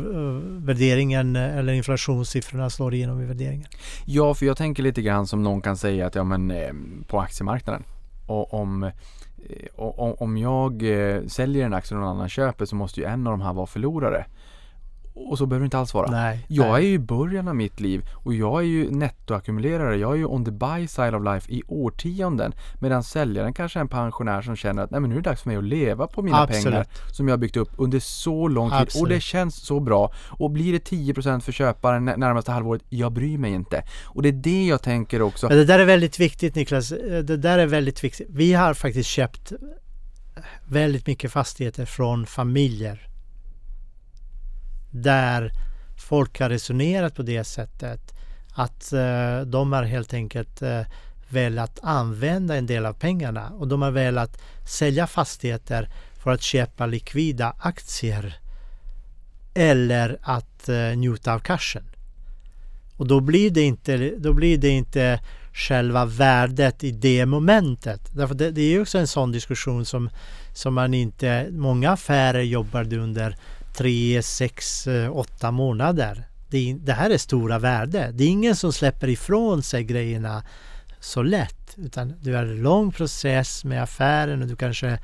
[0.42, 3.68] värderingen eh, eller inflationssiffrorna slår igenom i värderingen.
[4.04, 6.72] Ja, för jag tänker lite grann som någon kan säga att ja, men eh,
[7.06, 7.84] på aktiemarknaden
[8.26, 8.90] och om
[9.76, 10.82] och om jag
[11.26, 13.66] säljer en aktie och någon annan köper så måste ju en av de här vara
[13.66, 14.26] förlorare.
[15.14, 16.10] Och så behöver det inte alls vara.
[16.10, 16.84] Nej, jag nej.
[16.84, 19.96] är ju i början av mitt liv och jag är ju nettoackumulerare.
[19.96, 22.54] Jag är ju on the buy side of life i årtionden.
[22.80, 25.42] Medan säljaren kanske är en pensionär som känner att Nej, men nu är det dags
[25.42, 26.64] för mig att leva på mina Absolut.
[26.64, 28.78] pengar som jag har byggt upp under så lång tid.
[28.78, 29.02] Absolut.
[29.02, 30.12] Och det känns så bra.
[30.28, 33.84] Och blir det 10% för köparen närmaste halvåret, jag bryr mig inte.
[34.04, 35.48] Och det är det jag tänker också.
[35.48, 36.88] Men det där är väldigt viktigt Niklas.
[37.24, 38.26] Det där är väldigt viktigt.
[38.30, 39.52] Vi har faktiskt köpt
[40.64, 43.11] väldigt mycket fastigheter från familjer
[44.92, 45.52] där
[45.96, 48.14] folk har resonerat på det sättet
[48.54, 50.80] att eh, de har helt enkelt eh,
[51.28, 56.86] velat använda en del av pengarna och de har velat sälja fastigheter för att köpa
[56.86, 58.36] likvida aktier
[59.54, 61.84] eller att eh, njuta av cashen.
[62.96, 65.20] Och då blir det inte, då blir det inte
[65.52, 68.10] själva värdet i det momentet.
[68.12, 70.10] Därför det, det är också en sån diskussion som,
[70.54, 71.48] som man inte...
[71.50, 73.36] Många affärer jobbar under
[73.74, 76.24] tre, sex, eh, åtta månader.
[76.50, 78.10] Det, det här är stora värde.
[78.12, 80.44] Det är ingen som släpper ifrån sig grejerna
[81.00, 81.74] så lätt.
[81.76, 84.98] Utan du har en lång process med affären och du kanske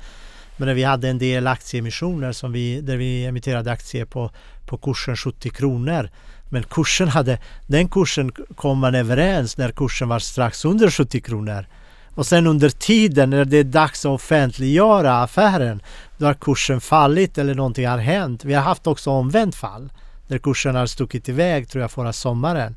[0.59, 4.31] men vi hade en del aktieemissioner som vi, där vi emitterade aktier på,
[4.65, 6.09] på kursen 70 kronor.
[6.49, 11.65] Men kursen hade, den kursen kom man överens när kursen var strax under 70 kronor.
[12.15, 15.81] Och sen under tiden när det är dags att offentliggöra affären,
[16.17, 18.45] då har kursen fallit eller någonting har hänt.
[18.45, 19.89] Vi har haft också omvänt fall,
[20.27, 22.75] där kursen har stuckit iväg tror jag förra sommaren.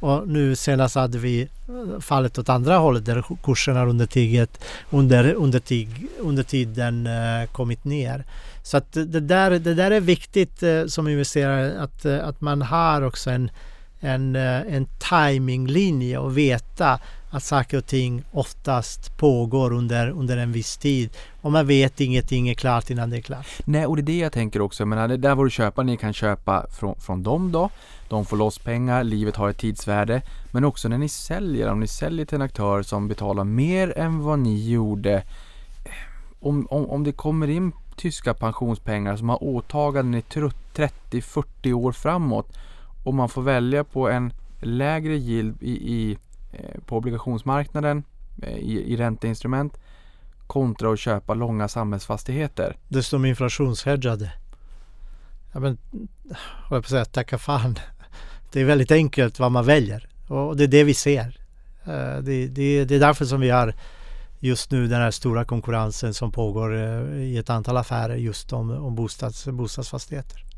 [0.00, 4.64] Och nu senast hade vi eh, fallet åt andra hållet där kursen har under, tiget,
[4.90, 8.24] under, under, tig, under tiden uh, kommit ner.
[8.62, 12.62] Så att det där, det där är viktigt uh, som investerare att, uh, att man
[12.62, 13.50] har också en,
[14.00, 17.00] en, en timinglinje och veta
[17.30, 21.10] att saker och ting oftast pågår under, under en viss tid.
[21.40, 23.46] Och man vet ingenting är klart innan det är klart.
[23.64, 24.86] Nej, och det är det jag tänker också.
[24.86, 27.70] Men det där var du köpa, ni kan köpa från, från dem då.
[28.08, 30.22] De får loss pengar, livet har ett tidsvärde.
[30.52, 34.22] Men också när ni säljer, om ni säljer till en aktör som betalar mer än
[34.22, 35.14] vad ni gjorde.
[35.14, 35.92] Eh,
[36.40, 40.24] om, om, om det kommer in tyska pensionspengar som har åtaganden i
[40.74, 42.56] 30-40 år framåt
[43.04, 46.18] och man får välja på en lägre yield i, i
[46.52, 48.04] Eh, på obligationsmarknaden
[48.42, 49.78] eh, i, i ränteinstrument
[50.46, 52.76] kontra att köpa långa samhällsfastigheter.
[52.88, 54.32] Dessutom inflationshedgade.
[55.52, 55.78] Ja, men,
[56.70, 57.78] jag på säga, tacka fan.
[58.52, 61.40] Det är väldigt enkelt vad man väljer och det är det vi ser.
[61.84, 63.74] Eh, det, det, det är därför som vi har
[64.38, 66.76] just nu den här stora konkurrensen som pågår
[67.14, 70.49] i ett antal affärer just om, om bostads, bostadsfastigheter.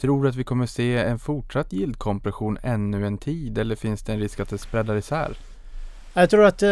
[0.00, 4.12] Tror du att vi kommer se en fortsatt yieldkompression ännu en tid eller finns det
[4.12, 5.36] en risk att det spreadar isär?
[6.14, 6.68] Jag tror att eh,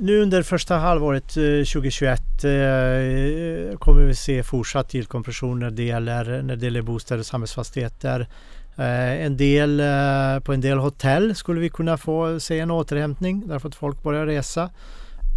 [0.00, 6.42] nu under första halvåret eh, 2021 eh, kommer vi se fortsatt yieldkompression när det gäller,
[6.42, 8.28] när det gäller bostäder och samhällsfastigheter.
[8.76, 13.44] Eh, en del, eh, på en del hotell skulle vi kunna få se en återhämtning
[13.46, 14.70] därför att folk börjar resa.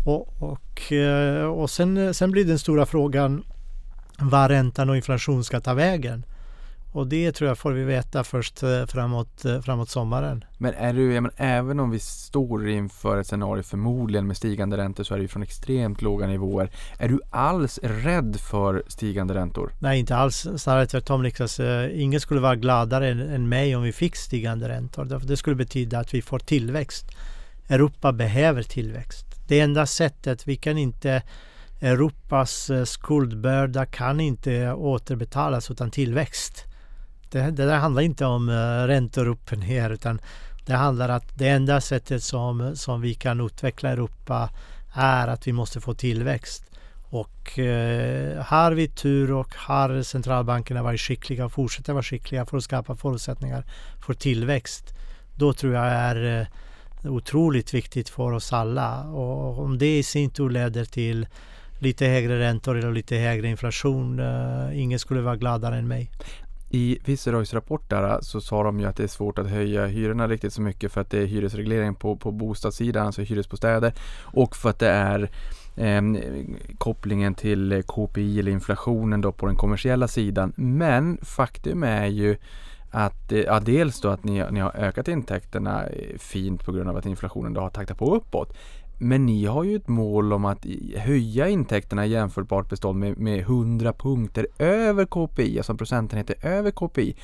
[0.05, 3.43] Och, och, eh, och sen, sen blir den stora frågan
[4.19, 6.23] var räntan och inflation ska ta vägen.
[6.97, 10.45] Och det tror jag får vi veta först eh, framåt, eh, framåt sommaren.
[10.57, 14.77] Men är du, ja, men även om vi står inför ett scenario förmodligen med stigande
[14.77, 16.69] räntor så är det ju från extremt låga nivåer.
[16.99, 19.71] Är du alls rädd för stigande räntor?
[19.79, 20.47] Nej, inte alls.
[20.57, 21.59] Snarare tvärtom Niklas.
[21.59, 25.05] Eh, ingen skulle vara gladare än, än mig om vi fick stigande räntor.
[25.05, 27.05] Det skulle betyda att vi får tillväxt.
[27.69, 29.25] Europa behöver tillväxt.
[29.47, 31.21] Det enda sättet, vi kan inte
[31.81, 36.67] Europas skuldbörda kan inte återbetalas utan tillväxt.
[37.29, 40.19] Det, det där handlar inte om uh, räntor upp och ner utan
[40.65, 44.49] det handlar att det enda sättet som, som vi kan utveckla Europa
[44.93, 46.63] är att vi måste få tillväxt.
[47.09, 52.57] Och eh, har vi tur och har centralbankerna varit skickliga och fortsätter vara skickliga för
[52.57, 53.63] att skapa förutsättningar
[54.05, 54.93] för tillväxt.
[55.35, 56.41] Då tror jag är
[57.03, 59.03] eh, otroligt viktigt för oss alla.
[59.03, 61.27] Och om det i sin tur leder till
[61.79, 64.19] lite högre räntor eller lite högre inflation.
[64.19, 66.11] Uh, ingen skulle vara gladare än mig.
[66.69, 70.27] I Viceroys rapport där så sa de ju att det är svårt att höja hyrorna
[70.27, 74.69] riktigt så mycket för att det är hyresreglering på, på bostadssidan, alltså hyresbostäder och för
[74.69, 75.29] att det är
[75.75, 76.01] eh,
[76.77, 80.53] kopplingen till KPI eller inflationen då på den kommersiella sidan.
[80.55, 82.37] Men faktum är ju
[82.91, 86.89] att eh, ja, dels då att ni, ni har ökat intäkterna eh, fint på grund
[86.89, 88.57] av att inflationen då har taktat på uppåt.
[88.97, 90.65] Men ni har ju ett mål om att
[90.95, 97.15] höja intäkterna i jämförbart bestånd med, med 100 punkter över KPI, alltså procentenheter över KPI.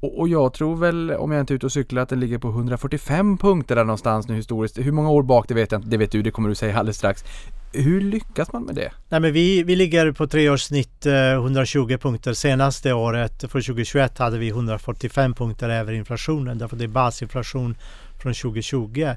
[0.00, 2.38] Och, och, jag tror väl, om jag inte är ute och cyklar, att den ligger
[2.38, 4.78] på 145 punkter där någonstans nu historiskt.
[4.78, 6.78] Hur många år bak, det vet jag inte, det vet du, det kommer du säga
[6.78, 7.24] alldeles strax.
[7.72, 8.92] Hur lyckas man med det?
[9.08, 12.32] Nej, men vi, vi ligger på treårssnitt eh, 120 punkter.
[12.32, 16.58] Senaste året, för 2021, hade vi 145 punkter över inflationen.
[16.58, 17.76] Därför det är basinflation
[18.22, 19.08] från 2020.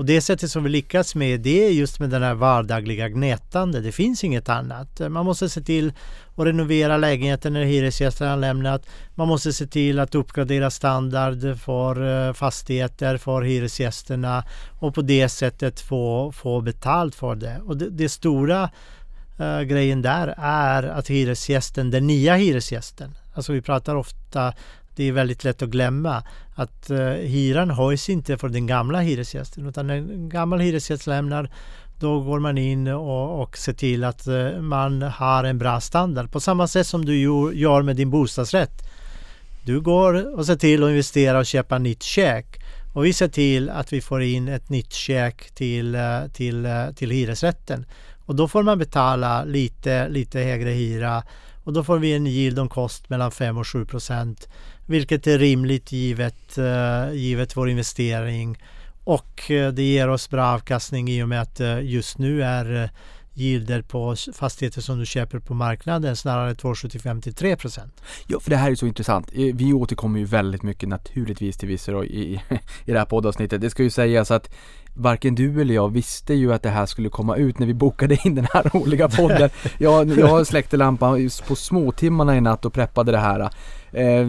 [0.00, 3.80] Och det sättet som vi lyckas med det är just med den här vardagliga gnetande.
[3.80, 5.00] Det finns inget annat.
[5.10, 5.92] Man måste se till
[6.36, 8.86] att renovera lägenheten när hyresgästerna har lämnat.
[9.14, 14.44] Man måste se till att uppgradera standard för eh, fastigheter för hyresgästerna
[14.78, 17.60] och på det sättet få, få betalt för det.
[17.66, 18.70] Och det, det stora
[19.40, 24.52] uh, grejen där är att hyresgästen, den nya hyresgästen, alltså vi pratar ofta
[25.00, 26.22] det är väldigt lätt att glömma
[26.54, 31.50] att eh, hyran höjs inte för den gamla hyresgästen utan när en gammal hyresgäst lämnar
[32.00, 36.30] då går man in och, och ser till att eh, man har en bra standard.
[36.32, 37.18] På samma sätt som du
[37.54, 38.82] gör med din bostadsrätt.
[39.64, 42.46] Du går och ser till att investera och köpa nytt kök.
[42.94, 47.10] Och vi ser till att vi får in ett nytt kök till, eh, till, till
[47.10, 47.86] hyresrätten.
[48.26, 51.22] Och då får man betala lite, lite högre hyra
[51.64, 54.48] och då får vi en yield on cost mellan 5 och 7 procent.
[54.90, 58.62] Vilket är rimligt givet, uh, givet vår investering.
[59.04, 62.90] Och uh, det ger oss bra avkastning i och med att uh, just nu är
[63.34, 68.02] gilder på fastigheter som du köper på marknaden snarare 2,75 till 3 procent.
[68.26, 69.32] Ja, för det här är så intressant.
[69.32, 72.40] Vi återkommer ju väldigt mycket naturligtvis till Viceroy i, i
[72.92, 73.60] det här poddavsnittet.
[73.60, 74.50] Det ska ju sägas att
[74.94, 78.18] varken du eller jag visste ju att det här skulle komma ut när vi bokade
[78.24, 79.50] in den här roliga podden.
[79.78, 83.40] Jag, jag släckte lampan på småtimmarna i natt och preppade det här.
[83.92, 84.28] Eh,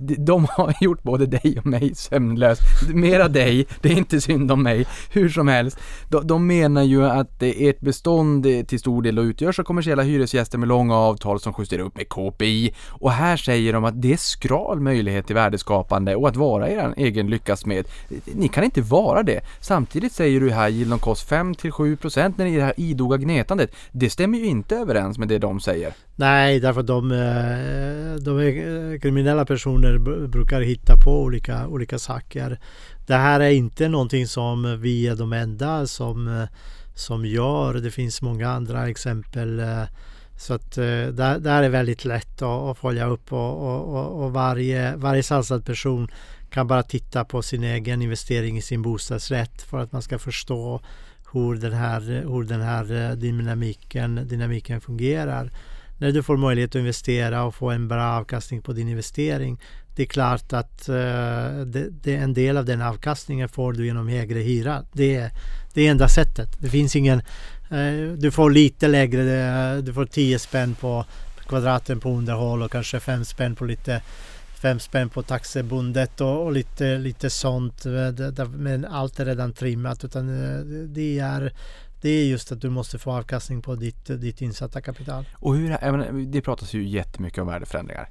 [0.00, 2.58] de har gjort både dig och mig sömnlös.
[2.94, 4.86] Mera dig, det är inte synd om mig.
[5.10, 5.78] Hur som helst.
[6.08, 10.68] De, de menar ju att ert bestånd till stor del utgörs av kommersiella hyresgäster med
[10.68, 12.74] långa avtal som justerar upp med KPI.
[12.88, 16.94] Och här säger de att det är skral möjlighet till värdeskapande och att vara er
[16.96, 17.88] egen lyckas med.
[18.24, 19.40] Ni kan inte vara det.
[19.60, 23.74] Samtidigt säger du här yield Kost 5-7% när det är det här idoga gnetandet.
[23.92, 25.92] Det stämmer ju inte överens med det de säger.
[26.20, 32.58] Nej, därför att de, eh, de eh, kriminella personer brukar hitta på olika, olika saker.
[33.06, 36.48] Det här är inte någonting som vi är de enda som, eh,
[36.94, 37.74] som gör.
[37.74, 39.62] Det finns många andra exempel.
[40.38, 44.32] Så att det, det här är väldigt lätt att, att följa upp och, och, och
[44.32, 46.08] varje, varje sansad person
[46.50, 50.80] kan bara titta på sin egen investering i sin bostadsrätt för att man ska förstå
[51.32, 55.50] hur den här, hur den här dynamiken, dynamiken fungerar
[56.00, 59.60] när du får möjlighet att investera och få en bra avkastning på din investering.
[59.96, 60.94] Det är klart att uh,
[61.66, 64.84] det, det, en del av den avkastningen får du genom högre hyra.
[64.92, 65.30] Det är
[65.74, 66.48] det enda sättet.
[66.60, 67.22] Det finns ingen...
[67.72, 69.22] Uh, du får lite lägre,
[69.76, 71.04] uh, du får 10 spänn på
[71.48, 74.02] kvadraten på underhåll och kanske 5 spänn på lite
[74.62, 77.84] fem spänn på taxibundet och, och, lite, lite sånt.
[78.54, 80.04] Men allt är redan trimmat.
[80.04, 80.26] Utan
[80.94, 81.52] det är
[82.00, 85.24] det är just att du måste få avkastning på ditt, ditt insatta kapital.
[85.34, 88.08] Och hur, menar, det pratas ju jättemycket om värdeförändringar.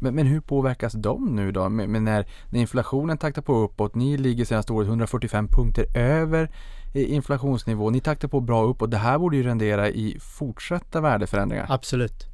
[0.00, 1.68] Men, men hur påverkas de nu då?
[1.68, 6.50] Men, men när, när, inflationen taktar på uppåt, ni ligger senaste året 145 punkter över
[6.94, 8.90] inflationsnivå, ni taktar på bra uppåt.
[8.90, 11.66] Det här borde ju rendera i fortsatta värdeförändringar.
[11.68, 12.26] Absolut.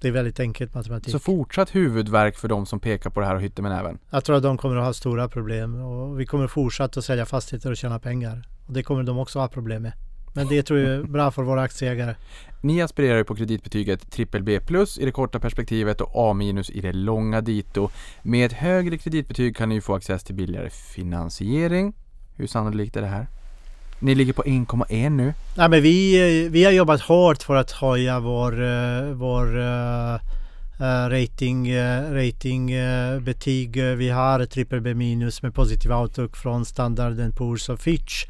[0.00, 1.12] Det är väldigt enkelt matematik.
[1.12, 3.98] Så fortsatt huvudverk för de som pekar på det här och hytter med näven?
[4.10, 7.26] Jag tror att de kommer att ha stora problem och vi kommer fortsätta att sälja
[7.26, 8.48] fastigheter och tjäna pengar.
[8.66, 9.92] Och det kommer de också ha problem med.
[10.34, 12.14] Men det tror jag är bra för våra aktieägare.
[12.60, 16.70] Ni aspirerar ju på kreditbetyget trippel B plus i det korta perspektivet och A minus
[16.70, 17.90] i det långa dito.
[18.22, 21.94] Med ett högre kreditbetyg kan ni ju få access till billigare finansiering.
[22.36, 23.26] Hur sannolikt är det här?
[23.98, 25.34] Ni ligger på 1,1 nu.
[25.56, 30.18] Nej, men vi, vi har jobbat hårt för att höja vår, eh, vår uh,
[31.08, 33.76] rating, uh, ratingbetyg.
[33.76, 38.26] Vi har trippel B minus med positiv outlook från Standard Poor's och Fitch.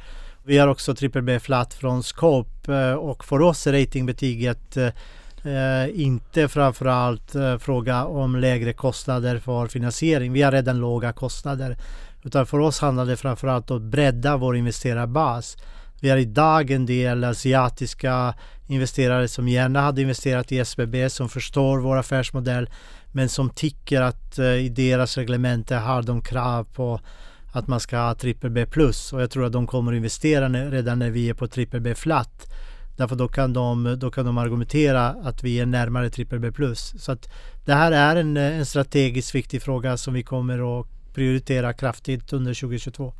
[0.46, 4.76] Vi har också BBB B flat från Scope eh, och för oss är ratingbetyget
[5.44, 10.32] Eh, inte framförallt eh, fråga om lägre kostnader för finansiering.
[10.32, 11.76] Vi har redan låga kostnader.
[12.22, 15.56] Utan för oss handlar det framförallt om att bredda vår investerarbas.
[16.00, 18.34] Vi har idag en del asiatiska
[18.66, 22.70] investerare som gärna hade investerat i SBB som förstår vår affärsmodell
[23.12, 27.00] men som tycker att eh, i deras reglemente har de krav på
[27.54, 30.48] att man ska ha trippel B plus och jag tror att de kommer att investera
[30.48, 32.46] redan när vi är på trippel B flat.
[32.96, 36.94] Därför då kan, de, då kan de argumentera att vi är närmare trippel B plus.
[36.98, 37.28] Så att
[37.64, 42.54] det här är en, en strategiskt viktig fråga som vi kommer att prioritera kraftigt under
[42.54, 43.12] 2022.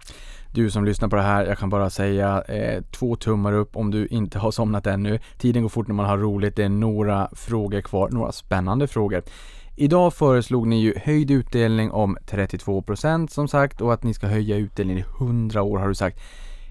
[0.53, 3.91] Du som lyssnar på det här, jag kan bara säga eh, två tummar upp om
[3.91, 5.19] du inte har somnat ännu.
[5.39, 6.57] Tiden går fort när man har roligt.
[6.57, 9.23] Det är några frågor kvar, några spännande frågor.
[9.77, 14.57] Idag föreslog ni ju höjd utdelning om 32% som sagt och att ni ska höja
[14.57, 16.21] utdelningen i 100 år har du sagt.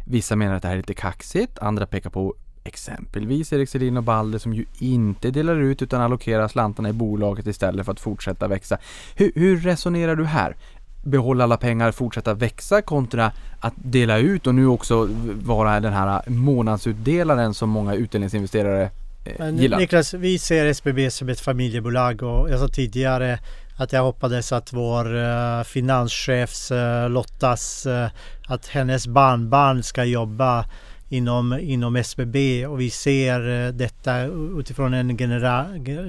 [0.08, 4.04] Vissa menar att det här är lite kaxigt, andra pekar på exempelvis Erik Selin och
[4.04, 8.48] Balder som ju inte delar ut utan allokerar slantarna i bolaget istället för att fortsätta
[8.48, 8.78] växa.
[9.16, 10.56] Hur, hur resonerar du här?
[11.04, 15.10] behålla alla pengar, fortsätta växa kontra att dela ut och nu också
[15.44, 18.90] vara den här månadsutdelaren som många utdelningsinvesterare
[19.26, 19.78] eh, gillar.
[19.78, 23.40] Niklas, vi ser SBB som ett familjebolag och jag sa tidigare
[23.78, 28.08] att jag hoppades att vår uh, finanschefs uh, Lottas, uh,
[28.48, 30.66] att hennes barnbarn ska jobba
[31.10, 34.24] inom, inom SBB och vi ser detta
[34.60, 35.68] utifrån en genera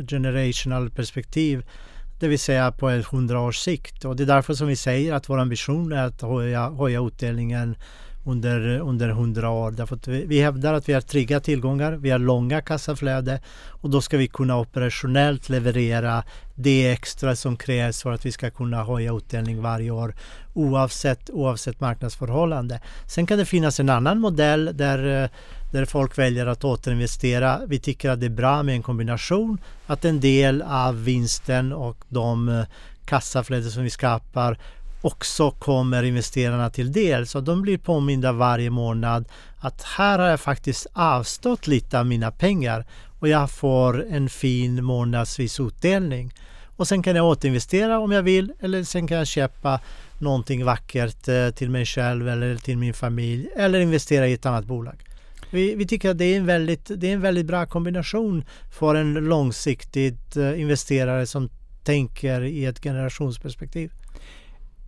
[0.08, 1.64] generational perspektiv
[2.20, 4.04] det vill säga på ett 100 års sikt.
[4.04, 7.76] Och det är därför som vi säger att vår ambition är att höja, höja utdelningen
[8.24, 9.70] under, under 100 år.
[9.70, 13.90] Därför att vi, vi hävdar att vi har trygga tillgångar, vi har långa kassaflöde och
[13.90, 16.24] då ska vi kunna operationellt leverera
[16.54, 20.14] det extra som krävs för att vi ska kunna höja utdelning varje år
[20.54, 22.80] oavsett, oavsett marknadsförhållande.
[23.06, 25.30] Sen kan det finnas en annan modell där,
[25.72, 27.60] där folk väljer att återinvestera.
[27.66, 31.96] Vi tycker att det är bra med en kombination att en del av vinsten och
[32.08, 32.64] de eh,
[33.04, 34.58] kassaflöden som vi skapar
[35.04, 37.26] också kommer investerarna till del.
[37.26, 39.28] Så de blir påminda varje månad
[39.58, 42.86] att här har jag faktiskt avstått lite av mina pengar
[43.18, 46.32] och jag får en fin månadsvis utdelning.
[46.76, 49.80] Och sen kan jag återinvestera om jag vill eller sen kan jag köpa
[50.18, 54.64] någonting vackert eh, till mig själv eller till min familj eller investera i ett annat
[54.64, 54.96] bolag.
[55.50, 58.44] Vi, vi tycker att det är, en väldigt, det är en väldigt bra kombination
[58.78, 61.50] för en långsiktigt eh, investerare som
[61.84, 63.90] tänker i ett generationsperspektiv.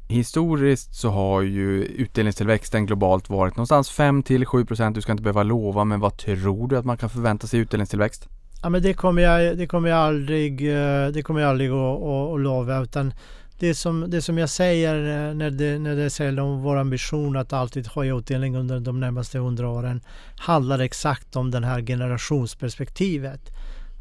[0.09, 4.95] Historiskt så har ju utdelningstillväxten globalt varit någonstans 5 till 7 procent.
[4.95, 7.63] Du ska inte behöva lova, men vad tror du att man kan förvänta sig i
[7.63, 8.29] utdelningstillväxt?
[8.63, 12.03] Ja, men det kommer jag, det kommer jag aldrig, eh, det kommer jag aldrig att,
[12.03, 13.13] att, att lova utan
[13.59, 14.95] det som, det som jag säger
[15.29, 19.01] eh, när det, när det säger om vår ambition att alltid höja utdelning under de
[19.01, 20.01] närmaste hundra åren
[20.37, 23.41] handlar exakt om det här generationsperspektivet.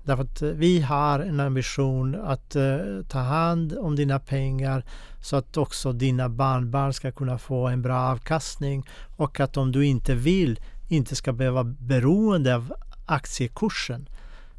[0.05, 4.83] Därför att eh, vi har en ambition att uh, ta hand om dina pengar
[5.21, 8.83] så att också dina barnbarn ska kunna få en bra avkastning
[9.17, 10.59] och att om du inte vill
[10.89, 12.73] inte ska behöva beroende av
[13.05, 14.09] aktiekursen.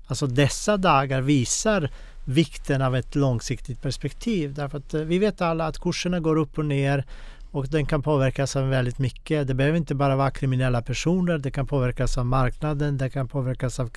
[0.06, 1.90] Alltså dessa dagar visar
[2.24, 4.54] vikten av ett långsiktigt perspektiv.
[4.54, 7.04] Därför att uh, vi vet alla att kurserna går upp och ner
[7.56, 9.46] och den kan påverkas av väldigt mycket.
[9.46, 13.80] Det behöver inte bara vara kriminella personer, det kan påverkas av marknaden, det kan påverkas
[13.80, 13.90] av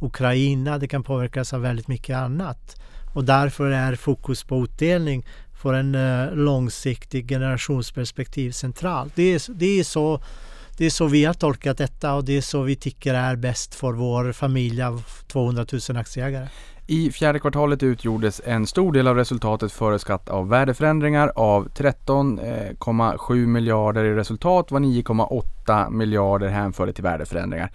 [0.00, 2.76] Ukraina, det kan påverkas av väldigt mycket annat.
[3.14, 5.26] Och därför är fokus på utdelning
[5.62, 9.12] för en uh, långsiktig generationsperspektiv centralt.
[9.16, 10.22] Det är, det, är så,
[10.76, 13.74] det är så vi har tolkat detta och det är så vi tycker är bäst
[13.74, 16.48] för vår familj av 200 000 aktieägare.
[16.86, 21.32] I fjärde kvartalet utgjordes en stor del av resultatet före skatt av värdeförändringar.
[21.36, 27.70] Av 13,7 eh, miljarder i resultat var 9,8 miljarder hänförde till värdeförändringar.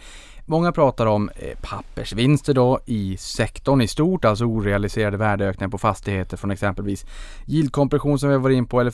[0.45, 6.37] Många pratar om eh, pappersvinster då i sektorn i stort, alltså orealiserade värdeökningar på fastigheter
[6.37, 7.05] från exempelvis
[7.47, 8.91] yieldkompression som vi var in på eller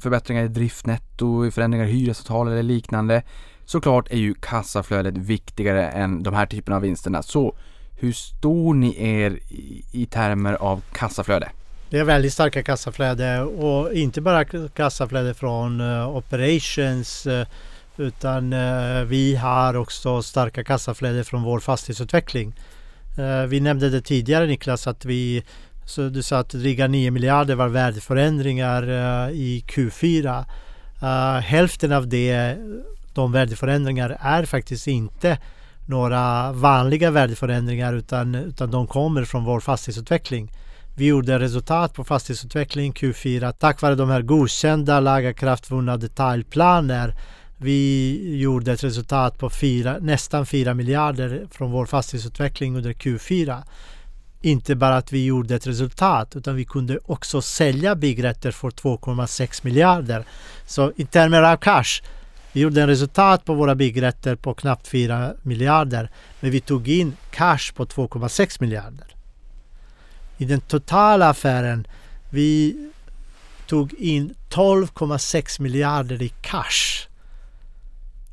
[0.00, 3.22] förbättringar i driftnetto, förändringar i hyresavtal eller liknande.
[3.64, 7.22] Såklart är ju kassaflödet viktigare än de här typerna av vinsterna.
[7.22, 7.56] Så
[7.96, 11.48] hur stor ni är i, i termer av kassaflöde?
[11.90, 17.46] Det är väldigt starka kassaflöde och inte bara kassaflöde från uh, operations uh,
[17.96, 22.52] utan uh, vi har också starka kassaflöde från vår fastighetsutveckling.
[23.48, 25.42] vi nämnde det tidigare Niklas att vi
[25.86, 28.82] så du sa att dryga 9 miljarder var värdeförändringar
[29.30, 30.44] i Q4.
[31.40, 32.56] hälften av det,
[33.14, 35.38] de värdeförändringar är faktiskt inte
[35.86, 40.52] några vanliga värdeförändringar utan, utan de kommer från vår fastighetsutveckling.
[40.96, 47.14] Vi gjorde resultat på fastighetsutveckling Q4 tack vare de här godkända lagakraftvunna detaljplaner.
[47.56, 53.62] Vi gjorde ett resultat på fyra, nästan 4 miljarder från vår fastighetsutveckling under Q4.
[54.40, 59.60] Inte bara att vi gjorde ett resultat utan vi kunde också sälja byggrätter för 2,6
[59.64, 60.24] miljarder.
[60.66, 62.02] Så i termer av cash
[62.54, 66.10] vi gjorde en resultat på våra byggrätter på knappt 4 miljarder.
[66.40, 69.16] Men vi tog in cash på 2,6 miljarder.
[70.38, 71.86] I den totala affären
[72.30, 72.76] vi
[73.66, 77.08] tog in 12,6 miljarder i cash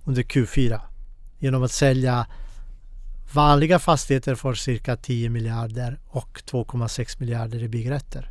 [0.06, 0.80] under Q4
[1.40, 2.28] genom att sälja
[3.34, 8.30] vanliga fastigheter för cirka 10 miljarder och 2,6 miljarder i byggrätter.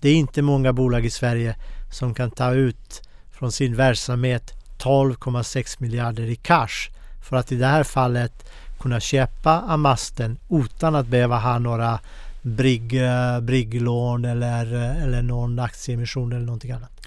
[0.00, 1.56] Det är inte många bolag i Sverige
[1.90, 6.90] som kan ta ut från sin verksamhet 12,6 miljarder i cash
[7.22, 8.50] för att i det här fallet
[8.80, 12.00] kunna köpa Amasten utan att behöva ha några
[12.42, 17.06] brigg, eh, brigglån eller, eh, eller någon aktieemission eller någonting annat.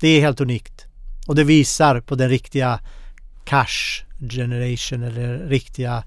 [0.00, 0.86] Det är helt unikt
[1.26, 2.80] och det visar på den riktiga
[3.44, 6.04] cash generation eller riktiga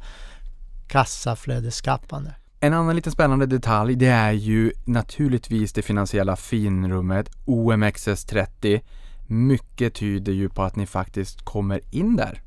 [0.88, 2.36] kassaflödesskapande.
[2.60, 8.82] En annan liten spännande detalj det är ju naturligtvis det finansiella finrummet OMXS30
[9.32, 12.42] mycket tyder ju på att ni faktiskt kommer in där.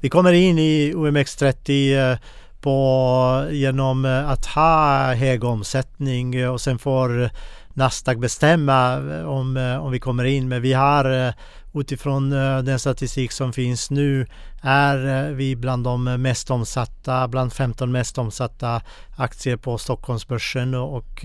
[0.00, 2.18] Vi kommer in i OMX30 eh,
[2.60, 7.30] på, genom eh, att ha hög omsättning eh, och sen får
[7.74, 10.48] Nasdaq bestämma om, om vi kommer in.
[10.48, 11.34] Men vi har
[11.74, 12.30] utifrån
[12.64, 14.26] den statistik som finns nu
[14.62, 18.82] är vi bland de mest omsatta, bland 15 mest omsatta
[19.16, 21.24] aktier på Stockholmsbörsen och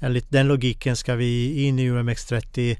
[0.00, 2.76] enligt den logiken ska vi in i OMX30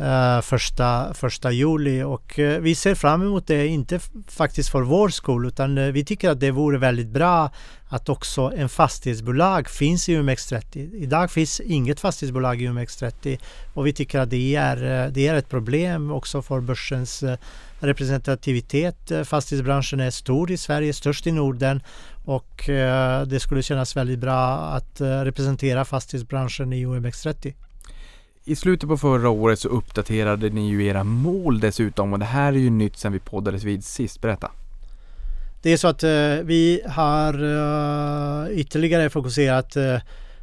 [0.00, 5.08] uh, första, första juli och uh, vi ser fram emot det, inte faktiskt för vår
[5.08, 7.50] skull utan uh, vi tycker att det vore väldigt bra
[7.88, 10.94] att också en fastighetsbolag finns i UMX30.
[10.94, 13.38] Idag finns inget fastighetsbolag i UMX30
[13.74, 17.24] och vi tycker att det är, det är ett problem också för börsens
[17.80, 19.12] representativitet.
[19.24, 21.82] Fastighetsbranschen är stor i Sverige, störst i Norden
[22.24, 22.64] och
[23.26, 27.54] det skulle kännas väldigt bra att representera fastighetsbranschen i OMX30.
[28.48, 32.52] I slutet på förra året så uppdaterade ni ju era mål dessutom och det här
[32.52, 34.20] är ju nytt sedan vi poddades vid sist.
[34.20, 34.50] Berätta!
[35.62, 36.10] Det är så att eh,
[36.42, 39.96] vi har eh, ytterligare fokuserat eh,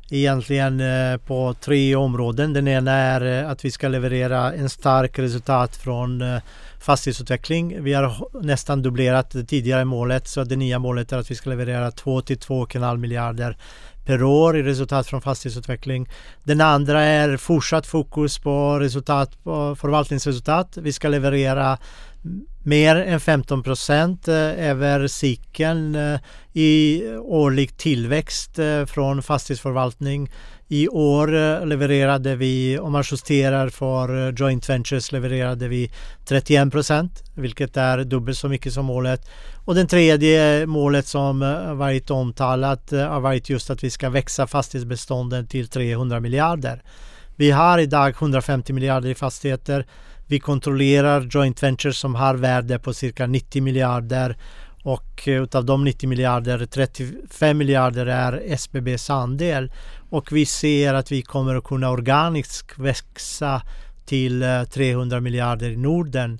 [0.09, 2.53] egentligen eh, på tre områden.
[2.53, 6.41] Den ena är eh, att vi ska leverera en stark resultat från eh,
[6.79, 7.83] fastighetsutveckling.
[7.83, 11.49] Vi har nästan dubblerat det tidigare målet så det nya målet är att vi ska
[11.49, 13.57] leverera 2 till 2,5 miljarder
[14.05, 16.09] per år i resultat från fastighetsutveckling.
[16.43, 20.77] Den andra är fortsatt fokus på resultat på förvaltningsresultat.
[20.77, 21.77] Vi ska leverera
[22.63, 26.19] mer än 15 procent eh, över cykeln eh,
[26.53, 30.31] i årlig tillväxt eh, från fastighetsförvaltning.
[30.67, 35.91] I år eh, levererade vi, om man justerar för eh, joint ventures, levererade vi
[36.25, 39.29] 31 procent, vilket är dubbelt så mycket som målet.
[39.65, 44.47] Och det tredje målet som eh, varit omtalat har varit just att vi ska växa
[44.47, 46.83] fastighetsbestånden till 300 miljarder.
[47.35, 49.85] Vi har idag 150 miljarder i fastigheter.
[50.27, 54.37] Vi kontrollerar joint ventures som har värde på cirka 90 miljarder
[54.85, 59.71] och utav de 90 miljarder, 35 miljarder är SBBs andel.
[60.09, 63.61] Och vi ser att vi kommer att kunna organiskt växa
[64.05, 66.39] till eh, 300 miljarder i Norden.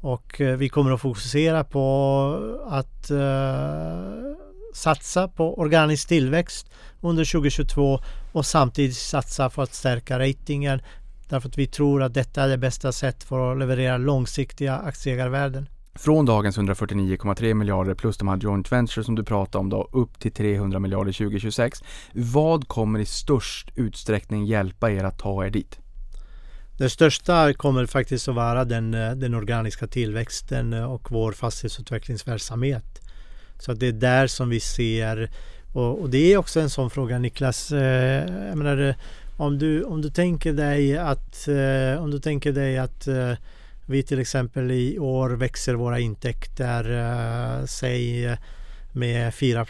[0.00, 4.34] Och eh, vi kommer att fokusera på att uh,
[4.74, 6.70] satsa på organisk tillväxt
[7.00, 8.00] under 2022
[8.32, 10.80] och samtidigt satsa på att stärka ratingen
[11.28, 15.68] Därför att vi tror att detta är det bästa sättet för att leverera långsiktiga aktieägarvärden.
[15.98, 20.18] Från dagens 149,3 miljarder plus de här joint ventures som du pratade om då upp
[20.18, 21.82] till 300 miljarder 2026.
[22.12, 25.78] Vad kommer i störst utsträckning hjälpa er att ta er dit?
[26.78, 33.00] Det största kommer faktiskt att vara den, eh, den organiska tillväxten eh, och vår fastighetsutvecklingsverksamhet.
[33.58, 35.30] Så det är där som vi ser
[35.72, 37.72] och, och det är också en sån fråga Niklas.
[37.72, 38.94] Eh, jag menar,
[39.36, 41.48] om du, om du tänker dig att,
[41.98, 43.08] om du tänker dig att
[43.86, 48.36] vi till exempel i år växer våra intäkter, eh, säg
[48.92, 49.66] med 4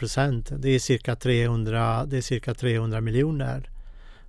[0.58, 3.70] Det är cirka 300, det är cirka 300 miljoner.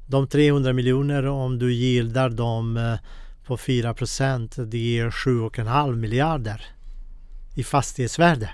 [0.08, 2.98] De 300 miljoner om du gildar dem eh,
[3.46, 3.94] på 4
[4.66, 6.66] det ger 7,5 miljarder
[7.56, 8.50] i fastighetsvärde.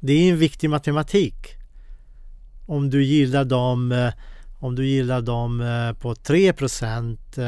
[0.00, 1.56] Det är en viktig matematik
[2.66, 4.12] om du gillar dem eh,
[4.58, 7.38] om du gillar dem eh, på 3 procent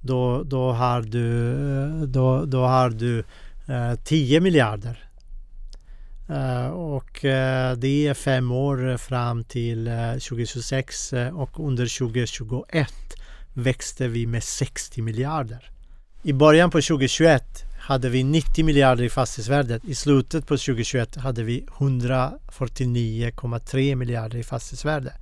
[0.00, 3.24] då, då har du, eh, då, då har du
[3.68, 5.04] eh, 10 miljarder.
[6.28, 7.18] Eh, och
[7.76, 12.92] det är fem år fram till 2026 och under 2021
[13.52, 15.70] växte vi med 60 miljarder.
[16.22, 19.84] I början på 2021 hade vi 90 miljarder i fastighetsvärdet.
[19.84, 25.12] I slutet på 2021 hade vi 149,3 miljarder i fastighetsvärde.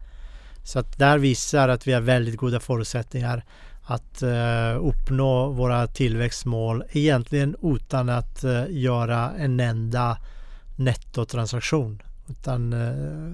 [0.65, 3.45] Så att där visar att vi har väldigt goda förutsättningar
[3.87, 10.19] att eh, uppnå våra tillväxtmål egentligen utan att eh, göra en enda
[10.77, 12.03] nettotransaktion.
[12.29, 13.33] Utan eh,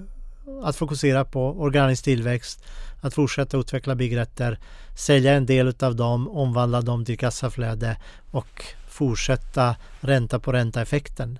[0.63, 2.63] att fokusera på organisk tillväxt,
[3.01, 4.59] att fortsätta utveckla byggrätter,
[4.97, 7.97] sälja en del av dem, omvandla dem till kassaflöde
[8.31, 11.39] och fortsätta ränta på ränta effekten.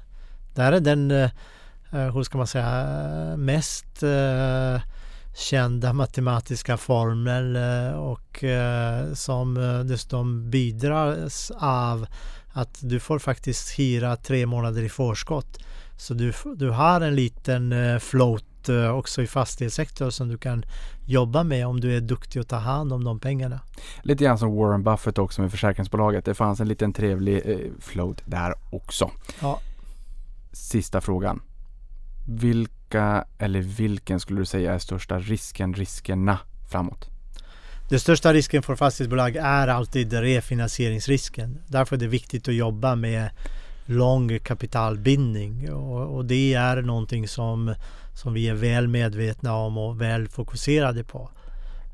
[0.56, 1.30] Det här är den, eh,
[1.92, 2.88] hur ska man säga,
[3.38, 4.82] mest eh,
[5.36, 7.58] kända matematiska formel
[7.96, 8.44] och
[9.14, 9.54] som
[9.88, 11.30] dessutom bidrar
[11.60, 12.08] av
[12.54, 15.58] att du får faktiskt hyra tre månader i förskott.
[15.98, 20.66] Så du, du har en liten float också i fastighetssektorn som du kan
[21.06, 23.60] jobba med om du är duktig att ta hand om de pengarna.
[24.02, 26.26] Lite grann som Warren Buffett också med försäkringsbolaget.
[26.26, 29.12] Det fanns en liten trevlig eh, float där också.
[29.42, 29.60] Ja.
[30.52, 31.42] Sista frågan.
[32.28, 36.40] Vilka eller vilken skulle du säga är största risken, riskerna
[36.72, 37.10] framåt?
[37.90, 41.62] Den största risken för fastighetsbolag är alltid refinansieringsrisken.
[41.68, 43.30] Därför är det viktigt att jobba med
[43.86, 47.76] lång kapitalbindning och, och det är någonting som
[48.14, 51.30] som vi är väl medvetna om och väl fokuserade på.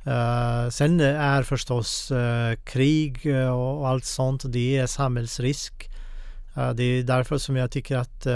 [0.07, 5.89] Uh, sen är förstås uh, krig och, och allt sånt, det är samhällsrisk.
[6.57, 8.27] Uh, det är därför som jag tycker att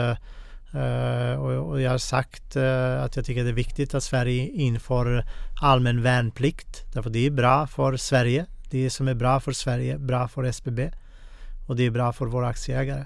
[0.73, 5.25] Eh, och, jag har sagt eh, att jag tycker det är viktigt att Sverige inför
[5.61, 6.93] allmän värnplikt.
[6.93, 8.45] Därför det är bra för Sverige.
[8.69, 10.91] Det som är bra för Sverige, bra för SBB.
[11.67, 13.05] Och det är bra för våra aktieägare.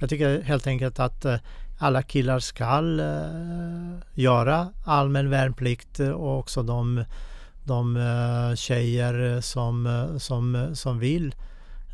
[0.00, 1.36] Jag tycker helt enkelt att eh,
[1.78, 2.82] alla killar ska
[4.14, 7.04] göra allmän värnplikt och också de
[7.66, 7.98] de
[8.56, 11.34] tjejer som, som, som vill.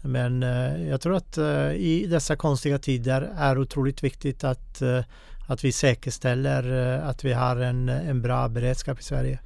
[0.02, 1.38] Men uh, jag tror att
[1.76, 4.82] i dessa konstiga tider är otroligt viktigt att,
[5.48, 9.38] att vi säkerställer att vi har en, en bra beredskap i Sverige.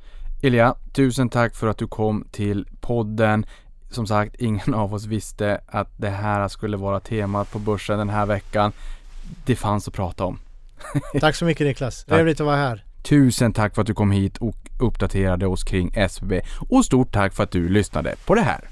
[0.44, 3.46] Ilja, tusen tack för att du kom till podden.
[3.90, 8.08] Som sagt, ingen av oss visste att det här skulle vara temat på börsen den
[8.08, 8.72] här veckan.
[9.44, 10.38] Det fanns att prata om.
[11.20, 12.04] Tack så mycket Niklas.
[12.04, 12.84] Trevligt att vara här.
[13.02, 16.40] Tusen tack för att du kom hit och uppdaterade oss kring SBB.
[16.68, 18.68] Och stort tack för att du lyssnade på det här.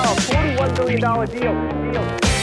[0.00, 1.92] about $41 million deal.
[1.92, 2.35] deal.